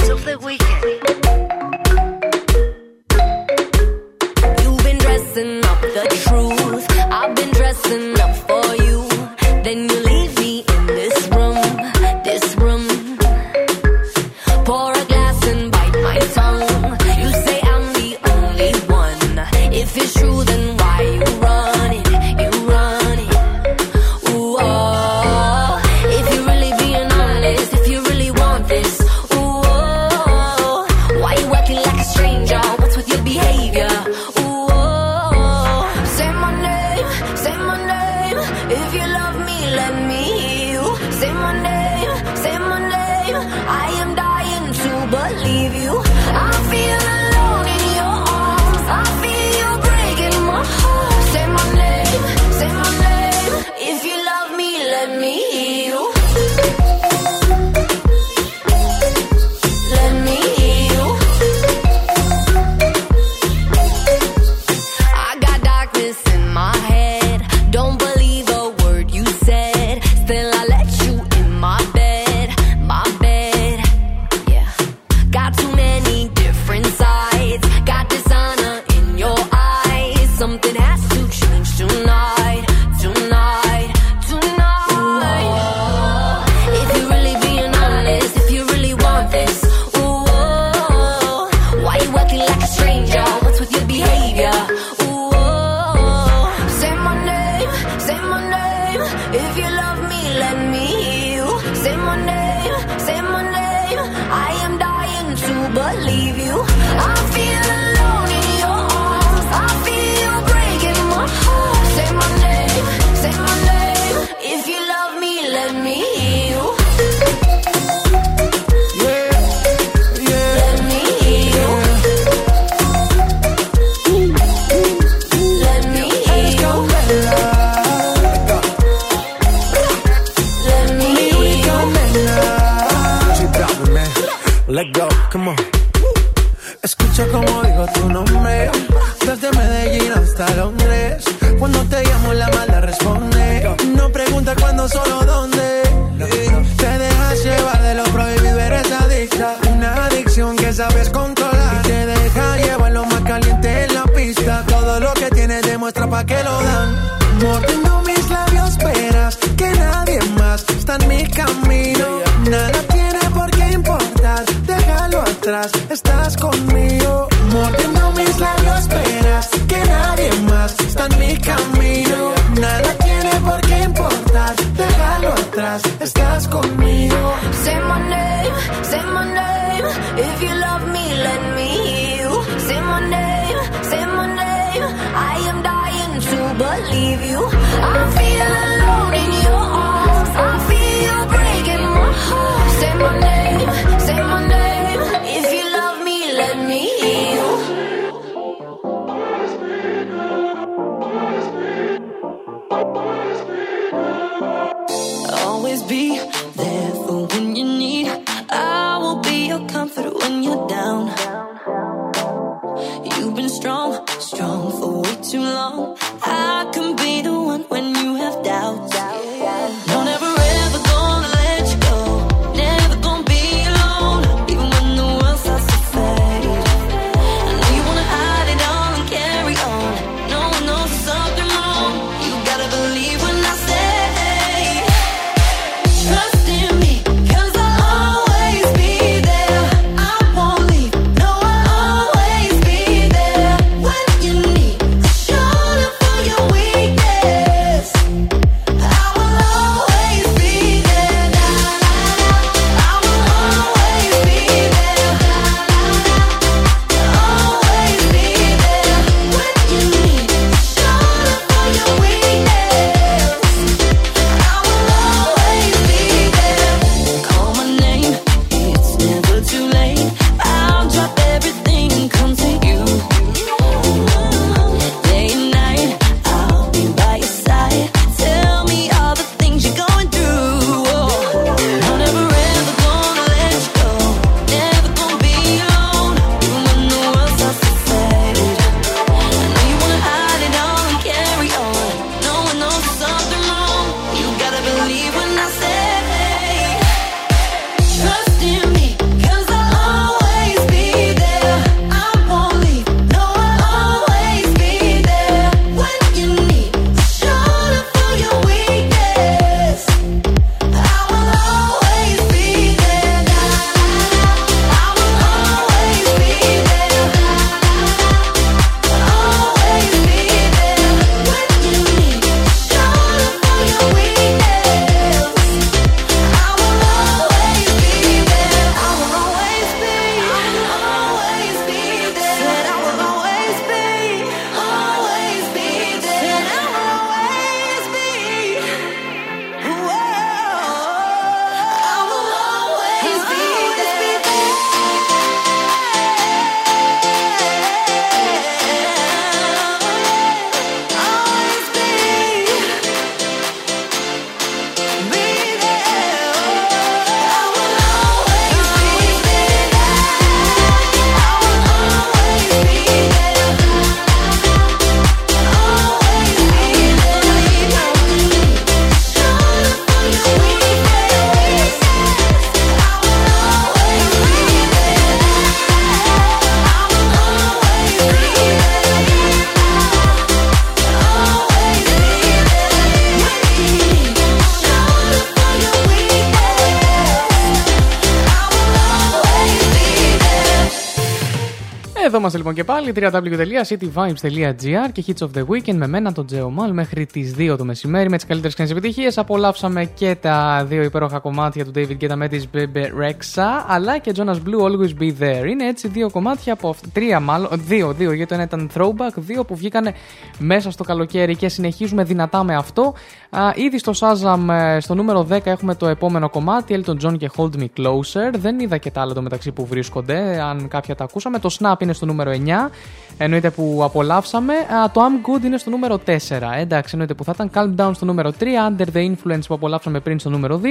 Είμαστε 392.33 392.37
λοιπόν 392.37 392.53
και 392.53 392.63
πάλι 392.63 392.93
www.cityvibes.gr 392.95 394.91
και 394.91 395.03
Hits 395.07 395.25
of 395.25 395.29
the 395.37 395.45
Weekend 395.47 395.75
με 395.75 395.87
μένα 395.87 396.11
τον 396.11 396.25
Τζέο 396.25 396.49
Μάλ 396.49 396.73
μέχρι 396.73 397.05
τις 397.05 397.35
2 397.37 397.55
το 397.57 397.65
μεσημέρι 397.65 398.09
με 398.09 398.15
τις 398.15 398.25
καλύτερες 398.25 398.53
ξένες 398.53 398.71
επιτυχίες. 398.71 399.17
Απολαύσαμε 399.17 399.85
και 399.85 400.15
τα 400.21 400.65
δύο 400.67 400.83
υπέροχα 400.83 401.19
κομμάτια 401.19 401.65
του 401.65 401.71
David 401.75 401.97
Guetta 402.01 402.15
με 402.15 402.27
τη 402.27 402.43
Bebe 402.53 402.83
Rexha 403.01 403.63
αλλά 403.67 403.97
και 403.97 404.11
Jonas 404.15 404.35
Blue 404.35 404.61
Always 404.61 405.01
Be 405.01 405.13
There. 405.19 405.45
Είναι 405.47 405.67
έτσι 405.67 405.87
δύο 405.87 406.09
κομμάτια 406.09 406.53
από 406.53 406.69
αυτά. 406.69 406.87
Τρία 406.93 407.19
μάλλον. 407.19 407.49
Δύο, 407.53 407.93
δύο 407.93 408.11
γιατί 408.11 408.29
το 408.29 408.33
ένα 408.33 408.43
ήταν 408.43 408.69
throwback. 408.75 409.13
Δύο 409.15 409.45
που 409.45 409.55
βγήκαν 409.55 409.93
μέσα 410.39 410.71
στο 410.71 410.83
καλοκαίρι 410.83 411.35
και 411.35 411.49
συνεχίζουμε 411.49 412.03
δυνατά 412.03 412.43
με 412.43 412.55
αυτό. 412.55 412.93
Α, 413.29 413.51
ήδη 413.55 413.77
στο 413.77 413.91
Shazam 413.95 414.49
ε, 414.49 414.79
στο 414.79 414.95
νούμερο 414.95 415.27
10 415.31 415.39
έχουμε 415.43 415.75
το 415.75 415.87
επόμενο 415.87 416.29
κομμάτι 416.29 416.83
Elton 416.85 416.95
John 417.05 417.17
και 417.17 417.29
Hold 417.37 417.51
Me 417.59 417.65
Closer. 417.77 418.33
Δεν 418.37 418.59
είδα 418.59 418.77
και 418.77 418.91
τα 418.91 419.01
άλλα 419.01 419.13
το 419.13 419.21
μεταξύ 419.21 419.51
που 419.51 419.65
βρίσκονται, 419.65 420.41
αν 420.41 420.67
κάποια 420.67 420.95
τα 420.95 421.03
ακούσαμε. 421.03 421.39
Το 421.39 421.55
Snap 421.59 421.75
είναι 421.79 421.93
στο 421.93 422.05
νούμερο 422.05 422.22
9, 422.31 422.69
εννοείται 423.17 423.49
που 423.49 423.81
απολαύσαμε. 423.83 424.53
Α, 424.53 424.91
το 424.91 425.01
I'm 425.01 425.29
Good 425.29 425.43
είναι 425.43 425.57
στο 425.57 425.69
νούμερο 425.69 425.99
4. 426.05 426.11
Εντάξει, 426.57 426.89
εννοείται 426.91 427.13
που 427.13 427.23
θα 427.23 427.33
ήταν 427.35 427.51
Calm 427.53 427.81
Down 427.81 427.91
στο 427.93 428.05
νούμερο 428.05 428.31
3, 428.39 428.43
Under 428.43 428.85
the 428.95 429.11
Influence 429.11 429.43
που 429.47 429.53
απολαύσαμε 429.53 429.99
πριν 429.99 430.19
στο 430.19 430.29
νούμερο 430.29 430.61
2. 430.63 430.65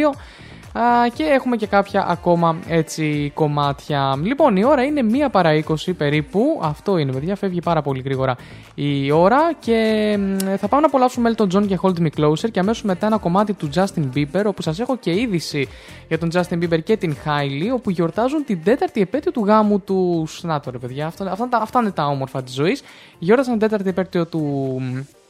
Α, 0.73 1.09
και 1.15 1.23
έχουμε 1.23 1.57
και 1.57 1.67
κάποια 1.67 2.07
ακόμα 2.09 2.57
έτσι 2.69 3.33
κομμάτια. 3.35 4.19
Λοιπόν, 4.23 4.57
η 4.57 4.65
ώρα 4.65 4.83
είναι 4.83 5.03
μία 5.03 5.31
παρά 5.31 5.63
20 5.69 5.75
περίπου. 5.97 6.61
Αυτό 6.63 6.99
είναι, 6.99 7.13
παιδιά, 7.13 7.37
φεύγει 7.37 7.61
πάρα 7.61 7.83
πολύ 7.83 8.01
γρήγορα 8.01 8.37
η 8.75 9.11
ώρα. 9.11 9.53
Και 9.59 10.17
μ, 10.19 10.37
θα 10.57 10.69
πάμε 10.69 10.83
να 10.83 10.87
απολαύσουμε 10.87 11.35
Elton 11.37 11.47
John 11.55 11.67
και 11.67 11.79
Hold 11.83 11.99
Me 11.99 12.09
Closer. 12.17 12.51
Και 12.51 12.61
αμέσως 12.61 12.83
μετά 12.83 13.07
ένα 13.07 13.19
κομμάτι 13.19 13.53
του 13.53 13.69
Justin 13.75 14.09
Bieber, 14.15 14.43
όπου 14.47 14.63
σας 14.63 14.81
έχω 14.81 14.97
και 14.97 15.21
είδηση 15.21 15.69
για 16.09 16.19
τον 16.19 16.29
Justin 16.33 16.63
Bieber 16.63 16.83
και 16.83 16.97
την 16.97 17.17
Hailey, 17.25 17.75
όπου 17.75 17.91
γιορτάζουν 17.91 18.45
την 18.45 18.63
τέταρτη 18.65 19.01
επέτειο 19.01 19.33
του 19.33 19.45
γάμου 19.45 19.81
τους. 19.81 20.43
Να 20.43 20.61
το 20.61 20.71
ρε, 20.71 20.79
παιδιά, 20.79 21.07
αυτά, 21.07 21.31
αυτά, 21.31 21.49
αυτά 21.53 21.81
είναι 21.81 21.91
τα 21.91 22.07
όμορφα 22.07 22.43
της 22.43 22.55
ζωής. 22.55 22.83
Γιόρταζαν 23.19 23.59
την 23.59 23.69
τέταρτη 23.69 23.89
επέτειο 23.89 24.27
του 24.27 24.81
α, 25.01 25.22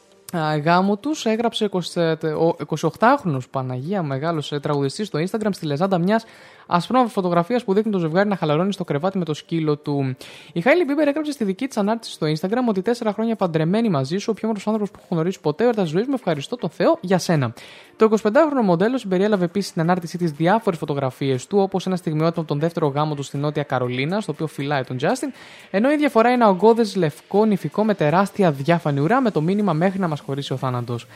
γάμου 0.63 0.97
τους 0.97 1.25
έγραψε 1.25 1.69
20 1.71 2.15
ο 2.23 2.55
28χρονος 2.77 3.49
Παναγία 3.51 4.03
μεγάλος 4.03 4.51
ε, 4.51 4.59
τραγουδιστής 4.59 5.07
στο 5.07 5.19
Instagram 5.19 5.49
στη 5.51 5.65
λεζάντα 5.65 5.97
μιας 5.97 6.25
ασπρόμαυρη 6.67 7.11
φωτογραφία 7.11 7.61
που 7.65 7.73
δείχνει 7.73 7.91
το 7.91 7.99
ζευγάρι 7.99 8.29
να 8.29 8.35
χαλαρώνει 8.35 8.73
στο 8.73 8.83
κρεβάτι 8.83 9.17
με 9.17 9.25
το 9.25 9.33
σκύλο 9.33 9.77
του. 9.77 10.15
Η 10.53 10.61
Χάιλι 10.61 10.83
Μπίμπερ 10.83 11.07
έγραψε 11.07 11.31
στη 11.31 11.43
δική 11.43 11.67
της 11.67 11.77
ανάρτηση 11.77 12.11
στο 12.11 12.27
Instagram 12.27 12.69
ότι 12.69 12.81
τέσσερα 12.81 13.13
χρόνια 13.13 13.35
παντρεμένη 13.35 13.89
μαζί 13.89 14.17
σου, 14.17 14.27
ο 14.29 14.33
πιο 14.33 14.47
όμορφος 14.47 14.67
άνθρωπος 14.67 14.91
που 14.91 14.99
έχω 15.03 15.13
γνωρίσει 15.15 15.39
ποτέ, 15.39 15.63
εορτάζει 15.63 15.91
ζωής 15.91 16.07
μου, 16.07 16.13
ευχαριστώ 16.13 16.55
τον 16.55 16.69
Θεό 16.69 16.97
για 17.01 17.17
σένα. 17.17 17.53
Το 17.95 18.09
25χρονο 18.23 18.63
μοντέλο 18.63 18.97
συμπεριέλαβε 18.97 19.45
επίσης 19.45 19.69
στην 19.69 19.81
ανάρτησή 19.81 20.17
της 20.17 20.31
διάφορες 20.31 20.79
φωτογραφίες 20.79 21.47
του, 21.47 21.59
όπως 21.59 21.85
ένα 21.85 21.95
στιγμιότυπο 21.95 22.39
από 22.39 22.49
τον 22.49 22.59
δεύτερο 22.59 22.87
γάμο 22.87 23.15
του 23.15 23.23
στη 23.23 23.37
Νότια 23.37 23.63
Καρολίνα, 23.63 24.21
στο 24.21 24.31
οποίο 24.31 24.47
φυλάει 24.47 24.83
τον 24.83 24.97
Τζάστιν, 24.97 25.31
ενώ 25.71 25.91
η 25.91 25.95
διαφορά 25.95 26.31
είναι 26.31 26.45
ογκώδες 26.45 26.95
λευκό 26.95 27.45
νηφικό 27.45 27.83
με 27.83 27.93
τεράστια 27.93 28.51
διάφανη 28.51 28.99
ουρά 28.99 29.21
με 29.21 29.31
το 29.31 29.41
μήνυμα 29.41 29.73
μέχρι 29.73 29.99
να 29.99 30.07
μας 30.07 30.19
χωρίσει 30.19 30.53
ο 30.53 30.57
θάνατος. 30.57 31.07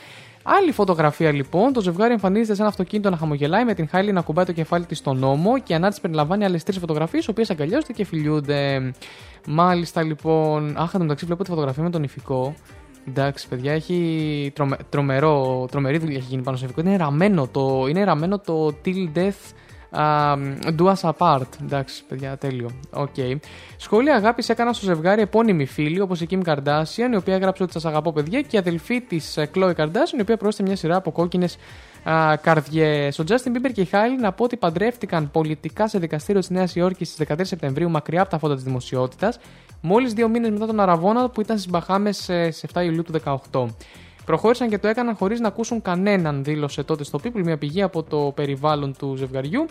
Άλλη 0.50 0.72
φωτογραφία 0.72 1.32
λοιπόν, 1.32 1.72
το 1.72 1.80
ζευγάρι 1.80 2.12
εμφανίζεται 2.12 2.54
σε 2.54 2.60
ένα 2.60 2.70
αυτοκίνητο 2.70 3.10
να 3.10 3.16
χαμογελάει 3.16 3.64
με 3.64 3.74
την 3.74 3.88
Χάιλι 3.88 4.12
να 4.12 4.20
κουμπάει 4.20 4.44
το 4.44 4.52
κεφάλι 4.52 4.86
της 4.86 4.98
στον 4.98 5.18
νόμο 5.18 5.58
και 5.58 5.72
η 5.72 5.76
ανάρτηση 5.76 6.00
περιλαμβάνει 6.00 6.44
άλλες 6.44 6.62
τρεις 6.62 6.78
φωτογραφίες, 6.78 7.26
οι 7.26 7.30
οποίες 7.30 7.50
αγκαλιάζονται 7.50 7.92
και 7.92 8.04
φιλιούνται. 8.04 8.92
Μάλιστα 9.46 10.02
λοιπόν. 10.02 10.76
Αχ, 10.76 10.84
εν 10.84 10.90
τω 10.90 10.98
μεταξύ 10.98 11.24
βλέπω 11.24 11.42
τη 11.42 11.50
φωτογραφία 11.50 11.82
με 11.82 11.90
τον 11.90 12.02
ηφικό. 12.02 12.54
Εντάξει, 13.08 13.48
παιδιά, 13.48 13.72
έχει 13.72 14.52
τρομε, 14.54 14.76
τρομερό, 14.88 15.66
τρομερή 15.70 15.98
δουλειά 15.98 16.16
έχει 16.16 16.26
γίνει 16.28 16.42
πάνω 16.42 16.56
στο 16.56 16.66
ηφικό. 16.66 16.80
Είναι 16.80 16.96
ραμμένο 16.96 17.46
το, 17.46 17.86
είναι 17.88 18.04
ραμμένο 18.04 18.38
το 18.38 18.76
Till 18.84 19.08
Death 19.14 19.52
Um, 19.54 19.67
do 20.76 20.94
us 20.94 21.10
apart. 21.10 21.48
Εντάξει, 21.62 22.04
παιδιά, 22.08 22.36
τέλειο. 22.36 22.70
Okay. 22.92 23.36
Σχόλια 23.76 24.14
αγάπης 24.14 24.48
έκανα 24.48 24.72
στο 24.72 24.84
ζευγάρι 24.84 25.22
επώνυμη 25.22 25.66
φίλη, 25.66 26.00
όπως 26.00 26.20
η 26.20 26.26
Kim 26.30 26.42
Kardashian, 26.44 27.12
η 27.12 27.16
οποία 27.16 27.34
έγραψε 27.34 27.62
ότι 27.62 27.72
σας 27.72 27.84
αγαπώ, 27.84 28.12
παιδιά, 28.12 28.40
και 28.40 28.56
η 28.56 28.58
αδελφή 28.58 29.00
της 29.00 29.38
Chloe 29.54 29.74
Kardashian, 29.74 30.18
η 30.18 30.20
οποία 30.20 30.36
πρόσθεσε 30.36 30.62
μια 30.62 30.76
σειρά 30.76 30.96
από 30.96 31.12
κόκκινες 31.12 31.56
καρδιές. 32.40 33.18
Ο 33.18 33.24
Justin 33.28 33.48
Bieber 33.48 33.70
και 33.72 33.80
η 33.80 33.88
Hailey 33.92 34.20
να 34.20 34.32
πω 34.32 34.44
ότι 34.44 34.56
παντρεύτηκαν 34.56 35.30
πολιτικά 35.30 35.88
σε 35.88 35.98
δικαστήριο 35.98 36.40
της 36.40 36.50
Νέας 36.50 36.74
Υόρκης 36.74 37.08
στις 37.08 37.26
13 37.28 37.44
Σεπτεμβρίου, 37.44 37.90
μακριά 37.90 38.20
από 38.20 38.30
τα 38.30 38.38
φώτα 38.38 38.54
της 38.54 38.62
δημοσιότητας, 38.64 39.38
μόλις 39.80 40.12
δύο 40.12 40.28
μήνες 40.28 40.50
μετά 40.50 40.66
τον 40.66 40.80
Αραβόνα 40.80 41.28
που 41.28 41.40
ήταν 41.40 41.58
στις 41.58 41.70
Μπαχάμες 41.70 42.16
σε 42.48 42.66
7 42.72 42.82
Ιουλίου 42.84 43.02
του 43.02 43.12
2018. 43.12 43.66
Προχώρησαν 44.28 44.68
και 44.68 44.78
το 44.78 44.88
έκαναν 44.88 45.14
χωρίς 45.14 45.40
να 45.40 45.48
ακούσουν 45.48 45.82
κανέναν, 45.82 46.44
δήλωσε 46.44 46.82
τότε 46.82 47.04
στο 47.04 47.20
People, 47.24 47.42
μια 47.44 47.58
πηγή 47.58 47.82
από 47.82 48.02
το 48.02 48.32
περιβάλλον 48.34 48.94
του 48.98 49.14
ζευγαριού. 49.16 49.66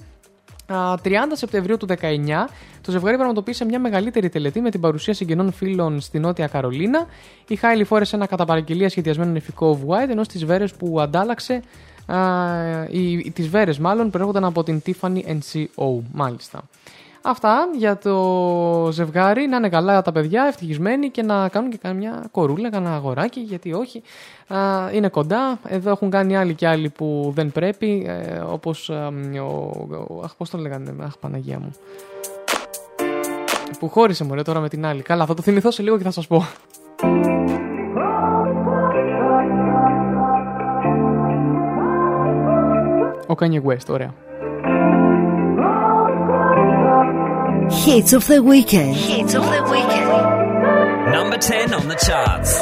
Α, 0.66 0.96
30 1.04 1.10
Σεπτεμβρίου 1.34 1.78
του 1.78 1.86
19, 1.86 2.48
το 2.82 2.92
ζευγάρι 2.92 3.16
πραγματοποίησε 3.16 3.66
μια 3.66 3.80
μεγαλύτερη 3.80 4.30
τελετή 4.30 4.62
με 4.62 4.70
την 4.70 4.82
παρουσία 4.82 5.14
συγγενών 5.14 5.52
φίλων 5.52 6.00
στη 6.00 6.20
Νότια 6.20 6.48
Καρολίνα. 6.48 7.06
Η 7.48 7.56
Χάιλι 7.56 7.84
φόρεσε 7.84 8.16
ένα 8.16 8.26
κατά 8.26 8.46
παραγγελία 8.46 8.90
σχεδιασμένο 8.90 9.32
νηφικό 9.32 9.80
off-white, 9.80 10.10
ενώ 10.10 10.24
στις 10.24 10.46
βέρες 10.46 10.74
που 10.74 11.02
αντάλλαξε, 11.02 11.62
α, 12.06 12.18
οι, 12.90 13.32
τις 13.32 13.48
βέρες 13.48 13.80
μάλλον, 13.80 14.10
προέρχονταν 14.10 14.44
από 14.44 14.64
την 14.64 14.82
Tiffany 14.86 15.22
NCO, 15.26 16.02
μάλιστα. 16.12 16.62
Αυτά 17.30 17.70
για 17.78 17.98
το 17.98 18.90
ζευγάρι. 18.92 19.48
Να 19.48 19.58
είναι 19.58 19.70
καλά 19.70 20.02
τα 20.02 20.12
παιδιά, 20.12 20.44
ευτυχισμένοι 20.44 21.10
και 21.10 21.22
να 21.22 21.50
κάνουν 21.50 21.70
και 21.70 21.78
καμιά 21.82 22.28
κορούλα, 22.32 22.70
κανένα 22.70 22.96
αγοράκι, 22.96 23.40
γιατί 23.40 23.74
όχι. 23.74 24.02
Α, 24.48 24.58
είναι 24.92 25.08
κοντά. 25.10 25.60
Εδώ 25.68 25.90
έχουν 25.90 26.10
κάνει 26.10 26.38
άλλοι 26.38 26.54
και 26.54 26.68
άλλοι 26.68 26.90
που 26.90 27.32
δεν 27.36 27.52
πρέπει. 27.52 28.06
Ε, 28.08 28.40
Όπως. 28.40 28.90
Ο, 28.90 30.22
αχ, 30.24 30.36
πώς 30.36 30.50
το 30.50 30.58
λέγανε, 30.58 30.94
Αχ, 31.04 31.18
Παναγία 31.18 31.60
μου. 31.60 31.72
Που 33.80 33.90
χώρισε 33.90 34.24
μου, 34.24 34.44
τώρα 34.44 34.60
με 34.60 34.70
την 34.70 34.86
άλλη. 34.86 35.02
Καλά, 35.02 35.26
θα 35.26 35.34
το 35.34 35.42
θυμηθώ 35.42 35.72
σε 35.72 35.84
λίγο 35.84 35.98
και 35.98 36.04
θα 36.04 36.12
σας 36.12 36.28
πω. 36.28 36.46
Ο 43.28 43.36
Kanye 43.40 43.64
West, 43.64 43.90
ωραία. 43.90 44.14
Hits 47.72 48.14
of 48.14 48.28
the 48.28 48.42
weekend. 48.42 48.96
Hits 48.96 49.34
of 49.34 49.44
the 49.44 49.64
weekend. 49.64 51.12
Number 51.12 51.38
10 51.38 51.74
on 51.74 51.88
the 51.88 51.96
charts. 51.96 52.62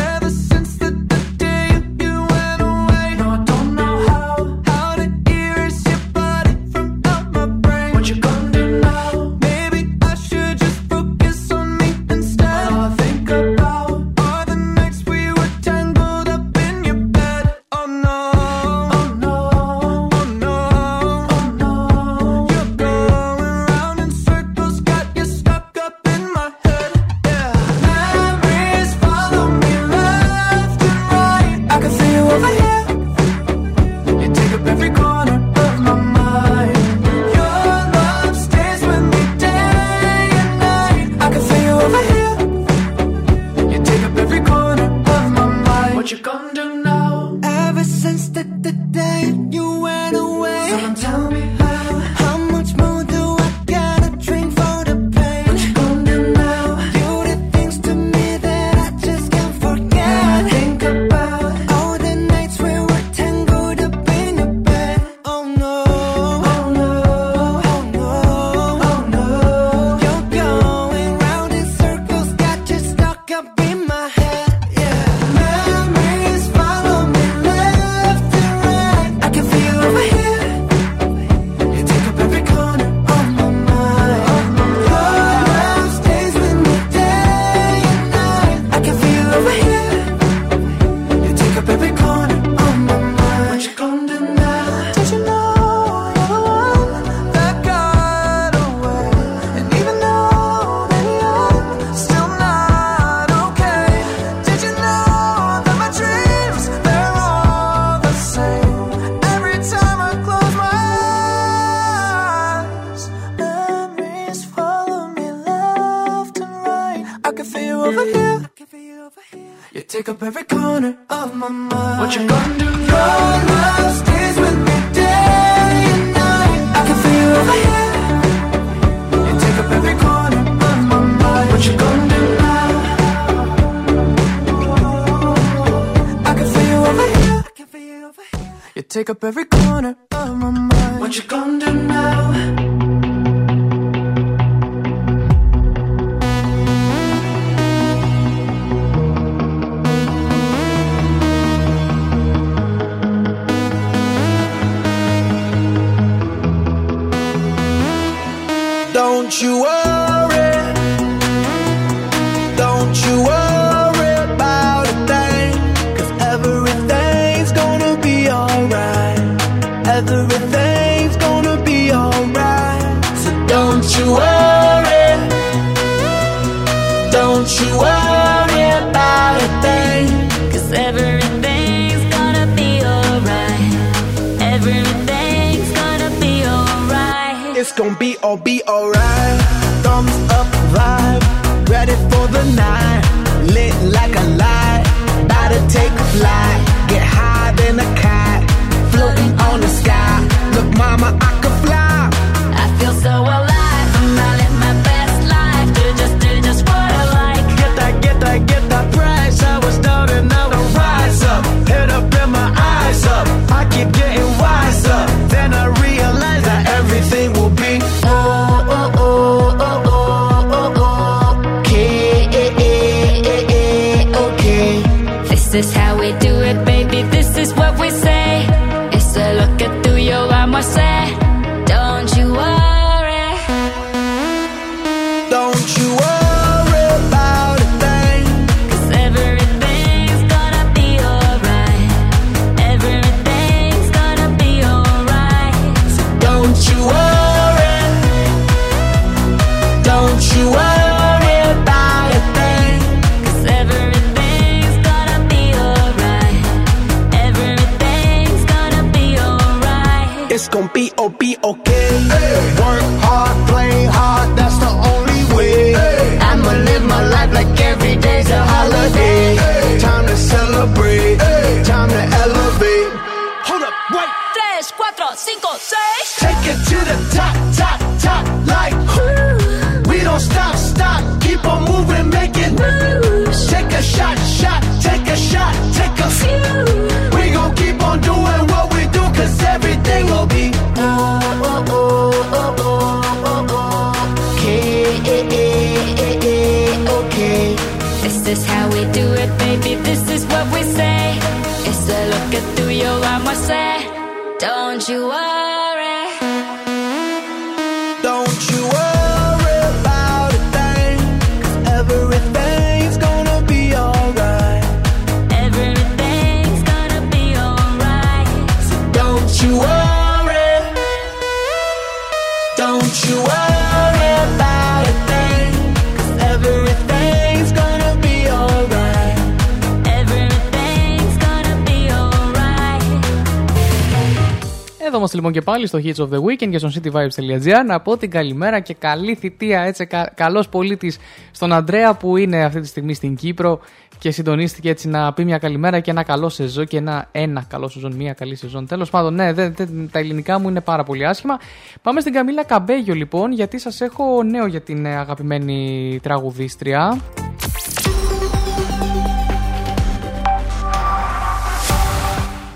Εδώ 334.93 334.99
είμαστε 334.99 335.15
λοιπόν 335.15 335.31
και 335.31 335.41
πάλι 335.41 335.67
στο 335.67 335.79
Hits 335.83 335.95
of 335.95 336.09
the 336.09 336.21
Weekend 336.23 336.49
και 336.49 336.57
στο 336.57 336.69
cityvibes.gr 336.73 337.63
να 337.65 337.79
πω 337.79 337.97
την 337.97 338.09
καλημέρα 338.09 338.59
και 338.59 338.73
καλή 338.73 339.15
θητεία 339.15 339.61
έτσι 339.61 339.85
κα, 339.85 340.11
καλός 340.15 340.49
πολίτης 340.49 340.97
στον 341.31 341.53
Αντρέα 341.53 341.93
που 341.93 342.17
είναι 342.17 342.43
αυτή 342.43 342.59
τη 342.59 342.67
στιγμή 342.67 342.93
στην 342.93 343.15
Κύπρο 343.15 343.59
και 344.01 344.11
συντονίστηκε 344.11 344.69
έτσι 344.69 344.87
να 344.87 345.13
πει 345.13 345.25
μια 345.25 345.37
καλημέρα 345.37 345.79
και 345.79 345.91
ένα 345.91 346.03
καλό 346.03 346.29
σεζόν 346.29 346.65
και 346.65 346.77
ένα, 346.77 347.07
ένα 347.11 347.45
καλό 347.47 347.67
σεζόν, 347.67 347.93
μια 347.93 348.13
καλή 348.13 348.35
σεζόν. 348.35 348.67
Τέλος 348.67 348.89
πάντων, 348.89 349.13
ναι, 349.13 349.33
δε, 349.33 349.49
δε, 349.49 349.65
τα 349.91 349.99
ελληνικά 349.99 350.39
μου 350.39 350.49
είναι 350.49 350.61
πάρα 350.61 350.83
πολύ 350.83 351.05
άσχημα. 351.05 351.39
Πάμε 351.81 351.99
στην 351.99 352.13
Καμίλα 352.13 352.43
Καμπέγιο 352.43 352.93
λοιπόν 352.93 353.31
γιατί 353.31 353.59
σας 353.59 353.81
έχω 353.81 354.23
νέο 354.23 354.45
για 354.45 354.61
την 354.61 354.85
ε, 354.85 354.95
αγαπημένη 354.95 355.99
τραγουδίστρια. 356.03 357.01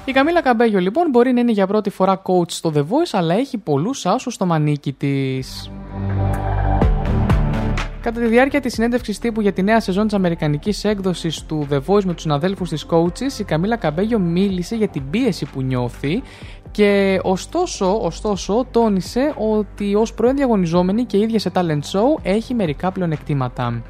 Η 0.05 0.11
Καμίλα 0.11 0.41
Καμπέγιο 0.41 0.79
λοιπόν 0.79 1.09
μπορεί 1.09 1.31
να 1.31 1.39
είναι 1.39 1.51
για 1.51 1.67
πρώτη 1.67 1.89
φορά 1.89 2.21
coach 2.21 2.51
στο 2.51 2.71
The 2.75 2.79
Voice, 2.79 3.11
αλλά 3.11 3.33
έχει 3.33 3.57
πολλούς 3.57 4.05
άσους 4.05 4.33
στο 4.33 4.45
μανίκι 4.45 4.93
της. 4.93 5.71
Κατά 8.05 8.19
τη 8.19 8.27
διάρκεια 8.27 8.61
της 8.61 8.73
συνέντευξης 8.73 9.19
τύπου 9.19 9.41
για 9.41 9.53
τη 9.53 9.63
νέα 9.63 9.79
σεζόν 9.79 10.05
της 10.05 10.15
Αμερικανικής 10.15 10.83
έκδοσης 10.83 11.45
του 11.45 11.67
The 11.71 11.79
Voice 11.87 12.03
με 12.03 12.13
τους 12.13 12.21
συναδέλφους 12.21 12.69
της 12.69 12.85
coaches, 12.89 13.39
η 13.39 13.43
Καμίλα 13.43 13.75
Καμπέγιο 13.75 14.19
μίλησε 14.19 14.75
για 14.75 14.87
την 14.87 15.09
πίεση 15.09 15.45
που 15.45 15.61
νιώθει 15.61 16.21
και 16.71 17.19
ωστόσο, 17.23 17.99
ωστόσο 18.01 18.65
τόνισε 18.71 19.33
ότι 19.37 19.95
ως 19.95 20.13
πρώην 20.13 20.35
διαγωνιζόμενη 20.35 21.03
και 21.03 21.17
ίδια 21.17 21.39
σε 21.39 21.51
talent 21.53 21.79
show 21.91 22.21
έχει 22.23 22.53
μερικά 22.53 22.91
πλεονεκτήματα. 22.91 23.81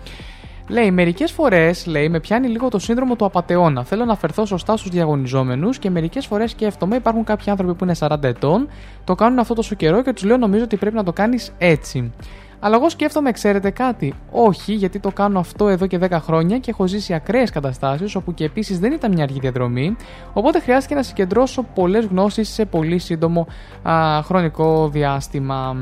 Λέει, 0.68 0.92
μερικές 0.92 1.32
φορές, 1.32 1.86
λέει, 1.86 2.10
με 2.10 2.20
πιάνει 2.20 2.48
λίγο 2.48 2.70
το 2.70 2.80
σύνδρομο 2.80 3.16
του 3.16 3.26
απαταιώνα. 3.26 3.84
Θέλω 3.84 4.06
να 4.06 4.14
αφαιρθώ 4.14 4.46
σωστά 4.46 4.78
στους 4.78 4.92
διαγωνιζόμενους 4.92 5.80
και 5.80 5.90
μερικές 5.90 6.26
φορές 6.26 6.52
σκέφτομαι, 6.52 6.96
υπάρχουν 6.96 7.24
κάποιοι 7.24 7.50
άνθρωποι 7.50 7.74
που 7.74 7.84
είναι 7.84 7.96
40 8.00 8.24
ετών, 8.24 8.68
το 9.04 9.16
κάνουν 9.16 9.40
αυτό 9.40 9.54
τόσο 9.54 9.76
καιρό 9.76 10.02
και 10.02 10.14
τους 10.14 10.24
λέω 10.24 10.38
νομίζω 10.38 10.64
ότι 10.64 10.78
πρέπει 10.78 10.96
να 10.96 11.04
το 11.04 11.14
κάνεις 11.14 11.54
έτσι. 11.58 12.12
Αλλά 12.60 12.76
εγώ 12.76 12.90
σκέφτομαι, 12.90 13.32
ξέρετε 13.32 13.70
κάτι. 13.70 14.14
Όχι, 14.32 14.74
γιατί 14.74 15.00
το 15.00 15.12
κάνω 15.12 15.40
αυτό 15.40 15.68
εδώ 15.68 15.88
και 15.88 16.00
10 16.02 16.10
χρόνια 16.12 16.60
και 16.60 16.72
έχω 16.72 16.88
ζήσει 16.88 17.14
ακραίες 17.14 17.50
καταστάσεις, 17.50 18.16
όπου 18.16 18.34
και 18.34 18.44
επίσης 18.44 18.80
δεν 18.80 18.92
ήταν 18.92 19.12
μια 19.12 19.24
αργή 19.24 19.40
διαδρομή. 19.40 19.96
Οπότε 20.34 20.60
χρειάστηκε 20.60 20.96
να 20.96 21.04
συγκεντρώσω 21.04 21.66
πολλές 21.76 22.06
γνώσεις 22.06 22.50
σε 22.50 22.66
πολύ 22.66 22.98
σύντομο 22.98 23.48
α, 23.84 24.22
χρονικό 24.24 24.90
διάστημα. 24.90 25.76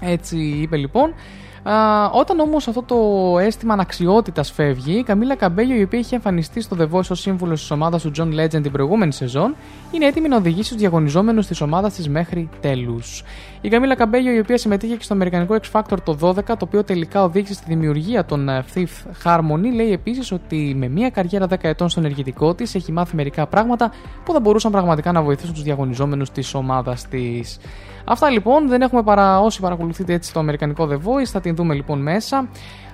Έτσι 0.00 0.38
είπε 0.38 0.76
λοιπόν. 0.76 1.14
Α, 1.62 2.06
όταν 2.10 2.40
όμως 2.40 2.68
αυτό 2.68 2.82
το 2.82 2.96
αίσθημα 3.38 3.72
αναξιότητας 3.72 4.50
φεύγει, 4.50 4.98
η 4.98 5.02
Καμίλα 5.02 5.34
Καμπέγιο, 5.34 5.76
η 5.76 5.82
οποία 5.82 5.98
είχε 5.98 6.14
εμφανιστεί 6.14 6.60
στο 6.60 6.76
The 6.80 6.96
Voice 6.96 7.10
ως 7.10 7.20
σύμβουλος 7.20 7.60
της 7.60 7.70
ομάδας 7.70 8.02
του 8.02 8.12
John 8.16 8.40
Legend 8.40 8.62
την 8.62 8.70
προηγούμενη 8.70 9.12
σεζόν, 9.12 9.56
είναι 9.92 10.06
έτοιμη 10.06 10.28
να 10.28 10.36
οδηγήσει 10.36 10.70
τους 10.70 10.78
διαγωνιζόμενους 10.78 11.46
της 11.46 11.60
ομάδας 11.60 11.94
της 11.94 12.08
μέχρι 12.08 12.48
τέλους. 12.60 13.24
Η 13.62 13.68
Καμίλα 13.68 13.94
Καμπέγιο, 13.94 14.32
η 14.32 14.38
οποία 14.38 14.58
συμμετείχε 14.58 14.94
και 14.94 15.02
στο 15.02 15.14
Αμερικανικό 15.14 15.56
X 15.62 15.80
Factor 15.80 15.96
το 16.04 16.18
12, 16.20 16.44
το 16.44 16.56
οποίο 16.60 16.84
τελικά 16.84 17.22
οδήγησε 17.22 17.54
στη 17.54 17.64
δημιουργία 17.68 18.24
των 18.24 18.48
ε, 18.48 18.64
Thief 18.74 18.86
Harmony, 19.24 19.74
λέει 19.74 19.92
επίσης 19.92 20.32
ότι 20.32 20.74
με 20.76 20.88
μια 20.88 21.10
καριέρα 21.10 21.46
10 21.50 21.54
ετών 21.60 21.88
στο 21.88 22.00
ενεργητικό 22.00 22.54
της 22.54 22.74
έχει 22.74 22.92
μάθει 22.92 23.16
μερικά 23.16 23.46
πράγματα 23.46 23.92
που 24.24 24.32
θα 24.32 24.40
μπορούσαν 24.40 24.70
πραγματικά 24.70 25.12
να 25.12 25.22
βοηθήσουν 25.22 25.54
τους 25.54 25.62
διαγωνιζόμενους 25.62 26.30
της 26.30 26.54
ομάδας 26.54 27.08
της. 27.08 27.58
Αυτά 28.04 28.30
λοιπόν, 28.30 28.68
δεν 28.68 28.82
έχουμε 28.82 29.02
παρά 29.02 29.40
όσοι 29.40 29.60
παρακολουθείτε 29.60 30.12
έτσι 30.12 30.32
το 30.32 30.40
Αμερικανικό 30.40 30.88
The 30.90 30.96
Voice, 30.96 31.26
θα 31.26 31.40
την 31.40 31.54
δούμε 31.54 31.74
λοιπόν 31.74 32.02
μέσα. 32.02 32.48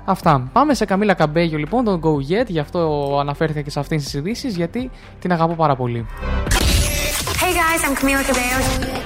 Αυτά. 0.05 0.51
Πάμε 0.53 0.75
σε 0.75 0.85
Καμίλα 0.85 1.15
Καμπέγιο 1.15 1.59
λοιπόν, 1.59 1.85
τον 1.85 2.01
Go 2.03 2.09
Yet, 2.09 2.47
γι' 2.47 2.59
αυτό 2.59 3.17
αναφέρθηκα 3.21 3.61
και 3.61 3.71
σε 3.71 3.79
αυτήν 3.79 3.99
τις 3.99 4.15
ειδήσεις, 4.15 4.57
γιατί 4.57 4.91
την 5.19 5.33
αγαπώ 5.33 5.55
πάρα 5.55 5.77
πολύ. 5.77 6.07
Hey 7.41 7.53
guys, 7.61 7.83
I'm 7.87 7.95
Camila 8.01 8.23
Cabello. 8.29 9.06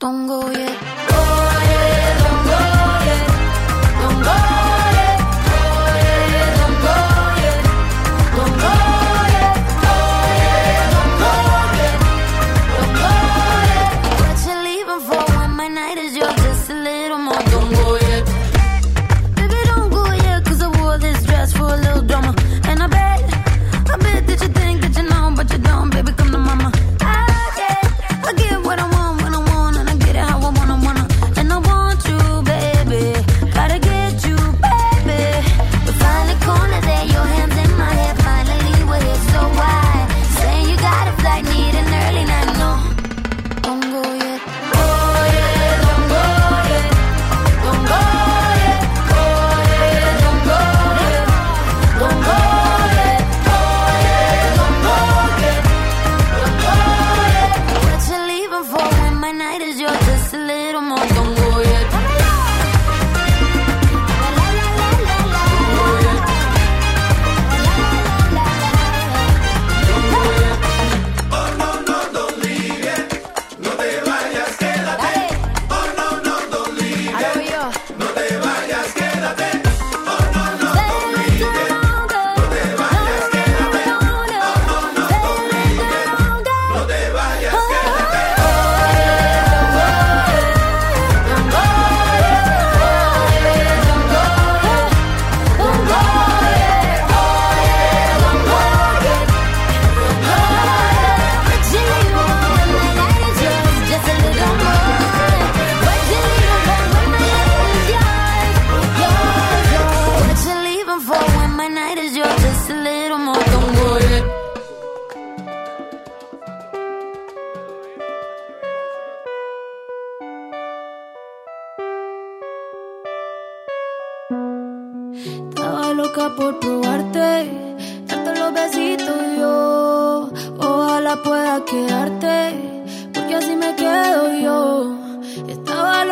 don't 0.00 0.26
go 0.26 0.50
yet. 0.50 1.09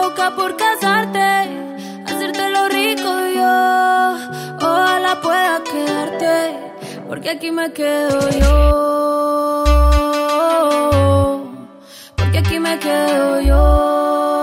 loca 0.09 0.35
por 0.35 0.57
casarte, 0.57 1.29
hacerte 2.07 2.51
lo 2.51 2.69
rico 2.69 3.11
yo. 3.35 4.15
Ojalá 4.57 5.21
pueda 5.21 5.63
quedarte, 5.65 6.57
porque 7.07 7.31
aquí 7.31 7.51
me 7.51 7.71
quedo 7.73 8.31
yo. 8.31 9.65
Porque 12.17 12.39
aquí 12.39 12.59
me 12.59 12.79
quedo 12.79 13.41
yo. 13.41 14.38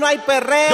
no 0.00 0.06
hay 0.06 0.18
perreo. 0.18 0.70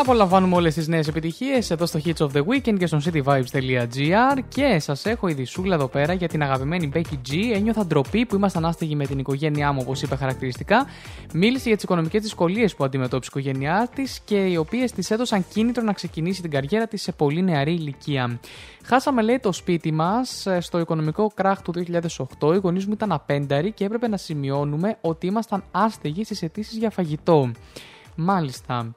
Απολαμβάνουμε 0.00 0.56
όλες 0.56 0.74
τις 0.74 0.88
νέες 0.88 1.08
επιτυχίες 1.08 1.70
εδώ 1.70 1.86
στο 1.86 2.00
Hits 2.04 2.16
of 2.16 2.28
the 2.32 2.44
Weekend 2.44 2.78
και 2.78 2.86
στο 2.86 2.98
cityvibes.gr 3.04 4.38
και 4.48 4.78
σας 4.78 5.06
έχω 5.06 5.28
ειδισούλα 5.28 5.74
εδώ 5.74 5.86
πέρα 5.88 6.12
για 6.12 6.28
την 6.28 6.42
αγαπημένη 6.42 6.90
Becky 6.94 7.30
G. 7.30 7.34
Ένιωθα 7.54 7.86
ντροπή 7.86 8.26
που 8.26 8.34
ήμασταν 8.34 8.64
άστεγοι 8.64 8.96
με 8.96 9.06
την 9.06 9.18
οικογένειά 9.18 9.72
μου 9.72 9.80
όπως 9.82 10.02
είπε 10.02 10.16
χαρακτηριστικά. 10.16 10.86
Μίλησε 11.32 11.64
για 11.66 11.74
τις 11.74 11.84
οικονομικές 11.84 12.22
δυσκολίες 12.22 12.74
που 12.74 12.84
αντιμετώπισε 12.84 13.30
η 13.34 13.40
οικογένειά 13.40 13.88
της 13.94 14.20
και 14.24 14.36
οι 14.36 14.56
οποίες 14.56 14.92
της 14.92 15.10
έδωσαν 15.10 15.44
κίνητρο 15.52 15.82
να 15.82 15.92
ξεκινήσει 15.92 16.42
την 16.42 16.50
καριέρα 16.50 16.86
της 16.86 17.02
σε 17.02 17.12
πολύ 17.12 17.42
νεαρή 17.42 17.72
ηλικία. 17.72 18.40
Χάσαμε 18.84 19.22
λέει 19.22 19.38
το 19.38 19.52
σπίτι 19.52 19.92
μας 19.92 20.46
ε, 20.46 20.60
στο 20.60 20.78
οικονομικό 20.78 21.30
κράχ 21.34 21.62
του 21.62 21.72
2008. 22.40 22.54
Οι 22.54 22.56
γονείς 22.56 22.86
μου 22.86 22.92
ήταν 22.92 23.12
απένταροι 23.12 23.72
και 23.72 23.84
έπρεπε 23.84 24.08
να 24.08 24.16
σημειώνουμε 24.16 24.98
ότι 25.00 25.26
ήμασταν 25.26 25.64
άστεγοι 25.70 26.24
στις 26.24 26.42
αιτήσεις 26.42 26.76
για 26.76 26.90
φαγητό. 26.90 27.50
Μάλιστα 28.14 28.94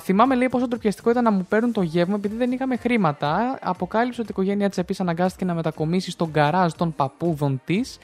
θυμάμαι 0.00 0.34
λέει 0.34 0.48
πόσο 0.48 0.68
ντροπιαστικό 0.68 1.10
ήταν 1.10 1.24
να 1.24 1.30
μου 1.30 1.46
παίρνουν 1.48 1.72
το 1.72 1.82
γεύμα 1.82 2.14
επειδή 2.14 2.36
δεν 2.36 2.52
είχαμε 2.52 2.76
χρήματα. 2.76 3.58
Αποκάλυψε 3.62 4.20
ότι 4.20 4.30
η 4.30 4.34
οικογένειά 4.38 4.68
της 4.68 4.78
επίσης 4.78 5.00
αναγκάστηκε 5.00 5.44
να 5.44 5.54
μετακομίσει 5.54 6.10
στον 6.10 6.28
γκαράζ 6.30 6.72
των 6.72 6.94
παππούδων 6.94 7.60
της. 7.64 7.98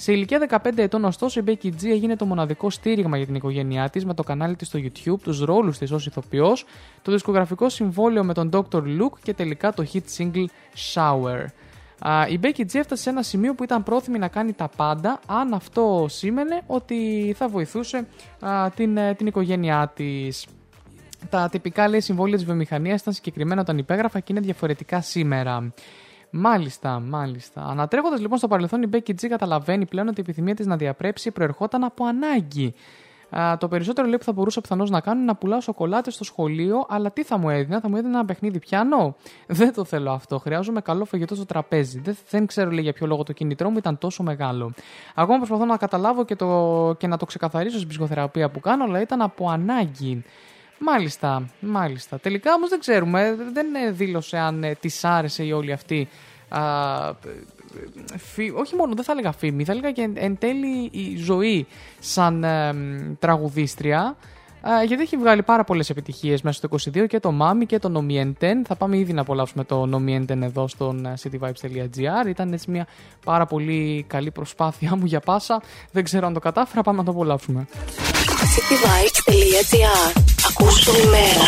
Σε 0.00 0.12
ηλικία 0.12 0.60
15 0.64 0.78
ετών, 0.78 1.04
ωστόσο, 1.04 1.40
η 1.40 1.44
Becky 1.46 1.66
G 1.66 1.84
έγινε 1.84 2.16
το 2.16 2.24
μοναδικό 2.24 2.70
στήριγμα 2.70 3.16
για 3.16 3.26
την 3.26 3.34
οικογένειά 3.34 3.90
της 3.90 4.04
με 4.04 4.14
το 4.14 4.22
κανάλι 4.22 4.56
της 4.56 4.68
στο 4.68 4.78
YouTube, 4.82 5.20
τους 5.22 5.40
ρόλους 5.40 5.78
της 5.78 5.90
ως 5.90 6.06
ηθοποιός, 6.06 6.64
το 7.02 7.12
δισκογραφικό 7.12 7.68
συμβόλαιο 7.68 8.24
με 8.24 8.34
τον 8.34 8.50
Dr. 8.52 8.82
Luke 8.82 9.18
και 9.22 9.34
τελικά 9.34 9.72
το 9.72 9.84
hit 9.92 10.18
single 10.18 10.44
Shower. 10.94 11.44
Α, 11.98 12.26
η 12.28 12.40
Becky 12.42 12.60
G 12.60 12.74
έφτασε 12.74 13.02
σε 13.02 13.10
ένα 13.10 13.22
σημείο 13.22 13.54
που 13.54 13.64
ήταν 13.64 13.82
πρόθυμη 13.82 14.18
να 14.18 14.28
κάνει 14.28 14.52
τα 14.52 14.70
πάντα 14.76 15.20
αν 15.26 15.52
αυτό 15.52 16.06
σήμαινε 16.08 16.62
ότι 16.66 17.34
θα 17.38 17.48
βοηθούσε 17.48 18.06
α, 18.40 18.70
την, 18.70 18.96
ε, 18.96 19.14
την 19.14 19.26
οικογένειά 19.26 19.92
της. 19.94 20.46
Τα 21.30 21.48
τυπικά 21.48 21.88
λέει 21.88 22.00
συμβόλαια 22.00 22.36
της 22.36 22.44
βιομηχανίας 22.44 23.00
ήταν 23.00 23.12
συγκεκριμένα 23.12 23.60
όταν 23.60 23.78
υπέγραφα 23.78 24.20
και 24.20 24.32
είναι 24.32 24.40
διαφορετικά 24.40 25.00
σήμερα. 25.00 25.72
Μάλιστα, 26.30 27.00
μάλιστα. 27.00 27.64
Ανατρέχοντας 27.64 28.20
λοιπόν 28.20 28.38
στο 28.38 28.48
παρελθόν, 28.48 28.82
η 28.82 28.88
Becky 28.92 29.10
G 29.10 29.26
καταλαβαίνει 29.28 29.86
πλέον 29.86 30.08
ότι 30.08 30.20
η 30.20 30.22
επιθυμία 30.26 30.54
της 30.54 30.66
να 30.66 30.76
διαπρέψει 30.76 31.30
προερχόταν 31.30 31.84
από 31.84 32.04
ανάγκη. 32.04 32.74
Α, 33.30 33.56
το 33.56 33.68
περισσότερο 33.68 34.06
λέει 34.06 34.18
που 34.18 34.24
θα 34.24 34.32
μπορούσα 34.32 34.60
πιθανώς 34.60 34.90
να 34.90 35.00
κάνω 35.00 35.16
είναι 35.16 35.26
να 35.26 35.36
πουλάω 35.36 35.60
σοκολάτε 35.60 36.10
στο 36.10 36.24
σχολείο, 36.24 36.86
αλλά 36.88 37.10
τι 37.10 37.22
θα 37.22 37.38
μου 37.38 37.50
έδινα, 37.50 37.80
θα 37.80 37.88
μου 37.88 37.96
έδινα 37.96 38.18
ένα 38.18 38.24
παιχνίδι 38.24 38.58
πιάνο; 38.58 39.16
Δεν 39.46 39.72
το 39.72 39.84
θέλω 39.84 40.10
αυτό. 40.10 40.38
Χρειάζομαι 40.38 40.80
καλό 40.80 41.04
φαγητό 41.04 41.34
στο 41.34 41.46
τραπέζι. 41.46 42.00
Δεν, 42.00 42.16
δεν 42.30 42.46
ξέρω 42.46 42.70
λέει, 42.70 42.82
για 42.82 42.92
ποιο 42.92 43.06
λόγο 43.06 43.22
το 43.22 43.32
κινητρό 43.32 43.70
μου 43.70 43.78
ήταν 43.78 43.98
τόσο 43.98 44.22
μεγάλο. 44.22 44.72
Ακόμα 45.14 45.38
προσπαθώ 45.38 45.64
να 45.64 45.76
καταλάβω 45.76 46.24
και, 46.24 46.36
το, 46.36 46.94
και 46.98 47.06
να 47.06 47.16
το 47.16 47.26
ξεκαθαρίσω 47.26 47.76
στην 47.76 47.88
ψυχοθεραπεία 47.88 48.50
που 48.50 48.60
κάνω, 48.60 48.84
αλλά 48.84 49.00
ήταν 49.00 49.22
από 49.22 49.48
ανάγκη. 49.48 50.24
Μάλιστα, 50.78 51.48
μάλιστα. 51.60 52.18
Τελικά 52.18 52.54
όμως 52.54 52.68
δεν 52.68 52.80
ξέρουμε, 52.80 53.36
δεν 53.52 53.74
ε, 53.74 53.90
δήλωσε 53.90 54.38
αν 54.38 54.64
ε, 54.64 54.74
της 54.74 55.04
άρεσε 55.04 55.42
η 55.44 55.52
όλη 55.52 55.72
αυτή 55.72 56.08
α, 56.48 56.60
φι- 58.16 58.56
όχι 58.56 58.74
μόνο, 58.76 58.94
δεν 58.94 59.04
θα 59.04 59.12
έλεγα 59.12 59.32
φήμη, 59.32 59.64
θα 59.64 59.72
έλεγα 59.72 59.92
και 59.92 60.02
εν, 60.02 60.12
εν 60.16 60.38
τέλει 60.38 60.88
η 60.92 61.16
ζωή 61.16 61.66
σαν 61.98 62.44
ε, 62.44 62.72
μ, 62.72 63.12
τραγουδίστρια. 63.18 64.16
Α, 64.60 64.82
γιατί 64.82 65.02
έχει 65.02 65.16
βγάλει 65.16 65.42
πάρα 65.42 65.64
πολλές 65.64 65.90
επιτυχίες 65.90 66.42
μέσα 66.42 66.56
στο 66.58 66.92
22 67.00 67.06
και 67.08 67.20
το 67.20 67.32
Mami 67.42 67.66
και 67.66 67.78
το 67.78 67.92
Nomienten. 67.94 68.54
Θα 68.66 68.74
πάμε 68.76 68.96
ήδη 68.98 69.12
να 69.12 69.20
απολαύσουμε 69.20 69.64
το 69.64 69.88
Nomienten 69.94 70.42
εδώ 70.42 70.68
στον 70.68 71.06
ε, 71.06 71.14
cityvibes.gr. 71.22 72.28
Ήταν 72.28 72.52
έτσι 72.52 72.70
μια 72.70 72.86
πάρα 73.24 73.46
πολύ 73.46 74.04
καλή 74.08 74.30
προσπάθειά 74.30 74.96
μου 74.96 75.04
για 75.04 75.20
πάσα. 75.20 75.62
Δεν 75.92 76.04
ξέρω 76.04 76.26
αν 76.26 76.32
το 76.32 76.40
κατάφερα, 76.40 76.82
πάμε 76.82 76.98
να 76.98 77.04
το 77.04 77.10
απολαύσουμε. 77.10 77.66
cityvibes.gr 78.54 80.20
Ακούς 80.48 80.84
το 80.84 80.92
ημέρα. 81.04 81.46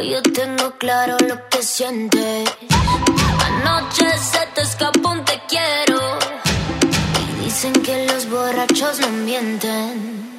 Yo 0.00 0.22
tengo 0.22 0.72
claro 0.78 1.16
lo 1.28 1.48
que 1.48 1.62
sientes. 1.62 2.50
Anoche 3.46 4.06
se 4.18 4.46
te 4.54 4.62
escapó 4.62 5.10
un 5.10 5.24
te 5.24 5.40
quiero. 5.48 6.18
Y 7.20 7.44
dicen 7.44 7.72
que 7.82 8.06
los 8.06 8.28
borrachos 8.28 9.00
no 9.00 9.08
mienten. 9.08 10.31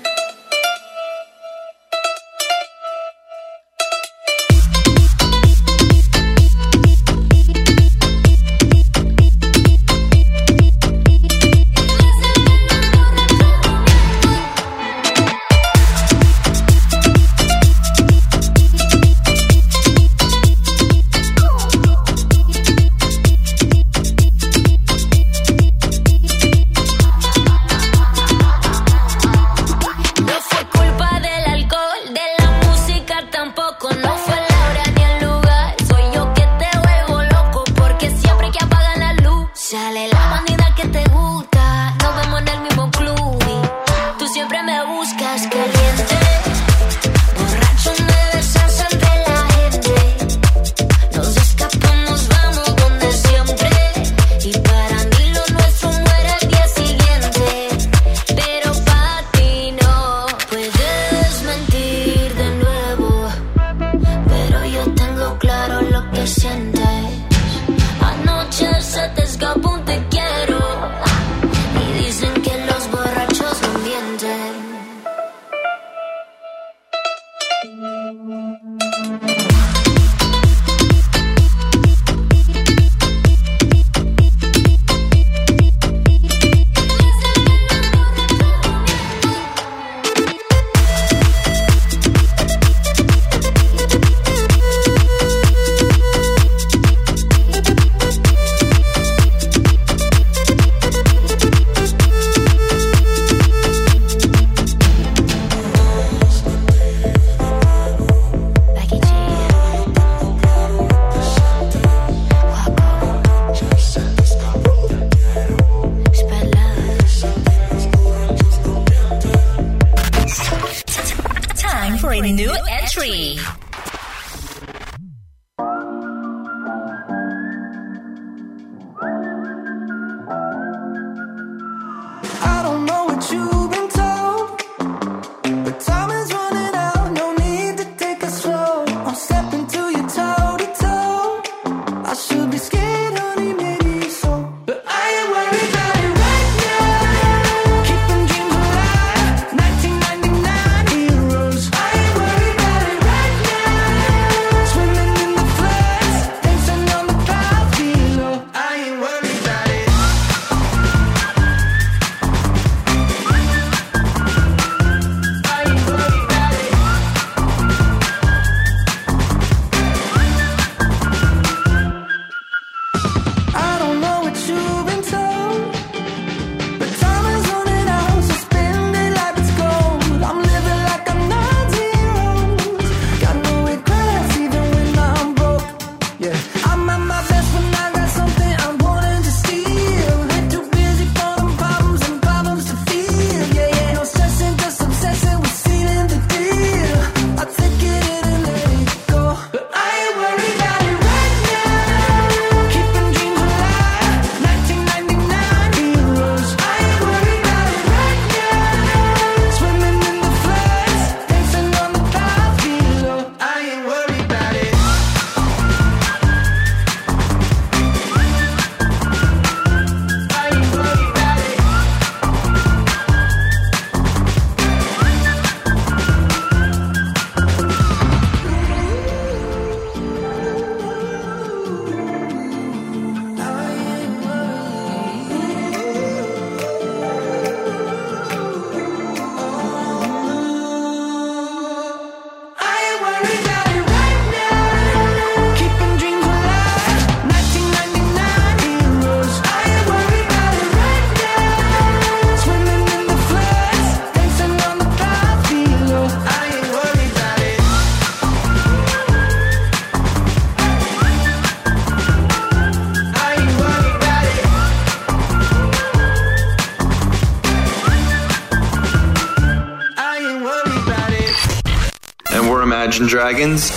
Imagine 272.93 273.07
Dragons. 273.07 273.69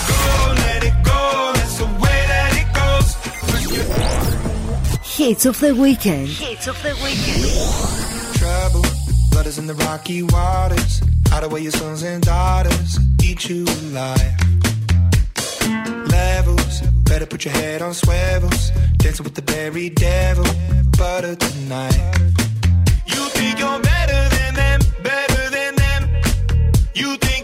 Hits 5.17 5.45
of 5.47 5.59
the 5.59 5.73
weekend. 5.73 6.27
Hits 6.27 6.67
of 6.67 6.79
the 6.83 6.93
weekend. 7.01 8.35
trouble. 8.35 8.85
Blood 9.31 9.47
is 9.47 9.57
in 9.57 9.65
the 9.65 9.73
rocky 9.73 10.21
waters. 10.21 11.01
Hide 11.29 11.43
away 11.45 11.61
your 11.61 11.71
sons 11.71 12.03
and 12.03 12.21
daughters. 12.23 12.99
Eat 13.23 13.49
you 13.49 13.63
alive. 13.63 14.33
Levels. 16.11 16.81
Better 17.09 17.25
put 17.25 17.43
your 17.43 17.55
head 17.55 17.81
on 17.81 17.95
swivels. 17.95 18.69
Dancing 18.97 19.23
with 19.23 19.33
the 19.33 19.51
very 19.51 19.89
devil. 19.89 20.45
Butter 20.95 21.35
tonight. 21.35 21.97
You 23.07 23.23
think 23.33 23.57
you're 23.57 23.81
better 23.81 24.35
than 24.35 24.53
them, 24.53 24.79
better 25.01 25.49
than 25.49 25.75
them. 25.75 26.21
You 26.93 27.17
think 27.17 27.36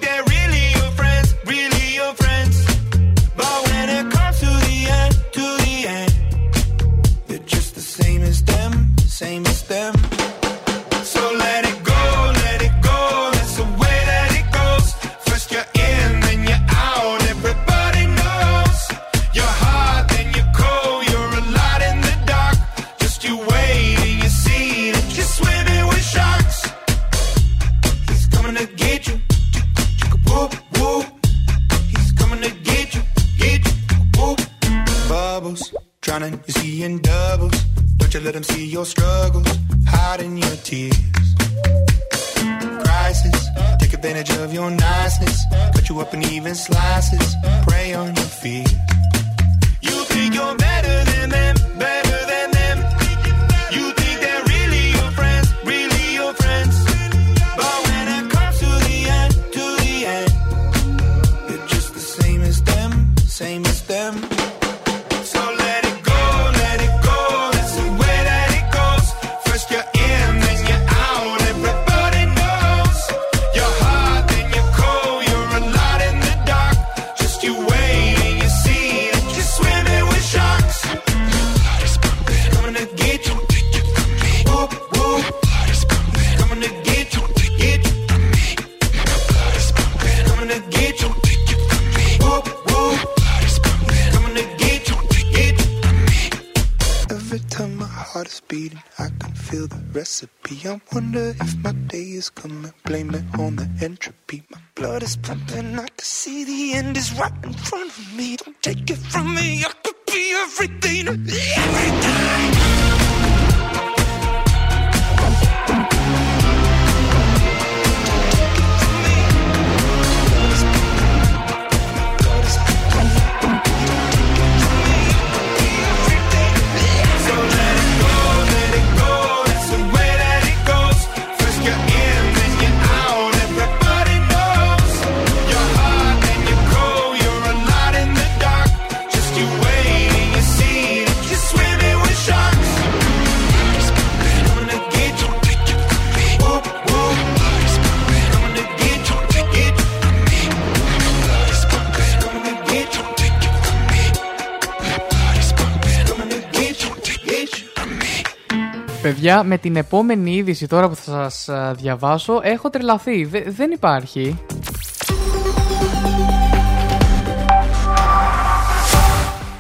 Παιδιά, 159.44 159.57
με 159.57 159.57
την 159.57 159.76
επόμενη 159.76 160.36
είδηση 160.36 160.68
τώρα 160.68 160.90
που 160.90 160.95
θα 160.95 161.30
σας 161.30 161.49
α, 161.49 161.74
διαβάσω, 161.74 162.40
έχω 162.44 162.70
τρελαθεί. 162.70 163.24
Δε- 163.26 163.44
δεν 163.48 163.72
υπάρχει. 163.72 164.38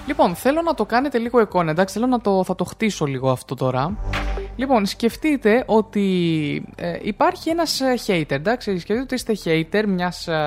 Λοιπόν, 0.07 0.35
θέλω 0.35 0.61
να 0.61 0.73
το 0.73 0.85
κάνετε 0.85 1.17
λίγο 1.17 1.39
εικόνα, 1.41 1.71
εντάξει, 1.71 1.93
θέλω 1.93 2.07
να 2.07 2.21
το, 2.21 2.43
θα 2.43 2.55
το 2.55 2.63
χτίσω 2.63 3.05
λίγο 3.05 3.31
αυτό 3.31 3.55
τώρα. 3.55 3.97
Λοιπόν, 4.55 4.85
σκεφτείτε 4.85 5.63
ότι 5.65 6.65
ε, 6.75 6.97
υπάρχει 7.01 7.49
ένας 7.49 7.81
ε, 7.81 7.93
hater, 8.07 8.31
εντάξει, 8.31 8.79
σκεφτείτε 8.79 9.01
ότι 9.01 9.13
είστε 9.13 9.33
hater 9.43 9.83
μιας 9.87 10.27
ε, 10.27 10.37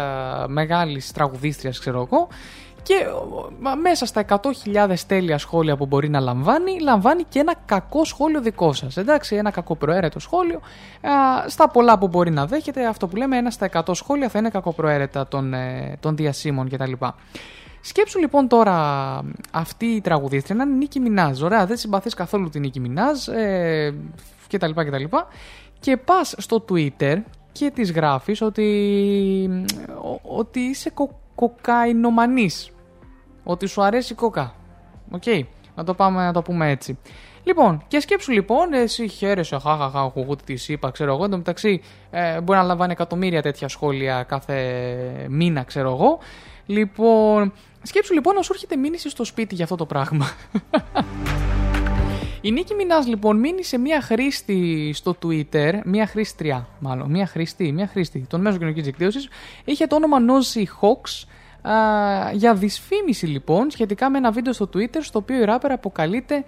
μεγάλης 0.46 1.12
τραγουδίστριας, 1.12 1.78
ξέρω 1.78 2.08
εγώ, 2.10 2.28
και 2.86 2.94
ε, 2.94 3.06
μα, 3.60 3.74
μέσα 3.74 4.06
στα 4.06 4.24
100.000 4.28 4.94
τέλεια 5.06 5.38
σχόλια 5.38 5.76
που 5.76 5.86
μπορεί 5.86 6.08
να 6.08 6.20
λαμβάνει, 6.20 6.80
λαμβάνει 6.80 7.22
και 7.28 7.38
ένα 7.38 7.54
κακό 7.66 8.04
σχόλιο 8.04 8.40
δικό 8.40 8.72
σας, 8.72 8.96
εντάξει, 8.96 9.36
ένα 9.36 9.50
κακοπροαίρετο 9.50 10.18
σχόλιο. 10.18 10.56
Α, 10.56 11.48
στα 11.48 11.68
πολλά 11.68 11.98
που 11.98 12.08
μπορεί 12.08 12.30
να 12.30 12.46
δέχεται, 12.46 12.86
αυτό 12.86 13.06
που 13.08 13.16
λέμε 13.16 13.36
ένα 13.36 13.50
στα 13.50 13.68
100 13.72 13.94
σχόλια 13.94 14.28
θα 14.28 14.38
είναι 14.38 14.48
κακοπροαίρετα 14.48 15.26
των, 15.28 15.54
ε, 15.54 15.96
των 16.00 16.16
διασύμων 16.16 16.68
κτλ. 16.68 16.92
Σκέψου 17.80 18.18
λοιπόν 18.18 18.48
τώρα 18.48 18.74
αυτή 19.52 19.86
η 19.86 20.00
τραγουδίστρια 20.00 20.54
να 20.56 20.62
είναι 20.62 20.74
η 20.74 20.76
Nicki 20.76 21.00
Minaj. 21.00 21.42
Ωραία, 21.42 21.66
δεν 21.66 21.76
συμπαθείς 21.76 22.14
καθόλου 22.14 22.48
την 22.48 22.60
Nicki 22.60 22.80
Minaj 22.80 23.28
ε, 23.28 23.94
κτλ. 24.48 24.70
κτλ. 24.74 25.04
Και 25.80 25.96
πας 25.96 26.34
στο 26.38 26.64
Twitter 26.68 27.16
και 27.52 27.70
της 27.74 27.92
γράφεις 27.92 28.40
ότι, 28.42 29.64
ο- 30.02 30.36
ότι 30.38 30.60
είσαι 30.60 30.90
κο, 30.90 31.20
κοκαϊνομανής. 31.34 32.70
Ότι 33.48 33.66
σου 33.66 33.82
αρέσει 33.82 34.12
η 34.12 34.16
κοκά. 34.16 34.54
Οκ, 35.10 35.22
να 35.74 35.84
το 35.84 35.94
πάμε 35.94 36.24
να 36.24 36.32
το 36.32 36.42
πούμε 36.42 36.70
έτσι. 36.70 36.98
Λοιπόν, 37.44 37.82
και 37.88 38.00
σκέψου 38.00 38.32
λοιπόν, 38.32 38.72
εσύ 38.72 39.08
χαίρεσαι, 39.08 39.58
χαχαχα, 39.58 40.12
εγώ 40.16 40.36
τι 40.36 40.54
της 40.54 40.72
είπα, 40.72 40.90
ξέρω 40.90 41.14
εγώ. 41.14 41.24
Εν 41.24 41.30
τω 41.30 41.36
μεταξύ, 41.36 41.82
ε, 42.10 42.40
μπορεί 42.40 42.58
να 42.58 42.64
λαμβάνει 42.64 42.92
εκατομμύρια 42.92 43.42
τέτοια 43.42 43.68
σχόλια 43.68 44.22
κάθε 44.22 45.26
μήνα, 45.28 45.62
ξέρω 45.62 45.90
εγώ. 45.90 46.18
Λοιπόν, 46.66 47.52
σκέψου 47.82 48.14
λοιπόν 48.14 48.34
να 48.34 48.42
σου 48.42 48.52
έρχεται 48.52 48.76
μήνυση 48.76 49.08
στο 49.08 49.24
σπίτι 49.24 49.54
για 49.54 49.64
αυτό 49.64 49.76
το 49.76 49.86
πράγμα. 49.86 50.26
Η 52.40 52.52
Νίκη 52.52 52.74
Μινάς 52.74 53.06
λοιπόν 53.06 53.38
μήνυσε 53.38 53.78
μία 53.78 54.00
χρήστη 54.00 54.92
στο 54.94 55.16
Twitter, 55.22 55.80
μία 55.84 56.06
χρήστρια 56.06 56.68
μάλλον, 56.78 57.10
μία 57.10 57.26
χρήστη, 57.26 57.72
μία 57.72 57.86
χρήστη 57.86 58.26
των 58.28 58.40
μέσων 58.40 58.58
κοινωνικής 58.58 58.84
δικτύωσης, 58.84 59.28
είχε 59.64 59.86
το 59.86 59.96
όνομα 59.96 60.18
Nosy 60.20 60.62
Hawks 60.62 61.24
α, 61.24 61.24
για 62.32 62.54
δυσφήμιση 62.54 63.26
λοιπόν 63.26 63.70
σχετικά 63.70 64.10
με 64.10 64.18
ένα 64.18 64.30
βίντεο 64.30 64.52
στο 64.52 64.68
Twitter 64.74 64.98
στο 65.00 65.18
οποίο 65.18 65.40
η 65.40 65.44
ράπερ 65.44 65.72
αποκαλείται 65.72 66.44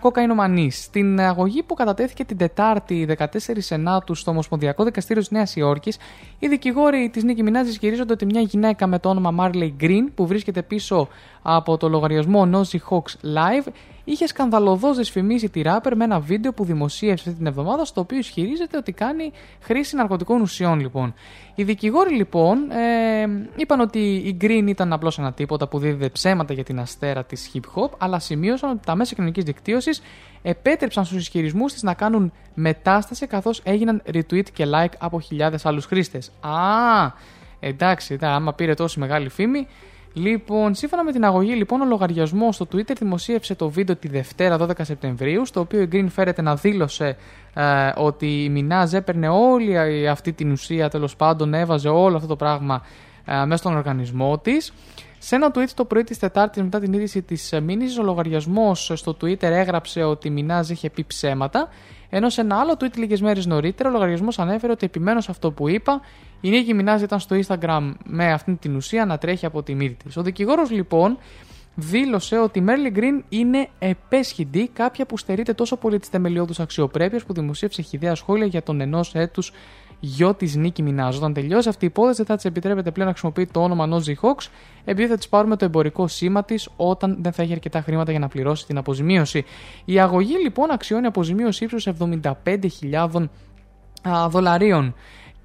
κοκαϊνομανή. 0.00 0.70
Στην 0.70 1.20
αγωγή 1.20 1.62
που 1.62 1.74
κατατέθηκε 1.74 2.24
την 2.24 2.36
Τετάρτη 2.36 3.08
14 3.18 3.26
Σενάτου 3.58 4.14
στο 4.14 4.30
Ομοσπονδιακό 4.30 4.84
Δικαστήριο 4.84 5.22
της 5.22 5.30
Νέας 5.30 5.56
Υόρκης, 5.56 5.98
οι 6.38 6.48
δικηγόροι 6.48 7.10
της 7.12 7.24
Νίκη 7.24 7.42
Μινάζης 7.42 7.72
ισχυρίζονται 7.72 8.12
ότι 8.12 8.24
μια 8.24 8.40
γυναίκα 8.40 8.86
με 8.86 8.98
το 8.98 9.08
όνομα 9.08 9.34
Marley 9.38 9.72
Green, 9.80 10.04
που 10.14 10.26
βρίσκεται 10.26 10.62
πίσω 10.62 11.08
από 11.42 11.76
το 11.76 11.88
λογαριασμό 11.88 12.48
Nosy 12.52 12.78
Hawks 12.90 13.36
Live, 13.36 13.66
είχε 14.04 14.26
σκανδαλωδώ 14.26 14.94
δυσφημίσει 14.94 15.48
τη 15.48 15.62
ράπερ 15.62 15.96
με 15.96 16.04
ένα 16.04 16.20
βίντεο 16.20 16.52
που 16.52 16.64
δημοσίευσε 16.64 17.24
αυτή 17.28 17.38
την 17.38 17.46
εβδομάδα, 17.46 17.84
στο 17.84 18.00
οποίο 18.00 18.18
ισχυρίζεται 18.18 18.76
ότι 18.76 18.92
κάνει 18.92 19.32
χρήση 19.60 19.96
ναρκωτικών 19.96 20.40
ουσιών, 20.40 20.80
λοιπόν. 20.80 21.14
Οι 21.54 21.62
δικηγόροι, 21.62 22.14
λοιπόν, 22.14 22.70
ε, 22.70 23.26
είπαν 23.56 23.80
ότι 23.80 23.98
η 23.98 24.36
Green 24.40 24.64
ήταν 24.66 24.92
απλώς 24.92 25.18
ένα 25.18 25.32
τίποτα 25.32 25.68
που 25.68 25.78
δίδεται 25.78 26.08
ψέματα 26.08 26.54
για 26.54 26.64
την 26.64 26.80
αστέρα 26.80 27.24
της 27.24 27.50
hip 27.54 27.60
hop, 27.74 27.90
αλλά 27.98 28.18
σημείωσαν 28.18 28.70
ότι 28.70 28.80
τα 28.86 28.94
μέσα 28.94 29.14
κοινωνικής 29.14 29.44
δικτύωσης 29.54 30.02
επέτρεψαν 30.42 31.04
στους 31.04 31.18
ισχυρισμούς 31.18 31.72
της 31.72 31.82
να 31.82 31.94
κάνουν 31.94 32.32
μετάσταση 32.54 33.26
καθώς 33.26 33.60
έγιναν 33.64 34.02
retweet 34.12 34.50
και 34.52 34.66
like 34.74 34.92
από 34.98 35.20
χιλιάδες 35.20 35.66
άλλους 35.66 35.84
χρήστες. 35.84 36.30
Α, 36.40 37.12
εντάξει, 37.60 38.16
τα, 38.16 38.30
άμα 38.30 38.52
πήρε 38.52 38.74
τόση 38.74 38.98
μεγάλη 38.98 39.28
φήμη. 39.28 39.66
Λοιπόν, 40.16 40.74
σύμφωνα 40.74 41.04
με 41.04 41.12
την 41.12 41.24
αγωγή, 41.24 41.54
λοιπόν, 41.54 41.80
ο 41.80 41.84
λογαριασμός 41.84 42.54
στο 42.54 42.66
Twitter 42.72 42.96
δημοσίευσε 42.98 43.54
το 43.54 43.70
βίντεο 43.70 43.96
τη 43.96 44.08
Δευτέρα 44.08 44.56
12 44.60 44.70
Σεπτεμβρίου, 44.80 45.46
στο 45.46 45.60
οποίο 45.60 45.80
η 45.80 45.88
Green 45.92 46.06
φέρεται 46.08 46.42
να 46.42 46.54
δήλωσε 46.54 47.16
ε, 47.54 47.90
ότι 47.96 48.44
η 48.44 48.48
Μινάζ 48.48 48.92
έπαιρνε 48.92 49.28
όλη 49.28 50.08
αυτή 50.08 50.32
την 50.32 50.52
ουσία, 50.52 50.88
τέλος 50.88 51.16
πάντων, 51.16 51.54
έβαζε 51.54 51.88
όλο 51.88 52.16
αυτό 52.16 52.28
το 52.28 52.36
πράγμα 52.36 52.82
ε, 53.24 53.44
μέσα 53.44 53.56
στον 53.56 53.76
οργανισμό 53.76 54.38
της. 54.38 54.72
Σε 55.26 55.34
ένα 55.34 55.50
tweet 55.54 55.68
το 55.74 55.84
πρωί 55.84 56.04
της 56.04 56.18
Τετάρτης 56.18 56.62
μετά 56.62 56.80
την 56.80 56.92
είδηση 56.92 57.22
της 57.22 57.54
μήνυσης, 57.62 57.98
ο 57.98 58.02
λογαριασμός 58.02 58.92
στο 58.94 59.16
Twitter 59.20 59.42
έγραψε 59.42 60.02
ότι 60.02 60.28
η 60.28 60.30
Μινάζ 60.30 60.70
είχε 60.70 60.90
πει 60.90 61.04
ψέματα. 61.04 61.68
Ενώ 62.10 62.28
σε 62.28 62.40
ένα 62.40 62.56
άλλο 62.56 62.76
tweet 62.78 62.96
λίγες 62.96 63.20
μέρες 63.20 63.46
νωρίτερα, 63.46 63.88
ο 63.88 63.92
λογαριασμός 63.92 64.38
ανέφερε 64.38 64.72
ότι 64.72 64.86
επιμένω 64.86 65.20
σε 65.20 65.30
αυτό 65.30 65.52
που 65.52 65.68
είπα. 65.68 66.00
Η 66.40 66.50
Νίκη 66.50 66.74
Μινάζ 66.74 67.02
ήταν 67.02 67.20
στο 67.20 67.36
Instagram 67.46 67.92
με 68.04 68.32
αυτή 68.32 68.54
την 68.54 68.76
ουσία 68.76 69.04
να 69.04 69.18
τρέχει 69.18 69.46
από 69.46 69.62
τη 69.62 69.74
μύτη 69.74 70.04
της. 70.04 70.16
Ο 70.16 70.22
δικηγόρος 70.22 70.70
λοιπόν 70.70 71.18
δήλωσε 71.74 72.38
ότι 72.38 72.58
η 72.58 72.62
Μέρλι 72.62 72.90
Γκριν 72.90 73.24
είναι 73.28 73.68
επέσχυντη, 73.78 74.70
κάποια 74.72 75.06
που 75.06 75.18
στερείται 75.18 75.52
τόσο 75.52 75.76
πολύ 75.76 75.98
τη 75.98 76.08
θεμελιώδου 76.10 76.62
αξιοπρέπεια 76.62 77.20
που 77.26 77.32
δημοσίευσε 77.32 77.82
χιδέα 77.82 78.14
σχόλια 78.14 78.46
για 78.46 78.62
τον 78.62 78.80
ενός 78.80 79.14
έτους 79.14 79.52
γιο 80.04 80.34
της 80.34 80.54
Νίκη 80.56 80.82
Μινάζ. 80.82 81.16
Όταν 81.16 81.32
τελειώσει 81.32 81.68
αυτή 81.68 81.84
η 81.84 81.88
υπόθεση, 81.88 82.16
δεν 82.16 82.26
θα 82.26 82.36
της 82.36 82.44
επιτρέπεται 82.44 82.90
πλέον 82.90 83.08
να 83.08 83.14
χρησιμοποιεί 83.14 83.46
το 83.52 83.62
όνομα 83.62 83.88
Nosy 83.90 84.12
Hawks, 84.22 84.48
επειδή 84.84 85.08
θα 85.08 85.16
της 85.16 85.28
πάρουμε 85.28 85.56
το 85.56 85.64
εμπορικό 85.64 86.08
σήμα 86.08 86.44
της 86.44 86.68
όταν 86.76 87.16
δεν 87.20 87.32
θα 87.32 87.42
έχει 87.42 87.52
αρκετά 87.52 87.80
χρήματα 87.80 88.10
για 88.10 88.20
να 88.20 88.28
πληρώσει 88.28 88.66
την 88.66 88.78
αποζημίωση. 88.78 89.44
Η 89.84 90.00
αγωγή 90.00 90.34
λοιπόν 90.42 90.70
αξιώνει 90.70 91.06
αποζημίωση 91.06 91.64
ύψους 91.64 91.88
75.000 91.98 93.28
δολαρίων. 94.28 94.94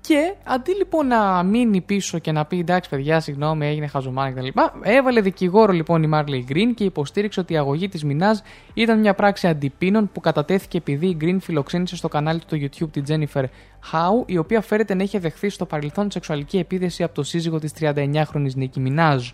Και 0.01 0.33
αντί 0.43 0.75
λοιπόν 0.75 1.07
να 1.07 1.43
μείνει 1.43 1.81
πίσω 1.81 2.19
και 2.19 2.31
να 2.31 2.45
πει 2.45 2.59
εντάξει 2.59 2.89
παιδιά, 2.89 3.19
συγγνώμη, 3.19 3.65
έγινε 3.67 3.87
χαζομάνα 3.87 4.31
κτλ., 4.31 4.47
έβαλε 4.81 5.21
δικηγόρο 5.21 5.71
λοιπόν 5.71 6.03
η 6.03 6.07
Μάρλι 6.07 6.43
Γκριν 6.47 6.73
και 6.73 6.83
υποστήριξε 6.83 7.39
ότι 7.39 7.53
η 7.53 7.57
αγωγή 7.57 7.89
της 7.89 8.03
Μινάζ 8.03 8.37
ήταν 8.73 8.99
μια 8.99 9.13
πράξη 9.13 9.47
αντιπίνων 9.47 10.09
που 10.13 10.19
κατατέθηκε 10.19 10.77
επειδή 10.77 11.07
η 11.07 11.15
Γκριν 11.17 11.39
φιλοξένησε 11.39 11.95
στο 11.95 12.07
κανάλι 12.07 12.39
του 12.39 12.45
στο 12.45 12.57
YouTube 12.57 12.89
τη 12.91 13.01
Jennifer 13.07 13.43
Howe, 13.91 14.23
η 14.25 14.37
οποία 14.37 14.61
φέρεται 14.61 14.93
να 14.93 15.03
είχε 15.03 15.19
δεχθεί 15.19 15.49
στο 15.49 15.65
παρελθόν 15.65 16.11
σεξουαλική 16.11 16.57
επίδεση 16.57 17.03
από 17.03 17.13
το 17.13 17.23
σύζυγο 17.23 17.59
της 17.59 17.73
39χρονη 17.79 18.53
Νίκη 18.55 18.79
Μινάζ. 18.79 19.29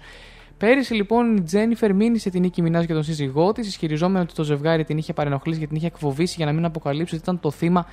Πέρυσι 0.57 0.93
λοιπόν 0.93 1.37
η 1.37 1.41
Τζένιφερ 1.41 1.93
μήνυσε 1.93 2.29
την 2.29 2.41
Νίκη 2.41 2.61
Μινάζ 2.61 2.85
για 2.85 2.93
τον 2.93 3.03
σύζυγό 3.03 3.51
της, 3.51 3.67
ισχυριζόμενο 3.67 4.23
ότι 4.23 4.33
το 4.33 4.43
ζευγάρι 4.43 4.83
την 4.83 4.97
είχε 4.97 5.13
παρενοχλήσει 5.13 5.59
και 5.59 5.67
την 5.67 5.75
είχε 5.75 5.87
εκφοβήσει 5.87 6.33
για 6.37 6.45
να 6.45 6.51
μην 6.51 6.65
αποκαλύψει 6.65 7.15
ότι 7.15 7.23
ήταν 7.23 7.39
το 7.39 7.51
θύμα 7.51 7.85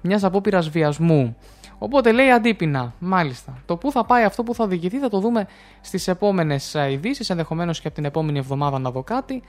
μιας 0.00 0.24
απόπειρας 0.24 0.68
βιασμού. 0.68 1.36
Οπότε 1.82 2.12
λέει 2.12 2.30
αντίπεινα. 2.30 2.94
Μάλιστα. 2.98 3.62
Το 3.66 3.76
πού 3.76 3.90
θα 3.90 4.04
πάει 4.04 4.24
αυτό 4.24 4.42
που 4.42 4.54
θα 4.54 4.64
οδηγηθεί 4.64 4.98
θα 4.98 5.08
το 5.08 5.18
δούμε 5.20 5.46
στις 5.80 6.08
επόμενες 6.08 6.76
ειδήσεις, 6.90 7.30
ενδεχομένως 7.30 7.80
και 7.80 7.86
από 7.86 7.96
την 7.96 8.04
επόμενη 8.04 8.38
εβδομάδα 8.38 8.78
να 8.78 8.90
δω 8.90 9.02
κάτι. 9.02 9.42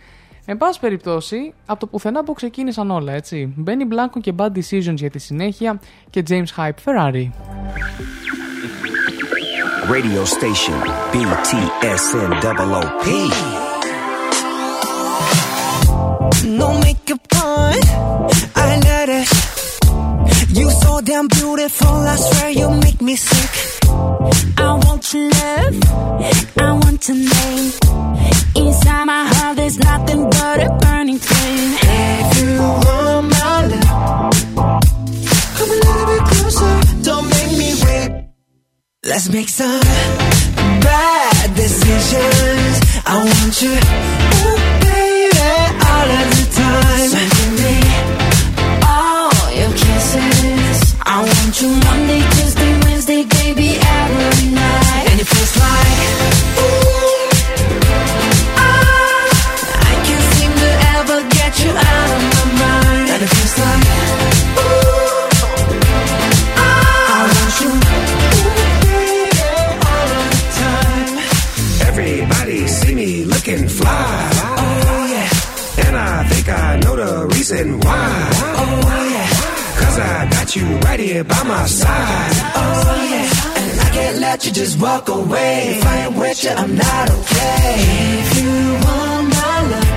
Εν 0.46 0.58
πάση 0.58 0.80
περιπτώσει, 0.80 1.54
από 1.66 1.80
το 1.80 1.88
πουθενά 1.88 2.24
που 2.24 2.34
ξεκίνησαν 2.34 2.92
όλα, 2.92 3.14
έτσι. 3.14 3.54
Μπαίνει 3.56 3.88
Blanco 3.90 4.20
και 4.22 4.34
Bad 4.38 4.52
Decisions 4.52 4.96
για 4.96 5.10
τη 5.10 5.20
συνέχεια 5.20 5.80
και 6.10 6.24
James 6.30 6.46
Hype 6.58 6.80
Ferrari. 6.86 7.30
Radio 9.96 10.24
station 10.36 10.80
BTSNOOP. 11.14 12.62
No 16.60 16.70
makeup 16.86 17.26
on, 17.54 17.76
I 18.56 18.68
let 18.86 19.10
it. 19.20 19.51
You 20.54 20.70
so 20.70 21.00
damn 21.02 21.28
beautiful, 21.30 21.88
I 21.88 22.16
swear 22.18 22.50
you 22.50 22.70
make 22.82 23.02
me 23.02 23.16
sick. 23.16 23.88
I 24.58 24.80
want 24.84 25.14
your 25.14 25.30
love, 25.30 25.76
I 26.58 26.74
want 26.84 27.08
your 27.08 27.18
name. 27.18 27.72
Inside 28.56 29.06
my 29.06 29.28
heart, 29.32 29.56
there's 29.56 29.80
nothing 29.80 30.30
but 30.30 30.60
a 30.60 30.70
burning 30.82 31.20
flame. 31.20 31.78
If 31.82 32.38
you 32.42 32.60
want 32.60 33.30
my 33.32 33.66
love, 33.72 34.82
come 35.56 35.70
a 35.70 35.78
little 35.86 36.06
bit 36.12 36.24
closer, 36.32 36.74
don't 37.04 37.28
make 37.30 37.52
me 37.58 37.70
wait. 37.84 38.10
Let's 39.06 39.30
make 39.30 39.48
some 39.48 39.80
bad 40.82 41.56
decisions. 41.56 42.76
I 43.06 43.16
want 43.24 43.62
you, 43.62 43.72
ooh, 43.72 44.58
baby, 44.84 45.48
all 45.92 46.10
of 46.20 46.28
the 46.36 46.46
time. 46.60 47.10
So 47.10 47.81
I 51.04 51.24
want 51.24 51.62
you 51.62 51.70
Monday, 51.70 52.22
Tuesday, 52.36 52.72
Wednesday, 52.86 53.24
baby, 53.26 53.70
every 53.80 54.48
night. 54.52 55.06
And 55.12 55.20
it 55.20 55.28
feels 55.28 55.56
like, 55.58 56.00
ooh, 56.62 57.30
ah, 58.56 59.26
I 59.90 59.94
can't 60.06 60.28
seem 60.36 60.52
to 60.64 60.70
ever 60.98 61.18
get 61.30 61.52
you 61.64 61.72
out 61.72 62.10
of 62.16 62.22
my 62.32 62.46
mind. 62.64 63.08
And 63.14 63.22
it 63.24 63.30
feels 63.36 63.56
like, 63.60 63.86
ooh, 64.62 65.28
ah, 66.58 67.18
I 67.18 67.22
want 67.34 67.56
you, 67.62 67.72
ooh, 68.92 69.28
all 69.90 70.10
of 70.18 70.26
the 70.32 70.44
time. 70.62 71.16
Everybody 71.90 72.68
see 72.68 72.96
me 72.96 73.26
looking 73.26 73.68
fly. 73.68 74.30
Oh 74.58 75.06
yeah, 75.12 75.88
And 75.88 75.96
I 75.98 76.24
think 76.30 76.48
I 76.50 76.78
know 76.78 76.96
the 76.96 77.28
reason 77.36 77.80
why. 77.82 78.31
You 80.56 80.66
right 80.80 81.00
here 81.00 81.24
by 81.24 81.44
my 81.44 81.66
side. 81.66 82.32
oh 82.56 83.08
yeah. 83.12 83.62
And 83.62 83.80
I 83.80 83.90
can't 83.94 84.18
let 84.20 84.46
you 84.46 84.52
just 84.52 84.80
walk 84.82 85.08
away. 85.10 85.78
If 85.78 85.86
I 85.86 85.98
ain't 86.06 86.18
with 86.18 86.44
you, 86.44 86.50
I'm 86.52 86.76
not 86.76 87.10
okay. 87.10 87.76
If 88.24 88.30
you 88.42 88.52
want 88.86 89.26
my 89.40 89.58
love, 89.72 89.90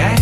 Yeah. 0.00 0.16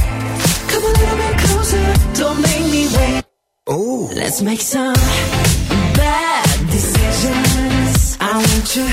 come 0.70 0.82
a 0.82 0.92
little 1.00 1.18
bit 1.24 1.36
closer. 1.44 1.84
Don't 2.20 2.40
make 2.42 2.66
me 2.74 2.82
wait. 2.96 3.24
Ooh. 3.70 4.08
Let's 4.14 4.42
make 4.42 4.60
some 4.60 4.94
bad 6.00 6.46
decisions. 6.70 8.18
I 8.20 8.32
want 8.36 8.76
you, 8.76 8.86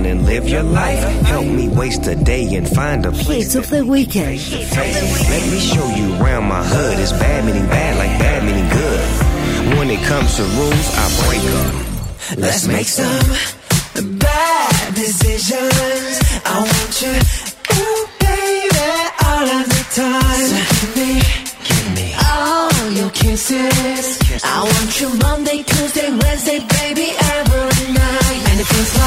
fun 0.00 0.10
and 0.10 0.26
live 0.26 0.48
your 0.48 0.62
life. 0.62 1.02
Help 1.26 1.46
me 1.46 1.68
waste 1.68 2.06
a 2.06 2.14
day 2.14 2.54
and 2.54 2.68
find 2.68 3.06
a 3.06 3.12
place. 3.12 3.52
Hits 3.52 3.54
of 3.54 3.70
the 3.70 3.84
weekend. 3.84 4.40
Let 4.50 5.50
me 5.50 5.60
show 5.60 5.86
you 5.94 6.14
around 6.16 6.44
my 6.44 6.62
hood. 6.62 6.98
It's 6.98 7.12
bad 7.12 7.44
meaning 7.44 7.66
bad, 7.66 7.96
like 7.98 8.18
bad 8.18 8.44
meaning 8.44 8.68
good. 8.70 9.78
When 9.78 9.90
it 9.90 10.02
comes 10.06 10.36
to 10.36 10.42
rules, 10.42 10.88
I 10.94 11.06
break 11.22 11.42
them. 11.42 12.40
Let's 12.42 12.66
make 12.66 12.86
some 12.86 14.18
bad 14.18 14.94
decisions. 14.94 16.14
I 16.44 16.56
want 16.70 16.94
you, 17.02 17.14
ooh, 17.76 18.06
baby, 18.20 18.90
all 19.26 19.46
of 19.58 19.66
the 19.74 19.82
time. 20.00 20.46
So 20.50 20.60
give 20.80 20.92
me, 20.96 21.12
give 21.68 21.88
me 21.98 22.08
all 22.30 22.90
your 22.90 23.10
kisses. 23.10 24.18
I 24.44 24.62
want 24.62 25.00
you 25.00 25.08
Monday, 25.18 25.62
Tuesday, 25.62 26.10
Wednesday, 26.10 26.60
baby, 26.78 27.08
every 27.18 27.92
night 27.92 28.19
it 28.60 28.66
feels 28.66 28.94
like. 28.94 29.04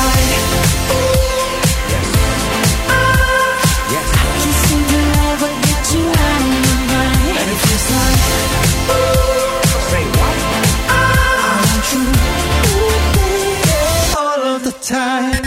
I. 2.90 3.14
I 3.94 4.52
seem 4.66 4.82
to 4.90 5.02
get 5.66 5.84
you 5.94 6.04
out 6.10 6.42
of 6.42 6.50
my 6.64 6.76
mind. 6.90 7.38
And 7.38 7.48
it 7.54 7.60
feels 7.62 7.88
like. 7.94 8.22
I, 10.90 11.06
want 11.70 11.86
you, 11.94 12.02
baby, 13.14 13.70
all 14.18 14.42
of 14.56 14.60
the 14.64 14.74
time. 14.82 15.46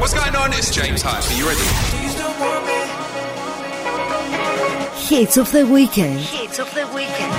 What's 0.00 0.14
going 0.14 0.34
on? 0.34 0.52
It's 0.54 0.74
James 0.74 1.02
Hyde. 1.02 1.24
Are 1.24 1.36
you 1.38 1.46
ready? 1.46 3.01
Hits 5.08 5.36
of 5.36 5.50
the 5.52 5.66
weekend. 5.66 6.20
Hits 6.20 6.58
of 6.58 6.72
the 6.74 6.86
weekend. 6.94 7.32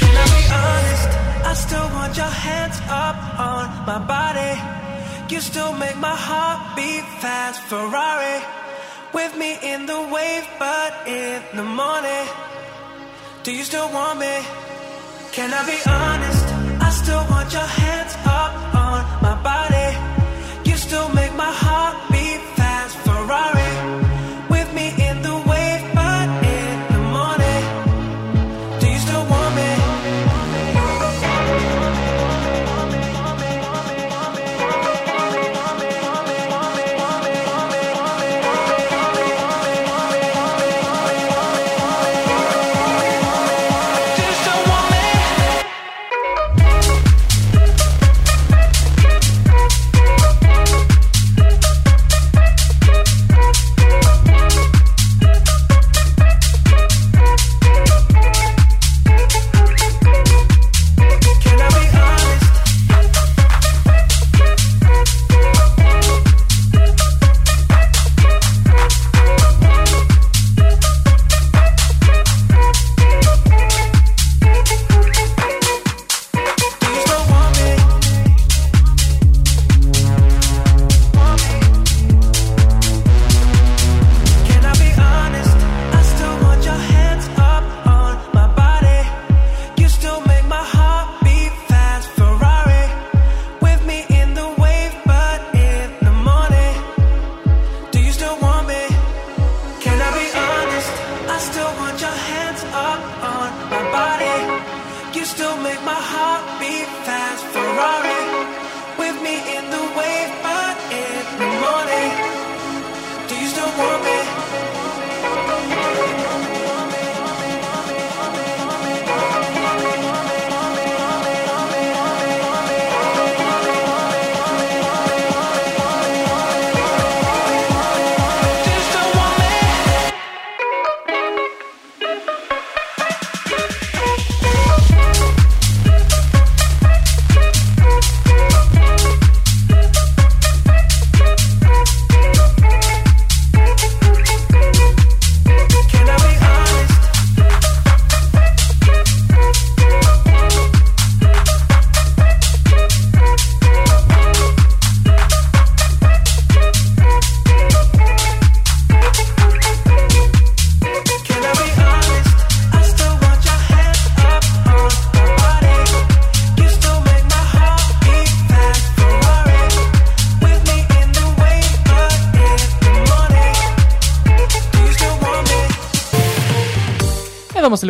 Can 0.00 0.14
I 0.22 0.26
be 0.36 0.42
honest? 0.62 1.08
I 1.50 1.54
still 1.54 1.88
want 1.96 2.16
your 2.16 2.34
hands 2.46 2.78
up 2.88 3.16
on 3.38 3.66
my 3.86 3.98
body. 3.98 5.34
You 5.34 5.40
still 5.40 5.72
make 5.74 5.96
my 5.98 6.14
heart 6.14 6.76
beat 6.76 7.04
fast. 7.20 7.60
Ferrari 7.62 8.38
with 9.12 9.36
me 9.36 9.58
in 9.62 9.86
the 9.86 10.00
wave, 10.14 10.46
but 10.58 10.92
in 11.06 11.42
the 11.54 11.64
morning. 11.64 12.26
Do 13.42 13.52
you 13.52 13.64
still 13.64 13.90
want 13.92 14.20
me? 14.20 14.34
Can 15.32 15.52
I 15.52 15.62
be 15.66 15.78
honest? 15.86 16.46
I 16.86 16.90
still 17.02 17.24
want 17.28 17.52
your 17.52 17.70
hands 17.82 18.14
up 18.24 18.52
on 18.74 19.00
my 19.26 19.36
body. 19.42 19.88
You 20.70 20.76
still 20.76 21.08
make 21.10 21.34
my 21.34 21.52
heart 21.64 21.96
beat 22.10 22.18
fast. 22.18 22.29
Ferrari 23.30 24.09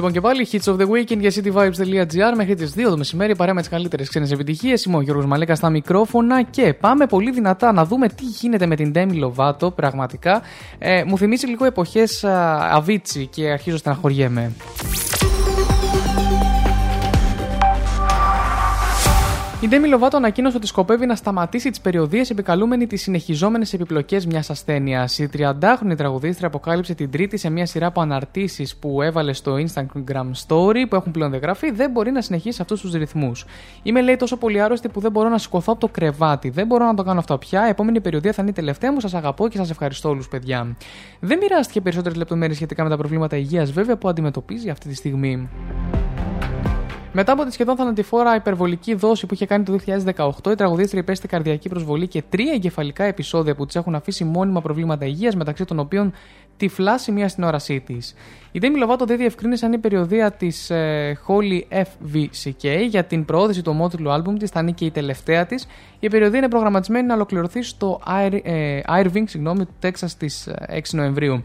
λοιπόν 0.01 0.13
και 0.13 0.21
πάλι. 0.21 0.49
Hits 0.53 0.73
of 0.73 0.77
the 0.77 0.89
Weekend 0.89 1.19
για 1.19 1.33
cityvibes.gr 1.35 2.37
μέχρι 2.37 2.55
τις 2.55 2.75
2 2.77 2.83
το 2.85 2.97
μεσημέρι. 2.97 3.37
Παρέα 3.37 3.55
με 3.55 3.61
τις 3.61 3.71
καλύτερες 3.71 4.09
ξένες 4.09 4.31
επιτυχίες. 4.31 4.85
Είμαι 4.85 4.97
ο 4.97 5.01
Γιώργος 5.01 5.27
Μαλέκα 5.27 5.55
στα 5.55 5.71
μικρόφωνα 5.71 6.43
και 6.43 6.75
πάμε 6.75 7.07
πολύ 7.07 7.31
δυνατά 7.31 7.73
να 7.73 7.85
δούμε 7.85 8.09
τι 8.09 8.25
γίνεται 8.25 8.67
με 8.67 8.77
την 8.77 8.93
Demi 8.95 9.25
Lovato. 9.25 9.75
Πραγματικά 9.75 10.43
ε, 10.79 11.05
μου 11.05 11.19
θυμίζει 11.19 11.47
λίγο 11.47 11.65
εποχές 11.65 12.25
Αβίτσι 12.71 13.27
και 13.27 13.51
αρχίζω 13.51 13.73
να 13.73 13.79
στεναχωριέμαι. 13.79 14.53
Η 19.63 19.69
Demi 19.71 19.95
Lovato 19.95 20.11
ανακοίνωσε 20.13 20.57
ότι 20.57 20.67
σκοπεύει 20.67 21.07
να 21.07 21.15
σταματήσει 21.15 21.71
τις 21.71 21.81
περιοδίες 21.81 22.31
επικαλούμενη 22.31 22.87
τις 22.87 23.03
συνεχιζόμενες 23.03 23.73
επιπλοκές 23.73 24.27
μιας 24.27 24.51
ασθένειας. 24.51 25.19
Η 25.19 25.31
30χρονη 25.37 25.97
τραγουδίστρια 25.97 26.47
αποκάλυψε 26.47 26.95
την 26.95 27.11
Τρίτη 27.11 27.37
σε 27.37 27.51
μια 27.51 27.67
σειρά 27.67 27.87
από 27.87 28.01
αναρτήσεις 28.01 28.77
που 28.77 29.03
έβαλε 29.03 29.33
στο 29.33 29.55
Instagram 29.55 30.31
Story 30.47 30.85
που 30.89 30.97
έχουν 30.97 31.13
πλέον 31.13 31.31
διαγραφεί 31.31 31.71
δεν 31.71 31.91
μπορεί 31.91 32.11
να 32.11 32.21
συνεχίσει 32.21 32.63
αυτούς 32.63 32.81
τους 32.81 32.93
ρυθμούς. 32.93 33.45
Είμαι 33.83 34.03
λέει 34.03 34.17
τόσο 34.17 34.37
πολύ 34.37 34.61
άρρωστη 34.61 34.89
που 34.89 35.01
δεν 35.01 35.11
μπορώ 35.11 35.29
να 35.29 35.39
σηκωθώ 35.39 35.73
από 35.73 35.81
το 35.81 35.89
κρεβάτι. 35.89 36.51
Δεν 36.51 36.67
μπορώ 36.67 36.85
να 36.85 36.95
το 36.95 37.03
κάνω 37.03 37.19
αυτό 37.19 37.39
πια. 37.39 37.63
Επόμενη 37.63 38.01
περιοδία 38.01 38.33
θα 38.33 38.43
είναι 38.43 38.51
η 38.51 38.55
τελευταία 38.55 38.93
μου. 38.93 39.01
Σας 39.01 39.15
αγαπώ 39.15 39.49
και 39.49 39.57
σας 39.57 39.71
ευχαριστώ 39.71 40.09
όλους, 40.09 40.29
παιδιά. 40.29 40.77
Δεν 41.21 41.39
μοιράστηκε 41.39 41.81
περισσότερες 41.81 42.19
λεπτομέρειες 42.19 42.57
σχετικά 42.57 42.83
με 42.83 42.89
τα 42.89 42.97
προβλήματα 42.97 43.37
υγείας 43.37 43.73
βέβαια 43.73 43.97
που 43.97 44.09
αντιμετωπίζει 44.09 44.71
αυτή 44.71 44.89
τη 44.89 44.95
στιγμή. 44.95 45.49
Μετά 47.13 47.33
από 47.33 47.45
τη 47.45 47.53
σχεδόν 47.53 47.77
θανατηφόρα 47.77 48.35
υπερβολική 48.35 48.95
δόση 48.95 49.27
που 49.27 49.35
είχε 49.35 49.47
κάνει 49.47 49.65
το 49.65 49.79
2018, 50.17 50.51
η 50.51 50.55
τραγουδίστρια 50.55 51.01
υπέστη 51.03 51.29
καρδιακή 51.29 51.69
προσβολή 51.69 52.09
και 52.09 52.23
τρία 52.29 52.53
εγκεφαλικά 52.53 53.05
επεισόδια 53.05 53.55
που 53.55 53.67
της 53.67 53.77
έχουν 53.77 53.95
αφήσει 53.95 54.25
μόνιμα 54.25 54.61
προβλήματα 54.61 55.07
υγείας, 55.07 55.37
μεταξύ 55.37 55.65
των 55.65 55.79
οποίων 55.79 56.13
τυφλάσει 56.57 57.13
μία 57.13 57.29
στην 57.29 57.45
όρασή 57.45 57.81
της. 57.81 58.15
Η 58.53 58.61
Demi 58.63 58.89
Lovato 58.89 59.07
δεν 59.07 59.17
διευκρίνησε 59.17 59.67
αν 59.67 59.73
η 59.73 59.79
περιοδία 59.79 60.33
της 60.33 60.71
ε, 60.71 61.19
Holy 61.27 61.83
FVCK 61.85 62.87
για 62.89 63.05
την 63.05 63.25
προώθηση 63.25 63.63
του 63.63 63.71
ομότιτλου 63.75 64.11
άλμπουμ 64.11 64.37
της 64.37 64.51
θα 64.51 64.61
είναι 64.61 64.71
και 64.71 64.85
η 64.85 64.91
τελευταία 64.91 65.47
της. 65.47 65.67
Η 66.01 66.09
περιοδία 66.09 66.39
είναι 66.39 66.49
προγραμματισμένη 66.49 67.07
να 67.07 67.15
ολοκληρωθεί 67.15 67.63
στο 67.63 68.01
Air, 68.07 68.39
ε, 68.43 68.81
Irving, 69.03 69.25
συγγνώμη, 69.25 69.65
του 69.65 69.75
Τέξας 69.79 70.11
στι 70.11 70.31
6 70.69 70.81
Νοεμβρίου. 70.91 71.45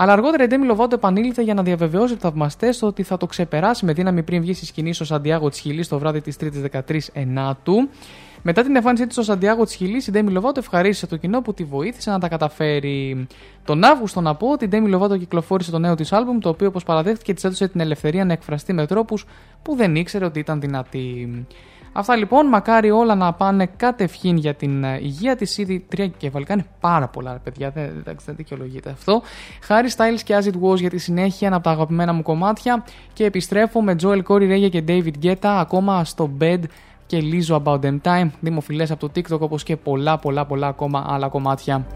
Αλλά 0.00 0.12
αργότερα 0.12 0.44
η 0.44 0.46
Demi 0.50 0.76
Lovato 0.76 0.92
επανήλθε 0.92 1.42
για 1.42 1.54
να 1.54 1.62
διαβεβαιώσει 1.62 2.12
τους 2.12 2.22
θαυμαστές 2.22 2.82
ότι 2.82 3.02
θα 3.02 3.16
το 3.16 3.26
ξεπεράσει 3.26 3.84
με 3.84 3.92
δύναμη 3.92 4.22
πριν 4.22 4.40
βγει 4.40 4.54
στη 4.54 4.66
σκηνή 4.66 4.92
στο 4.92 5.04
Σαντιάγο 5.04 5.48
της 5.48 5.58
Χιλής 5.58 5.88
το 5.88 5.98
βράδυ 5.98 6.20
της 6.20 6.36
3η 6.40 6.80
13 6.88 6.98
Ενάτου. 7.12 7.88
Μετά 8.42 8.62
την 8.62 8.76
εμφάνισή 8.76 9.04
της 9.04 9.14
στο 9.14 9.22
Σαντιάγο 9.22 9.64
της 9.64 9.74
Χιλής, 9.74 10.06
η 10.06 10.10
Demi 10.14 10.38
Lovato 10.38 10.56
ευχαρίστησε 10.56 11.06
το 11.06 11.16
κοινό 11.16 11.40
που 11.40 11.54
τη 11.54 11.64
βοήθησε 11.64 12.10
να 12.10 12.18
τα 12.18 12.28
καταφέρει. 12.28 13.26
Τον 13.64 13.84
Αύγουστο, 13.84 14.20
να 14.20 14.34
πω 14.34 14.50
ότι 14.50 14.64
η 14.64 14.68
Demi 14.72 14.94
Lovato 14.94 15.18
κυκλοφόρησε 15.18 15.70
το 15.70 15.78
νέο 15.78 15.94
της 15.94 16.12
άλμπουμ, 16.12 16.38
το 16.38 16.48
οποίο, 16.48 16.66
όπως 16.66 16.84
παραδέχτηκε, 16.84 17.34
της 17.34 17.44
έδωσε 17.44 17.68
την 17.68 17.80
ελευθερία 17.80 18.24
να 18.24 18.32
εκφραστεί 18.32 18.72
με 18.72 18.86
τρόπους 18.86 19.24
που 19.62 19.74
δεν 19.76 19.96
ήξερε 19.96 20.24
ότι 20.24 20.38
ήταν 20.38 20.60
δυνατή. 20.60 21.28
Αυτά 21.92 22.16
λοιπόν, 22.16 22.46
μακάρι 22.46 22.90
όλα 22.90 23.14
να 23.14 23.32
πάνε 23.32 23.66
κατευχήν 23.76 24.36
για 24.36 24.54
την 24.54 24.84
ε, 24.84 24.98
υγεία 25.02 25.36
της. 25.36 25.58
Ήδη 25.58 25.84
τρία 25.88 26.06
κεφαλικά 26.06 26.52
είναι 26.52 26.66
πάρα 26.80 27.08
πολλά, 27.08 27.40
παιδιά. 27.44 27.70
Δεν, 27.70 27.84
εντάξει, 27.84 28.26
δεν 28.26 28.36
δικαιολογείται 28.36 28.90
αυτό. 28.90 29.22
Χάρη 29.62 29.88
Styles 29.96 30.20
και 30.24 30.38
As 30.40 30.46
It 30.46 30.70
Was 30.70 30.76
για 30.76 30.90
τη 30.90 30.98
συνέχεια, 30.98 31.46
ένα 31.46 31.56
από 31.56 31.64
τα 31.64 31.70
αγαπημένα 31.70 32.12
μου 32.12 32.22
κομμάτια. 32.22 32.84
Και 33.12 33.24
επιστρέφω 33.24 33.82
με 33.82 33.96
Joel 34.02 34.22
Corey 34.28 34.50
Reggae 34.52 34.70
και 34.70 34.84
David 34.88 35.24
Guetta 35.24 35.36
ακόμα 35.42 36.04
στο 36.04 36.30
bed 36.40 36.60
και 37.06 37.22
Lizzo 37.22 37.62
About 37.62 37.80
Them 37.80 37.98
Time. 38.02 38.30
Δημοφιλές 38.40 38.90
από 38.90 39.08
το 39.08 39.12
TikTok 39.14 39.38
όπως 39.38 39.62
και 39.62 39.76
πολλά, 39.76 40.18
πολλά, 40.18 40.46
πολλά 40.46 40.66
ακόμα 40.66 41.06
άλλα 41.08 41.28
κομμάτια. 41.28 41.86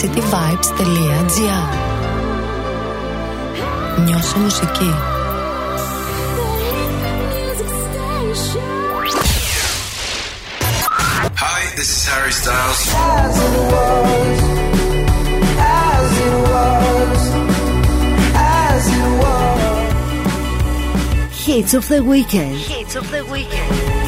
cityvibes.gr 0.00 1.66
Νιώσε 4.04 4.38
μουσική. 4.38 5.19
Hi, 11.42 11.74
this 11.74 11.88
is 11.96 12.06
Harry 12.06 12.32
Styles. 12.32 12.92
Hit 21.32 21.72
of 21.72 21.88
the 21.88 22.04
Weekend. 22.04 22.56
Hit 22.58 22.94
of 22.94 23.10
the 23.10 23.24
Weekend. 23.24 23.99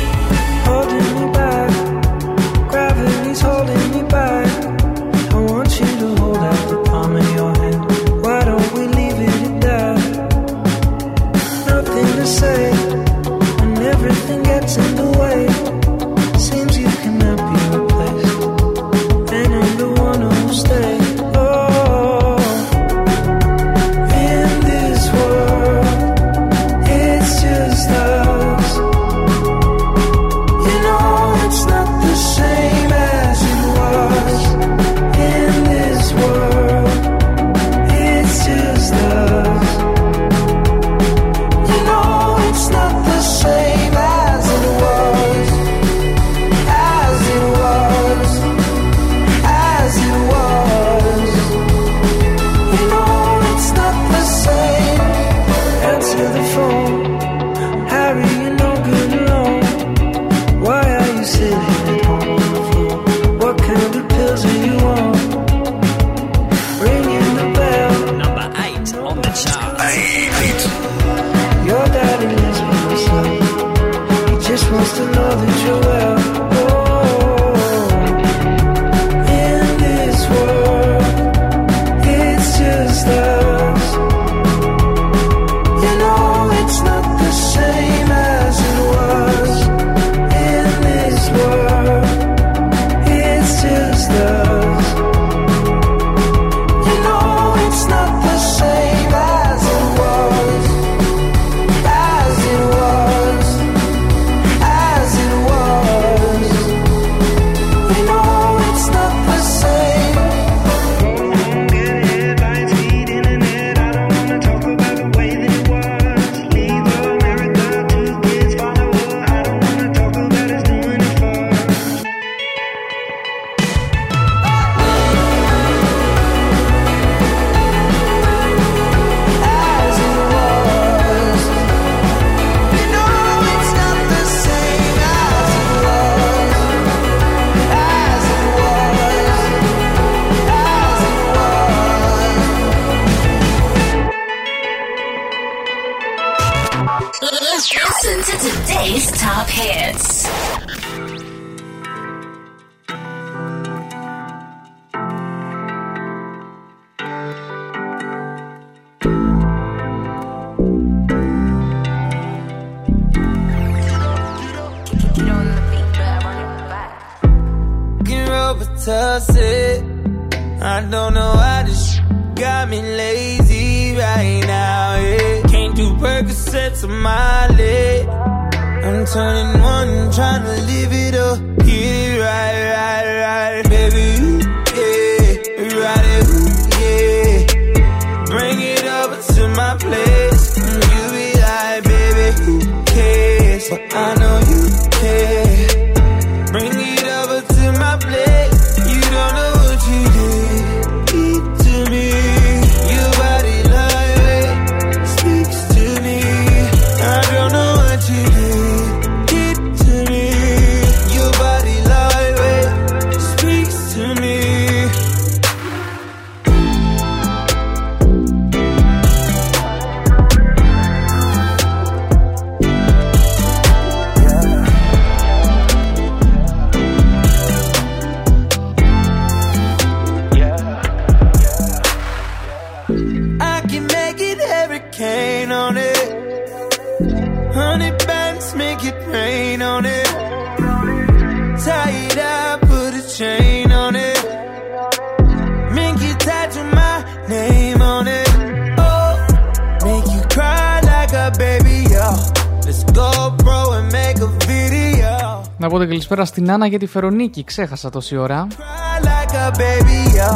Καλησπέρα 256.42 256.50
στην 256.50 256.50
Άννα 256.50 256.66
για 256.66 256.78
τη 256.78 256.86
Φερονίκη. 256.86 257.44
Ξέχασα 257.44 257.90
τόση 257.90 258.16
ώρα. 258.16 258.46
Cry 258.50 259.04
like 259.04 259.34
a 259.34 259.50
baby, 259.58 260.00
yo. 260.18 260.32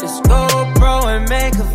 Let's 0.00 0.18
go, 0.30 0.40
bro, 0.78 0.94
and 1.12 1.24
make 1.28 1.56
a 1.64 1.67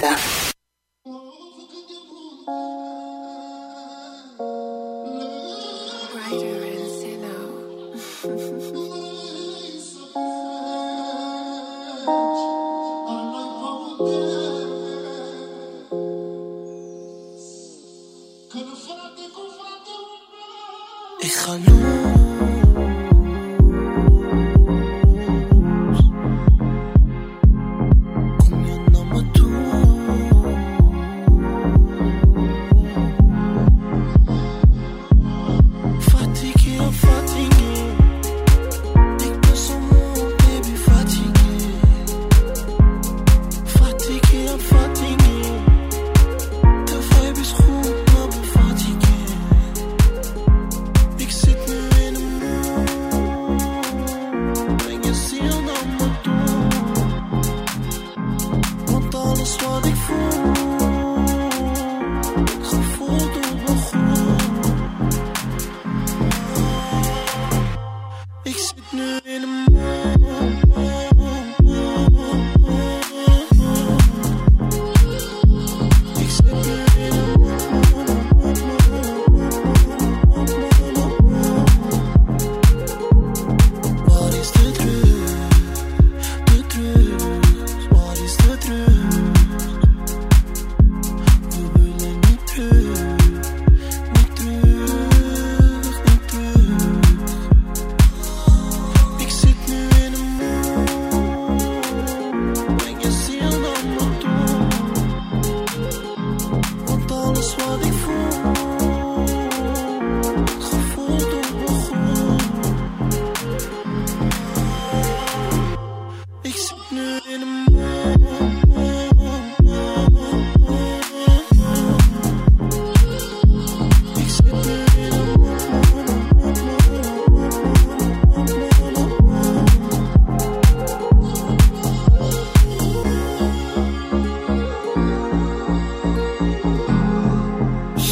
Stuff. 0.00 0.29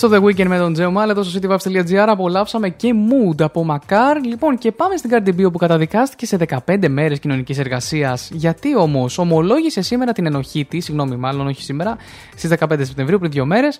Hits 0.00 0.04
of 0.04 0.12
the 0.12 0.22
Weekend 0.22 0.46
με 0.46 0.58
τον 0.58 0.72
Τζέο 0.72 0.90
Μάλε 0.90 1.12
εδώ 1.12 1.22
στο 1.22 1.40
cityvibes.gr 1.42 2.06
απολαύσαμε 2.06 2.68
και 2.68 2.94
Mood 3.08 3.42
από 3.42 3.64
Μακάρ. 3.64 4.24
Λοιπόν, 4.24 4.58
και 4.58 4.72
πάμε 4.72 4.96
στην 4.96 5.10
Cardi 5.12 5.28
B 5.28 5.44
όπου 5.46 5.58
καταδικάστηκε 5.58 6.26
σε 6.26 6.36
15 6.66 6.88
μέρες 6.88 7.18
κοινωνικής 7.18 7.58
εργασίας. 7.58 8.30
Γιατί 8.32 8.76
όμως 8.76 9.18
ομολόγησε 9.18 9.82
σήμερα 9.82 10.12
την 10.12 10.26
ενοχή 10.26 10.64
της, 10.64 10.84
συγγνώμη, 10.84 11.16
μάλλον 11.16 11.46
όχι 11.46 11.62
σήμερα, 11.62 11.96
στις 12.36 12.50
15 12.50 12.84
Σεπτεμβρίου, 12.84 13.18
πριν 13.18 13.30
δύο 13.30 13.46
μέρες, 13.46 13.78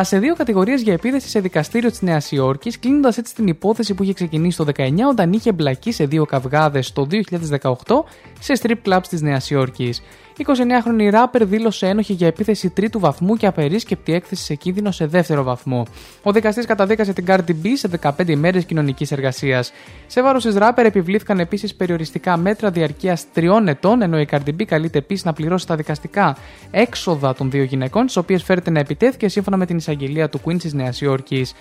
σε 0.00 0.18
δύο 0.18 0.34
κατηγορίες 0.34 0.82
για 0.82 0.92
επίθεση 0.92 1.28
σε 1.28 1.40
δικαστήριο 1.40 1.90
της 1.90 2.02
Νέας 2.02 2.32
Υόρκης, 2.32 2.78
κλείνοντας 2.78 3.18
έτσι 3.18 3.34
την 3.34 3.46
υπόθεση 3.46 3.94
που 3.94 4.02
είχε 4.02 4.12
ξεκινήσει 4.12 4.56
το 4.56 4.64
19 4.64 5.08
όταν 5.10 5.32
είχε 5.32 5.50
εμπλακεί 5.50 5.92
σε 5.92 6.04
δύο 6.04 6.24
καυγάδες 6.24 6.92
το 6.92 7.06
2018 7.10 8.04
σε 8.40 8.52
strip 8.62 8.88
clubs 8.88 9.06
της 9.08 9.20
Νέας 9.20 9.50
Υόρκης. 9.50 10.02
29χρονη 10.38 11.10
ράπερ 11.10 11.46
δήλωσε 11.46 11.86
ένοχη 11.86 12.12
για 12.12 12.26
επίθεση 12.26 12.70
τρίτου 12.70 13.00
βαθμού 13.00 13.36
και 13.36 13.46
απερίσκεπτη 13.46 14.12
έκθεση 14.12 14.44
σε 14.44 14.54
κίνδυνο 14.54 14.90
σε 14.90 15.06
δεύτερο 15.06 15.42
βαθμό. 15.42 15.86
Ο 16.22 16.32
δικαστής 16.32 16.66
καταδίκασε 16.66 17.12
την 17.12 17.24
Cardi 17.28 17.50
B 17.64 17.66
σε 17.74 17.88
15 18.02 18.28
ημέρες 18.28 18.64
κοινωνικής 18.64 19.12
εργασίας. 19.12 19.72
Σε 20.06 20.22
βάρος 20.22 20.44
της 20.44 20.54
ράπερ 20.54 20.86
επιβλήθηκαν 20.86 21.40
επίσης 21.40 21.74
περιοριστικά 21.74 22.36
μέτρα 22.36 22.70
διαρκείας 22.70 23.24
τριών 23.32 23.68
ετών, 23.68 24.02
ενώ 24.02 24.20
η 24.20 24.28
Cardi 24.30 24.48
B 24.60 24.64
καλείται 24.64 24.98
επίσης 24.98 25.24
να 25.24 25.32
πληρώσει 25.32 25.66
τα 25.66 25.76
δικαστικά 25.76 26.36
έξοδα 26.70 27.34
των 27.34 27.50
δύο 27.50 27.62
γυναικών, 27.62 28.06
τι 28.06 28.18
οποίες 28.18 28.42
φέρεται 28.42 28.70
να 28.70 28.78
επιτέθηκε 28.78 29.28
σύμφωνα 29.28 29.56
με 29.56 29.66
την 29.66 29.76
εισαγγελία 29.76 30.28
του 30.28 30.40
Queens 30.44 30.58
της 30.58 30.72
Νέας 30.72 31.00
Υόρκης. 31.00 31.54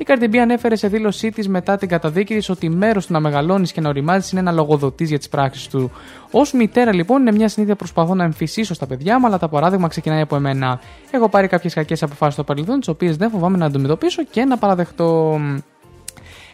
Η 0.00 0.04
Cardi 0.08 0.34
B 0.34 0.36
ανέφερε 0.36 0.76
σε 0.76 0.88
δήλωσή 0.88 1.30
της 1.30 1.48
μετά 1.48 1.76
την 1.76 1.88
καταδίκη 1.88 2.34
της 2.34 2.48
ότι 2.48 2.68
μέρος 2.68 3.06
του 3.06 3.12
να 3.12 3.20
μεγαλώνεις 3.20 3.72
και 3.72 3.80
να 3.80 3.88
οριμάζεις 3.88 4.32
είναι 4.32 4.42
να 4.42 4.52
λογοδοτεί 4.52 5.04
για 5.04 5.18
τις 5.18 5.28
πράξεις 5.28 5.68
του. 5.68 5.90
Ω 6.30 6.56
μητέρα, 6.56 6.94
λοιπόν, 6.94 7.20
είναι 7.20 7.32
μια 7.32 7.48
συνήθεια 7.48 7.74
που 7.74 7.78
προσπαθώ 7.78 8.14
να 8.14 8.24
εμφυσίσω 8.24 8.74
στα 8.74 8.86
παιδιά 8.86 9.18
μου, 9.18 9.26
αλλά 9.26 9.38
το 9.38 9.48
παράδειγμα 9.48 9.88
ξεκινάει 9.88 10.20
από 10.20 10.36
εμένα. 10.36 10.80
Έχω 11.10 11.28
πάρει 11.28 11.46
κάποιες 11.46 11.74
κακές 11.74 12.02
αποφάσεις 12.02 12.34
στο 12.34 12.44
παρελθόν, 12.44 12.78
τις 12.78 12.88
οποίες 12.88 13.16
δεν 13.16 13.30
φοβάμαι 13.30 13.56
να 13.56 13.66
αντιμετωπίσω 13.66 14.24
και 14.24 14.44
να 14.44 14.58
παραδεχτώ. 14.58 15.40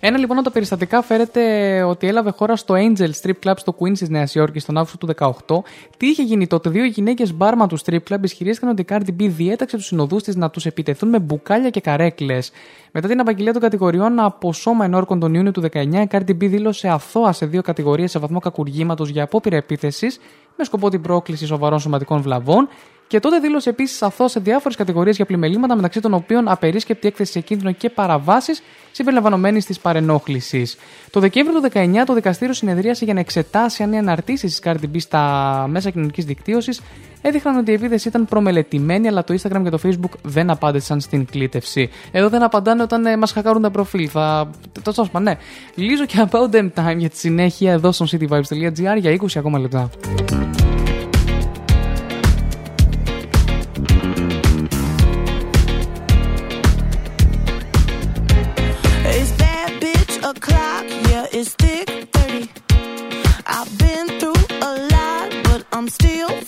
Ένα 0.07 0.19
λοιπόν 0.19 0.37
από 0.37 0.47
τα 0.47 0.53
περιστατικά 0.53 1.03
φέρεται 1.03 1.83
ότι 1.83 2.07
έλαβε 2.07 2.31
χώρα 2.31 2.57
στο 2.57 2.75
Angel 2.75 3.11
Strip 3.23 3.33
Club 3.45 3.53
στο 3.57 3.77
Queens 3.79 3.99
της 3.99 4.09
Νέας 4.09 4.35
Υόρκης 4.35 4.65
τον 4.65 4.77
Αύγουστο 4.77 5.07
του 5.07 5.15
18. 5.47 5.63
Τι 5.97 6.07
είχε 6.07 6.23
γίνει 6.23 6.47
τότε, 6.47 6.71
δύο 6.71 6.85
γυναίκες 6.85 7.35
μπάρμα 7.35 7.67
του 7.67 7.79
Strip 7.85 7.99
Club 8.11 8.23
ισχυρίστηκαν 8.23 8.71
ότι 8.71 8.83
η 8.83 8.85
Cardi 8.89 9.23
B 9.23 9.29
διέταξε 9.29 9.77
τους 9.77 9.87
συνοδούς 9.87 10.23
της 10.23 10.37
να 10.37 10.51
τους 10.51 10.67
επιτεθούν 10.67 11.09
με 11.09 11.19
μπουκάλια 11.19 11.71
και 11.71 11.81
καρέκλες. 11.81 12.53
Μετά 12.93 13.09
την 13.09 13.21
απαγγελία 13.21 13.53
των 13.53 13.63
κατηγοριών 13.63 14.19
από 14.19 14.53
σώμα 14.53 14.85
ενόρκων 14.85 15.21
τον 15.21 15.35
Ιούνιο 15.35 15.51
του 15.53 15.63
19, 15.73 16.03
η 16.03 16.09
Cardi 16.11 16.31
B 16.31 16.49
δήλωσε 16.49 16.89
αθώα 16.89 17.33
σε 17.33 17.47
δύο 17.47 17.63
κατηγορίες 17.63 18.11
σε 18.11 18.19
βαθμό 18.19 18.39
κακουργήματος 18.39 19.09
για 19.09 19.23
απόπειρα 19.23 19.57
επίθεσης 19.57 20.19
με 20.57 20.65
σκοπό 20.65 20.89
την 20.91 21.01
πρόκληση 21.01 21.47
σοβαρών 21.47 21.79
σωματικών 21.79 22.21
βλαβών 22.21 22.69
και 23.07 23.21
τότε 23.21 23.39
δήλωσε 23.39 23.71
επίσης 23.71 24.03
αθώο 24.03 24.29
σε 24.29 24.41
διάφορες 24.41 24.77
κατηγορίες 24.77 25.17
για 25.17 25.27
πλημελήματα, 25.27 25.77
μεταξύ 25.77 26.01
των 26.01 26.15
οποίων 26.15 26.49
απερίσκεπτη 26.49 27.09
έκθεση 27.09 27.33
σε 27.33 27.41
κίνδυνο 27.41 27.73
και 27.73 27.91
παραβάσεις 27.91 28.63
συμπεριλαμβανομένη 28.91 29.63
της 29.63 29.79
παρενόχλησης. 29.79 30.77
Το 31.11 31.21
Δεκέμβριο 31.21 31.61
του 31.61 31.69
19 31.73 32.05
το 32.07 32.15
δικαστήριο 32.15 32.55
συνεδρίασε 32.55 33.05
για 33.05 33.15
να 33.15 33.21
εξετάσει 33.21 33.83
αν 33.83 33.93
οι 33.93 33.99
αναρτήσεις 33.99 34.61
της 34.61 34.73
Cardi 34.73 34.85
B 34.95 34.97
στα 34.97 35.67
μέσα 35.69 35.91
κοινωνικής 35.91 36.25
δικτύωσης 36.25 36.81
έδειχναν 37.23 37.57
ότι 37.57 37.71
η 37.71 37.75
επίθεση 37.75 38.09
ήταν 38.09 38.25
προμελετημένη, 38.25 39.09
αλλά 39.09 39.25
το 39.25 39.35
Instagram 39.35 39.63
και 39.63 39.71
το 39.71 39.79
Facebook 39.83 40.19
δεν 40.23 40.51
απάντησαν 40.51 41.01
στην 41.01 41.27
κλήτευση. 41.27 41.91
Εδώ 42.13 42.29
δεν 42.29 42.43
απαντάνε 42.43 42.83
όταν 42.83 43.07
ε, 43.07 43.17
μας 43.17 43.33
χακάρουν 43.33 43.63
τα 43.63 43.71
προφίλ. 43.71 44.09
Θα. 44.13 44.51
Το 44.83 44.93
τσάσπα, 44.93 45.21
ναι. 45.21 45.37
Λίζω 45.75 46.05
και 46.05 46.27
about 46.31 46.51
them 46.51 46.69
time 46.75 46.97
για 46.97 47.11
τη 47.11 47.19
συνέχεια 47.19 47.73
εδώ 47.73 47.93
στο 47.93 48.07
cityvibes.gr 48.11 48.97
για 48.97 49.19
20 49.21 49.27
ακόμα 49.37 49.59
λεπτά. 49.59 49.91
steal 65.95 66.44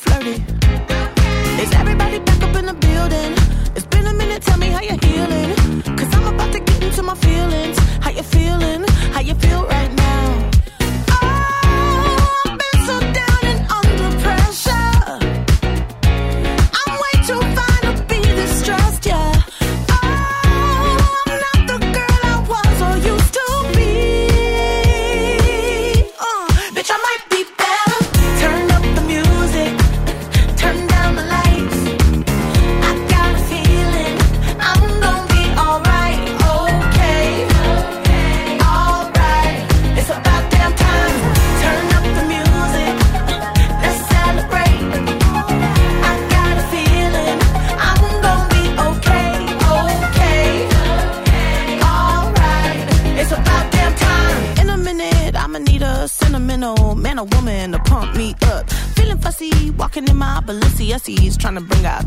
trying 61.46 61.54
to 61.54 61.60
bring 61.60 61.86
out 61.86 62.05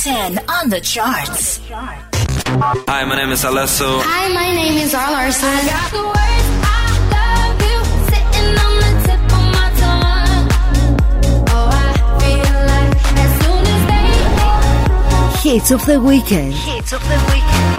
10 0.00 0.40
on 0.48 0.70
the 0.70 0.80
charts. 0.80 1.60
Hi, 1.68 3.04
my 3.04 3.16
name 3.16 3.32
is 3.32 3.44
Alesso. 3.44 4.00
Hi, 4.00 4.32
my 4.32 4.50
name 4.54 4.78
is 4.78 4.94
R. 4.94 5.12
Larson. 5.12 5.46
I 5.46 5.52
of 5.52 5.58
oh, 11.52 11.68
Hits 15.42 15.70
of 15.70 15.84
the 15.84 16.00
Weekend. 16.00 16.54
Hits 16.54 16.94
of 16.94 17.02
the 17.02 17.18
Weekend. 17.28 17.76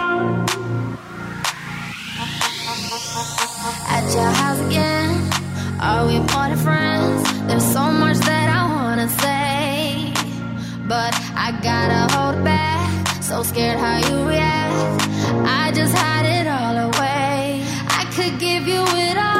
At 3.89 4.13
your 4.13 4.29
house 4.29 4.59
again, 4.67 5.27
are 5.81 6.05
we 6.05 6.19
more 6.19 6.49
than 6.49 6.57
friends? 6.57 6.90
but 10.91 11.13
I 11.47 11.57
gotta 11.63 12.01
hold 12.13 12.43
back. 12.43 13.23
So 13.23 13.43
scared 13.43 13.79
how 13.79 13.97
you 14.09 14.27
react. 14.27 14.75
I 15.61 15.71
just 15.73 15.95
hide 15.95 16.27
it 16.39 16.47
all 16.57 16.75
away. 16.89 17.63
I 17.99 18.03
could 18.13 18.37
give 18.37 18.67
you 18.67 18.83
it 19.07 19.17
all. 19.17 19.30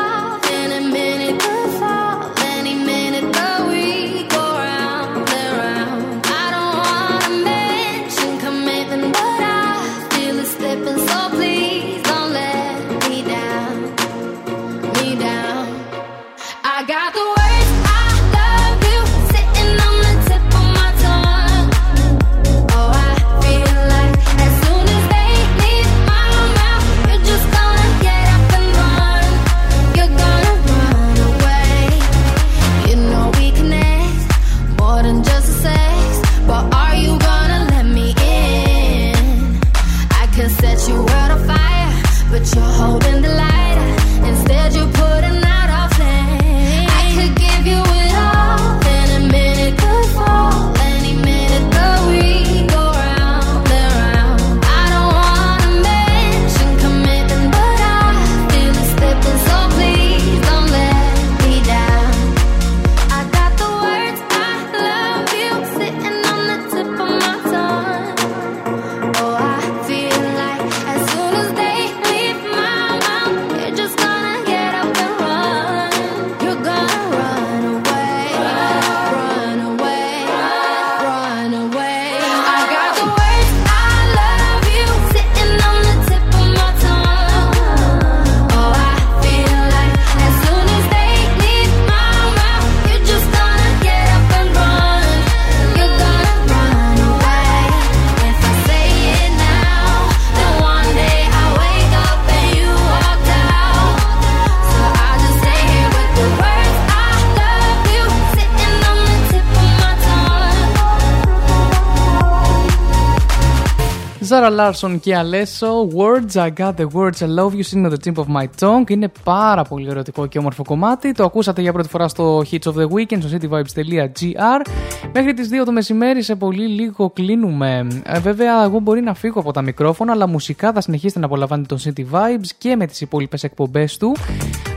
Ζάρα 114.32 114.50
Λάρσον 114.50 115.00
και 115.00 115.16
Αλέσο. 115.16 115.88
Words, 115.88 116.34
I 116.34 116.50
got 116.58 116.74
the 116.76 116.88
words, 116.94 117.22
I 117.22 117.28
love 117.40 117.54
you, 117.54 117.64
sing 117.64 117.86
at 117.86 117.92
the 117.92 118.12
tip 118.12 118.18
of 118.18 118.26
my 118.28 118.46
tongue. 118.60 118.90
Είναι 118.90 119.12
πάρα 119.24 119.64
πολύ 119.64 119.90
ερωτικό 119.90 120.26
και 120.26 120.38
όμορφο 120.38 120.64
κομμάτι. 120.64 121.12
Το 121.12 121.24
ακούσατε 121.24 121.62
για 121.62 121.74
πρώτη 121.74 121.90
φορά 121.90 122.08
στο 122.08 122.44
Hits 122.52 122.64
of 122.64 122.74
the 122.74 122.88
Weekend 122.88 123.20
στο 123.20 123.30
cityvibes.gr. 123.32 124.70
Μέχρι 125.14 125.34
τις 125.34 125.50
2 125.52 125.66
το 125.66 125.72
μεσημέρι, 125.72 126.22
σε 126.22 126.36
πολύ 126.36 126.68
λίγο 126.68 127.10
κλείνουμε. 127.10 127.88
Ε, 128.04 128.20
βέβαια, 128.20 128.64
εγώ 128.64 128.80
μπορεί 128.80 129.02
να 129.02 129.14
φύγω 129.14 129.40
από 129.40 129.52
τα 129.52 129.62
μικρόφωνα, 129.62 130.12
αλλά 130.12 130.28
μουσικά 130.28 130.72
θα 130.72 130.82
συνεχίσετε 130.82 131.20
να 131.20 131.26
απολαμβάνετε 131.26 131.76
το 131.76 131.82
City 131.86 132.16
Vibes 132.16 132.48
και 132.58 132.76
με 132.76 132.86
τις 132.86 133.02
υπόλοιπες 133.02 133.44
εκπομπές 133.44 133.98
του. 133.98 134.16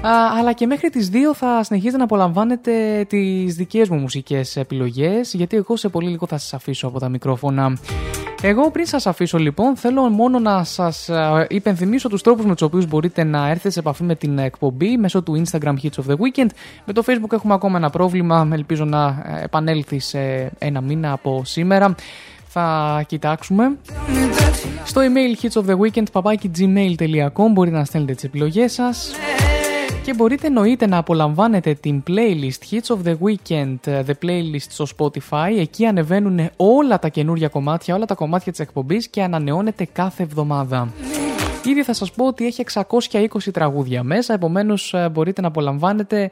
Α, 0.02 0.10
αλλά 0.38 0.52
και 0.52 0.66
μέχρι 0.66 0.90
τις 0.90 1.10
2 1.12 1.34
θα 1.34 1.62
συνεχίσετε 1.62 1.98
να 1.98 2.04
απολαμβάνετε 2.04 3.04
τις 3.08 3.54
δικές 3.54 3.88
μου 3.88 3.98
μουσικές 3.98 4.56
επιλογές 4.56 5.34
γιατί 5.34 5.56
εγώ 5.56 5.76
σε 5.76 5.88
πολύ 5.88 6.08
λίγο 6.08 6.26
θα 6.26 6.38
σας 6.38 6.54
αφήσω 6.54 6.86
από 6.86 6.98
τα 6.98 7.08
μικρόφωνα. 7.08 7.72
Εγώ 8.46 8.70
πριν 8.70 8.86
σας 8.86 9.06
αφήσω 9.06 9.38
λοιπόν 9.38 9.76
θέλω 9.76 10.02
μόνο 10.02 10.38
να 10.38 10.64
σας 10.64 11.10
α, 11.10 11.46
υπενθυμίσω 11.48 12.08
τους 12.08 12.22
τρόπους 12.22 12.44
με 12.44 12.52
τους 12.52 12.62
οποίους 12.62 12.86
μπορείτε 12.86 13.24
να 13.24 13.48
έρθετε 13.48 13.70
σε 13.70 13.78
επαφή 13.78 14.02
με 14.02 14.14
την 14.14 14.38
εκπομπή 14.38 14.96
μέσω 14.96 15.22
του 15.22 15.42
Instagram 15.44 15.74
Hits 15.82 16.02
of 16.02 16.10
the 16.10 16.14
Weekend. 16.14 16.48
Με 16.84 16.92
το 16.92 17.02
Facebook 17.06 17.32
έχουμε 17.32 17.54
ακόμα 17.54 17.76
ένα 17.76 17.90
πρόβλημα, 17.90 18.48
ελπίζω 18.52 18.84
να 18.84 19.06
ε, 19.06 19.44
επανέλθει 19.44 19.98
σε 19.98 20.50
ένα 20.58 20.80
μήνα 20.80 21.12
από 21.12 21.42
σήμερα. 21.44 21.94
Θα 22.48 23.04
κοιτάξουμε. 23.06 23.76
Στο 24.84 25.00
email 25.00 25.44
hits 25.44 25.62
of 25.62 25.66
the 25.70 25.78
weekend 25.78 26.22
gmail.com 26.58 27.52
μπορείτε 27.52 27.76
να 27.76 27.84
στέλνετε 27.84 28.14
τις 28.14 28.24
επιλογές 28.24 28.72
σας. 28.72 29.12
Και 30.04 30.14
μπορείτε 30.14 30.46
εννοείται 30.46 30.86
να 30.86 30.98
απολαμβάνετε 30.98 31.74
την 31.74 32.02
playlist 32.06 32.70
Hits 32.70 32.96
of 32.96 33.08
the 33.08 33.16
Weekend, 33.24 33.76
ε, 33.84 34.02
the 34.06 34.12
playlist 34.24 34.66
στο 34.68 34.86
Spotify. 34.96 35.58
Εκεί 35.58 35.86
ανεβαίνουν 35.86 36.50
όλα 36.56 36.98
τα 36.98 37.08
καινούργια 37.08 37.48
κομμάτια, 37.48 37.94
όλα 37.94 38.04
τα 38.04 38.14
κομμάτια 38.14 38.52
της 38.52 38.60
εκπομπής 38.60 39.08
και 39.08 39.22
ανανεώνεται 39.22 39.88
κάθε 39.92 40.22
εβδομάδα. 40.22 40.88
Ήδη 41.64 41.82
θα 41.82 41.92
σας 41.92 42.12
πω 42.12 42.26
ότι 42.26 42.46
έχει 42.46 42.60
620 42.60 43.50
τραγούδια 43.52 44.02
μέσα, 44.02 44.34
επομένως 44.34 44.94
ε, 44.94 45.08
μπορείτε 45.12 45.40
να 45.40 45.48
απολαμβάνετε 45.48 46.30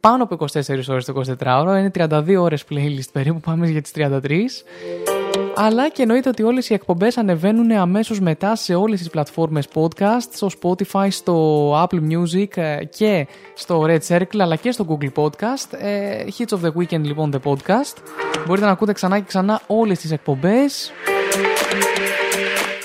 πάνω 0.00 0.22
από 0.22 0.46
24 0.52 0.88
ώρες 0.88 1.04
το 1.04 1.22
24ωρο, 1.38 1.76
είναι 1.78 1.90
32 1.94 2.36
ώρες 2.38 2.64
playlist 2.70 3.10
περίπου, 3.12 3.40
πάμε 3.40 3.66
για 3.66 3.82
τις 3.82 3.92
33. 3.92 4.64
Αλλά 5.56 5.88
και 5.88 6.02
εννοείται 6.02 6.28
ότι 6.28 6.42
όλες 6.42 6.70
οι 6.70 6.74
εκπομπές 6.74 7.16
ανεβαίνουν 7.16 7.70
αμέσως 7.70 8.20
μετά 8.20 8.56
σε 8.56 8.74
όλες 8.74 8.98
τις 8.98 9.10
πλατφόρμες 9.10 9.68
podcast, 9.74 10.28
στο 10.32 10.50
Spotify, 10.60 11.06
στο 11.10 11.70
Apple 11.82 12.00
Music 12.10 12.56
ε, 12.56 12.84
και 12.84 13.26
στο 13.54 13.84
Red 13.88 14.00
Circle 14.08 14.38
αλλά 14.38 14.56
και 14.56 14.70
στο 14.70 14.86
Google 14.88 15.22
Podcast. 15.22 15.78
Ε, 15.78 16.24
Hits 16.38 16.56
of 16.56 16.60
the 16.60 16.72
Weekend 16.78 17.00
λοιπόν 17.00 17.32
the 17.34 17.50
podcast. 17.50 17.96
Μπορείτε 18.46 18.66
να 18.66 18.72
ακούτε 18.72 18.92
ξανά 18.92 19.18
και 19.18 19.24
ξανά 19.26 19.60
όλες 19.66 19.98
τις 19.98 20.10
εκπομπές. 20.10 20.92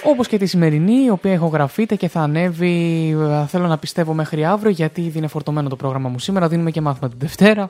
Όπως 0.04 0.28
και 0.28 0.38
τη 0.38 0.46
σημερινή, 0.46 1.04
η 1.04 1.10
οποία 1.10 1.34
ηχογραφείται 1.34 1.96
και 1.96 2.08
θα 2.08 2.20
ανέβει, 2.20 3.16
ε, 3.44 3.48
θέλω 3.48 3.68
να 3.68 3.78
πιστεύω, 3.78 4.14
μέχρι 4.14 4.46
αύριο, 4.46 4.72
γιατί 4.72 5.02
ήδη 5.02 5.18
είναι 5.18 5.28
φορτωμένο 5.28 5.70
το 5.70 5.76
πρόγραμμα 5.76 6.10
μου 6.10 6.20
σήμερα. 6.20 6.48
Δίνουμε 6.48 6.72
και 6.72 6.82
μάθημα 6.82 7.10
την 7.10 7.18
Δευτέρα. 7.20 7.68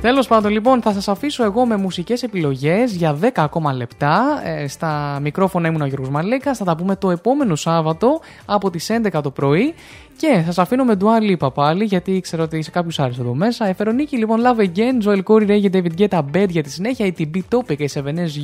Τέλος 0.00 0.26
πάντων, 0.26 0.52
λοιπόν, 0.52 0.82
θα 0.82 0.92
σας 0.92 1.08
αφήσω 1.08 1.44
εγώ 1.44 1.66
με 1.66 1.76
μουσικές 1.76 2.22
επιλογές 2.22 2.94
για 2.94 3.12
10 3.12 3.28
ακόμα 3.34 3.72
λεπτά. 3.72 4.40
Ε, 4.44 4.68
στα 4.68 5.18
μικρόφωνα 5.22 5.68
ήμουν 5.68 5.80
ο 5.80 5.86
Γιώργος 5.86 6.08
Μαλέκα. 6.08 6.54
Θα 6.54 6.64
τα 6.64 6.76
πούμε 6.76 6.96
το 6.96 7.10
επόμενο 7.10 7.56
Σάββατο 7.56 8.20
από 8.44 8.70
τις 8.70 8.90
11 8.90 9.22
το 9.22 9.30
πρωί. 9.30 9.74
Και 10.16 10.42
σας 10.44 10.58
αφήνω 10.58 10.84
με 10.84 10.96
Dua 11.00 11.30
Lipa 11.30 11.54
πάλι, 11.54 11.84
γιατί 11.84 12.20
ξέρω 12.20 12.42
ότι 12.42 12.62
σε 12.62 12.70
κάποιους 12.70 12.98
άρεσε 12.98 13.20
εδώ 13.20 13.34
μέσα. 13.34 13.66
Εφερονίκη 13.66 14.16
λοιπόν 14.16 14.40
Love 14.42 14.60
Again, 14.60 15.06
Joel 15.06 15.22
Corey, 15.22 15.50
Ray 15.50 15.60
και 15.60 15.70
David 15.72 16.00
Guetta 16.00 16.20
Bed 16.34 16.48
για 16.48 16.62
τη 16.62 16.70
συνέχεια, 16.70 17.06
ATB 17.06 17.40
Topic 17.50 17.76
και 17.76 17.90
7 17.94 17.98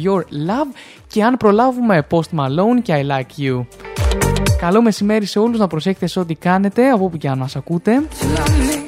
Your 0.05 0.19
Love. 0.19 0.75
Και 1.07 1.25
αν 1.25 1.37
προλάβουμε 1.37 2.07
Post 2.11 2.39
Malone 2.39 2.83
και 2.83 2.95
I 2.97 3.11
Like 3.11 3.43
You. 3.43 3.67
Καλό 4.59 4.83
μεσημέρι 4.83 5.27
σε 5.27 5.39
όλους, 5.39 5.59
να 5.59 5.67
προσέχετε 5.67 6.07
σε 6.07 6.21
ό,τι 6.21 6.35
κάνετε, 6.35 6.91
από 6.91 7.05
όπου 7.05 7.17
και 7.17 7.29
αν 7.29 7.39
μας 7.39 7.57
ακούτε. 7.57 8.03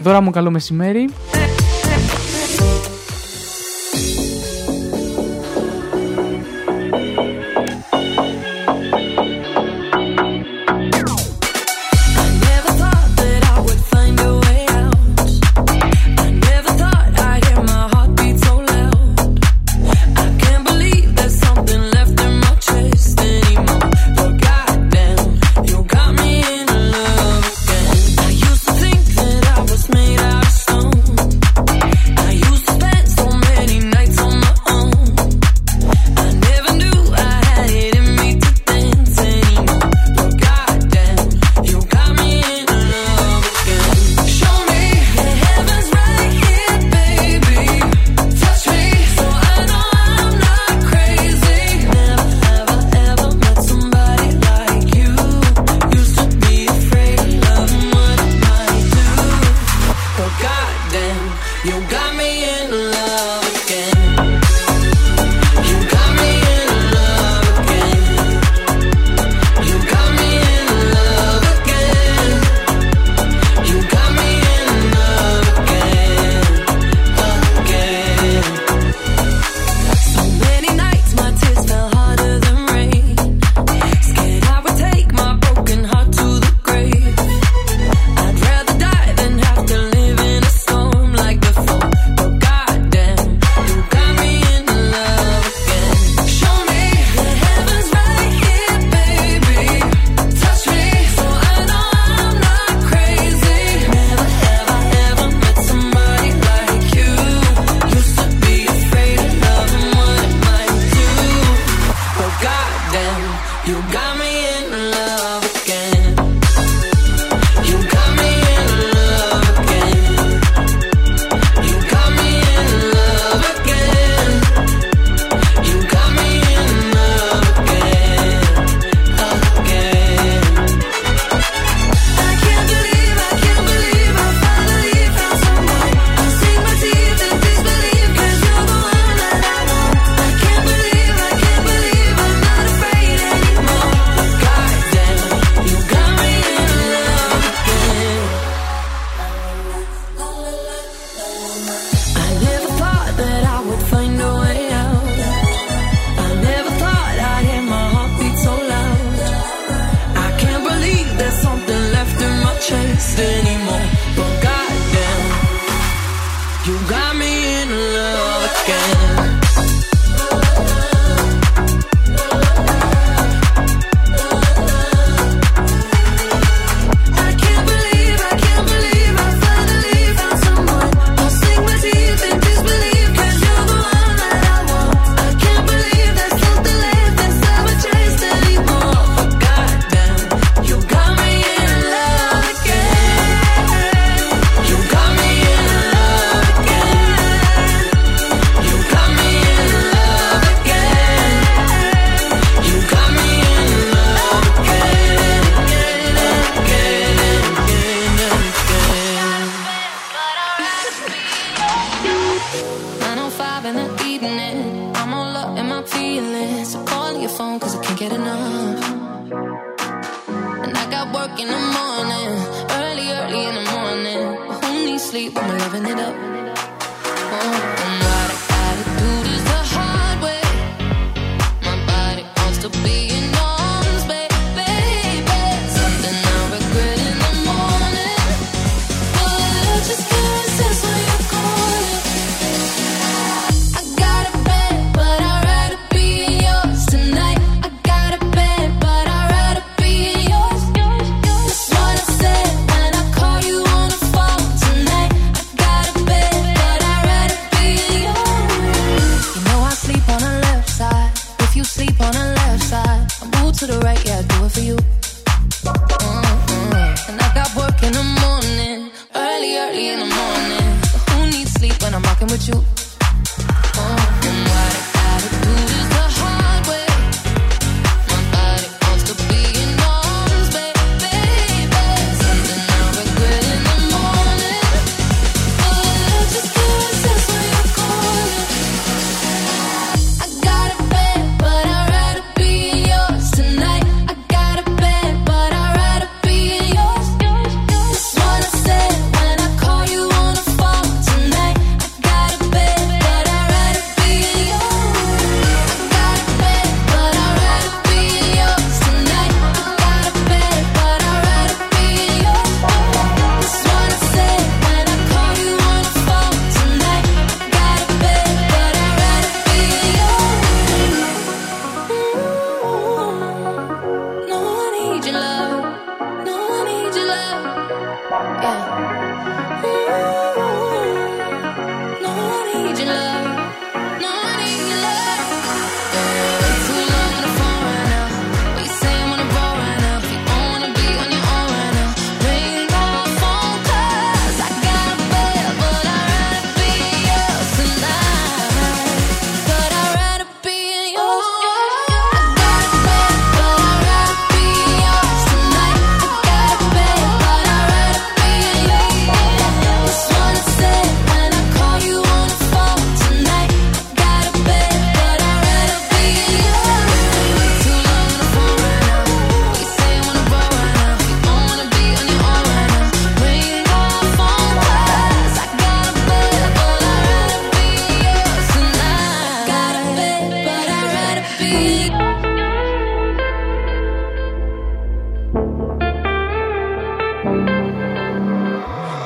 Δώρα 0.02 0.20
μου 0.20 0.31
καλό 0.31 0.51
μεσημέρι. 0.51 1.09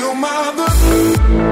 feel 0.00 0.14
my 0.14 1.49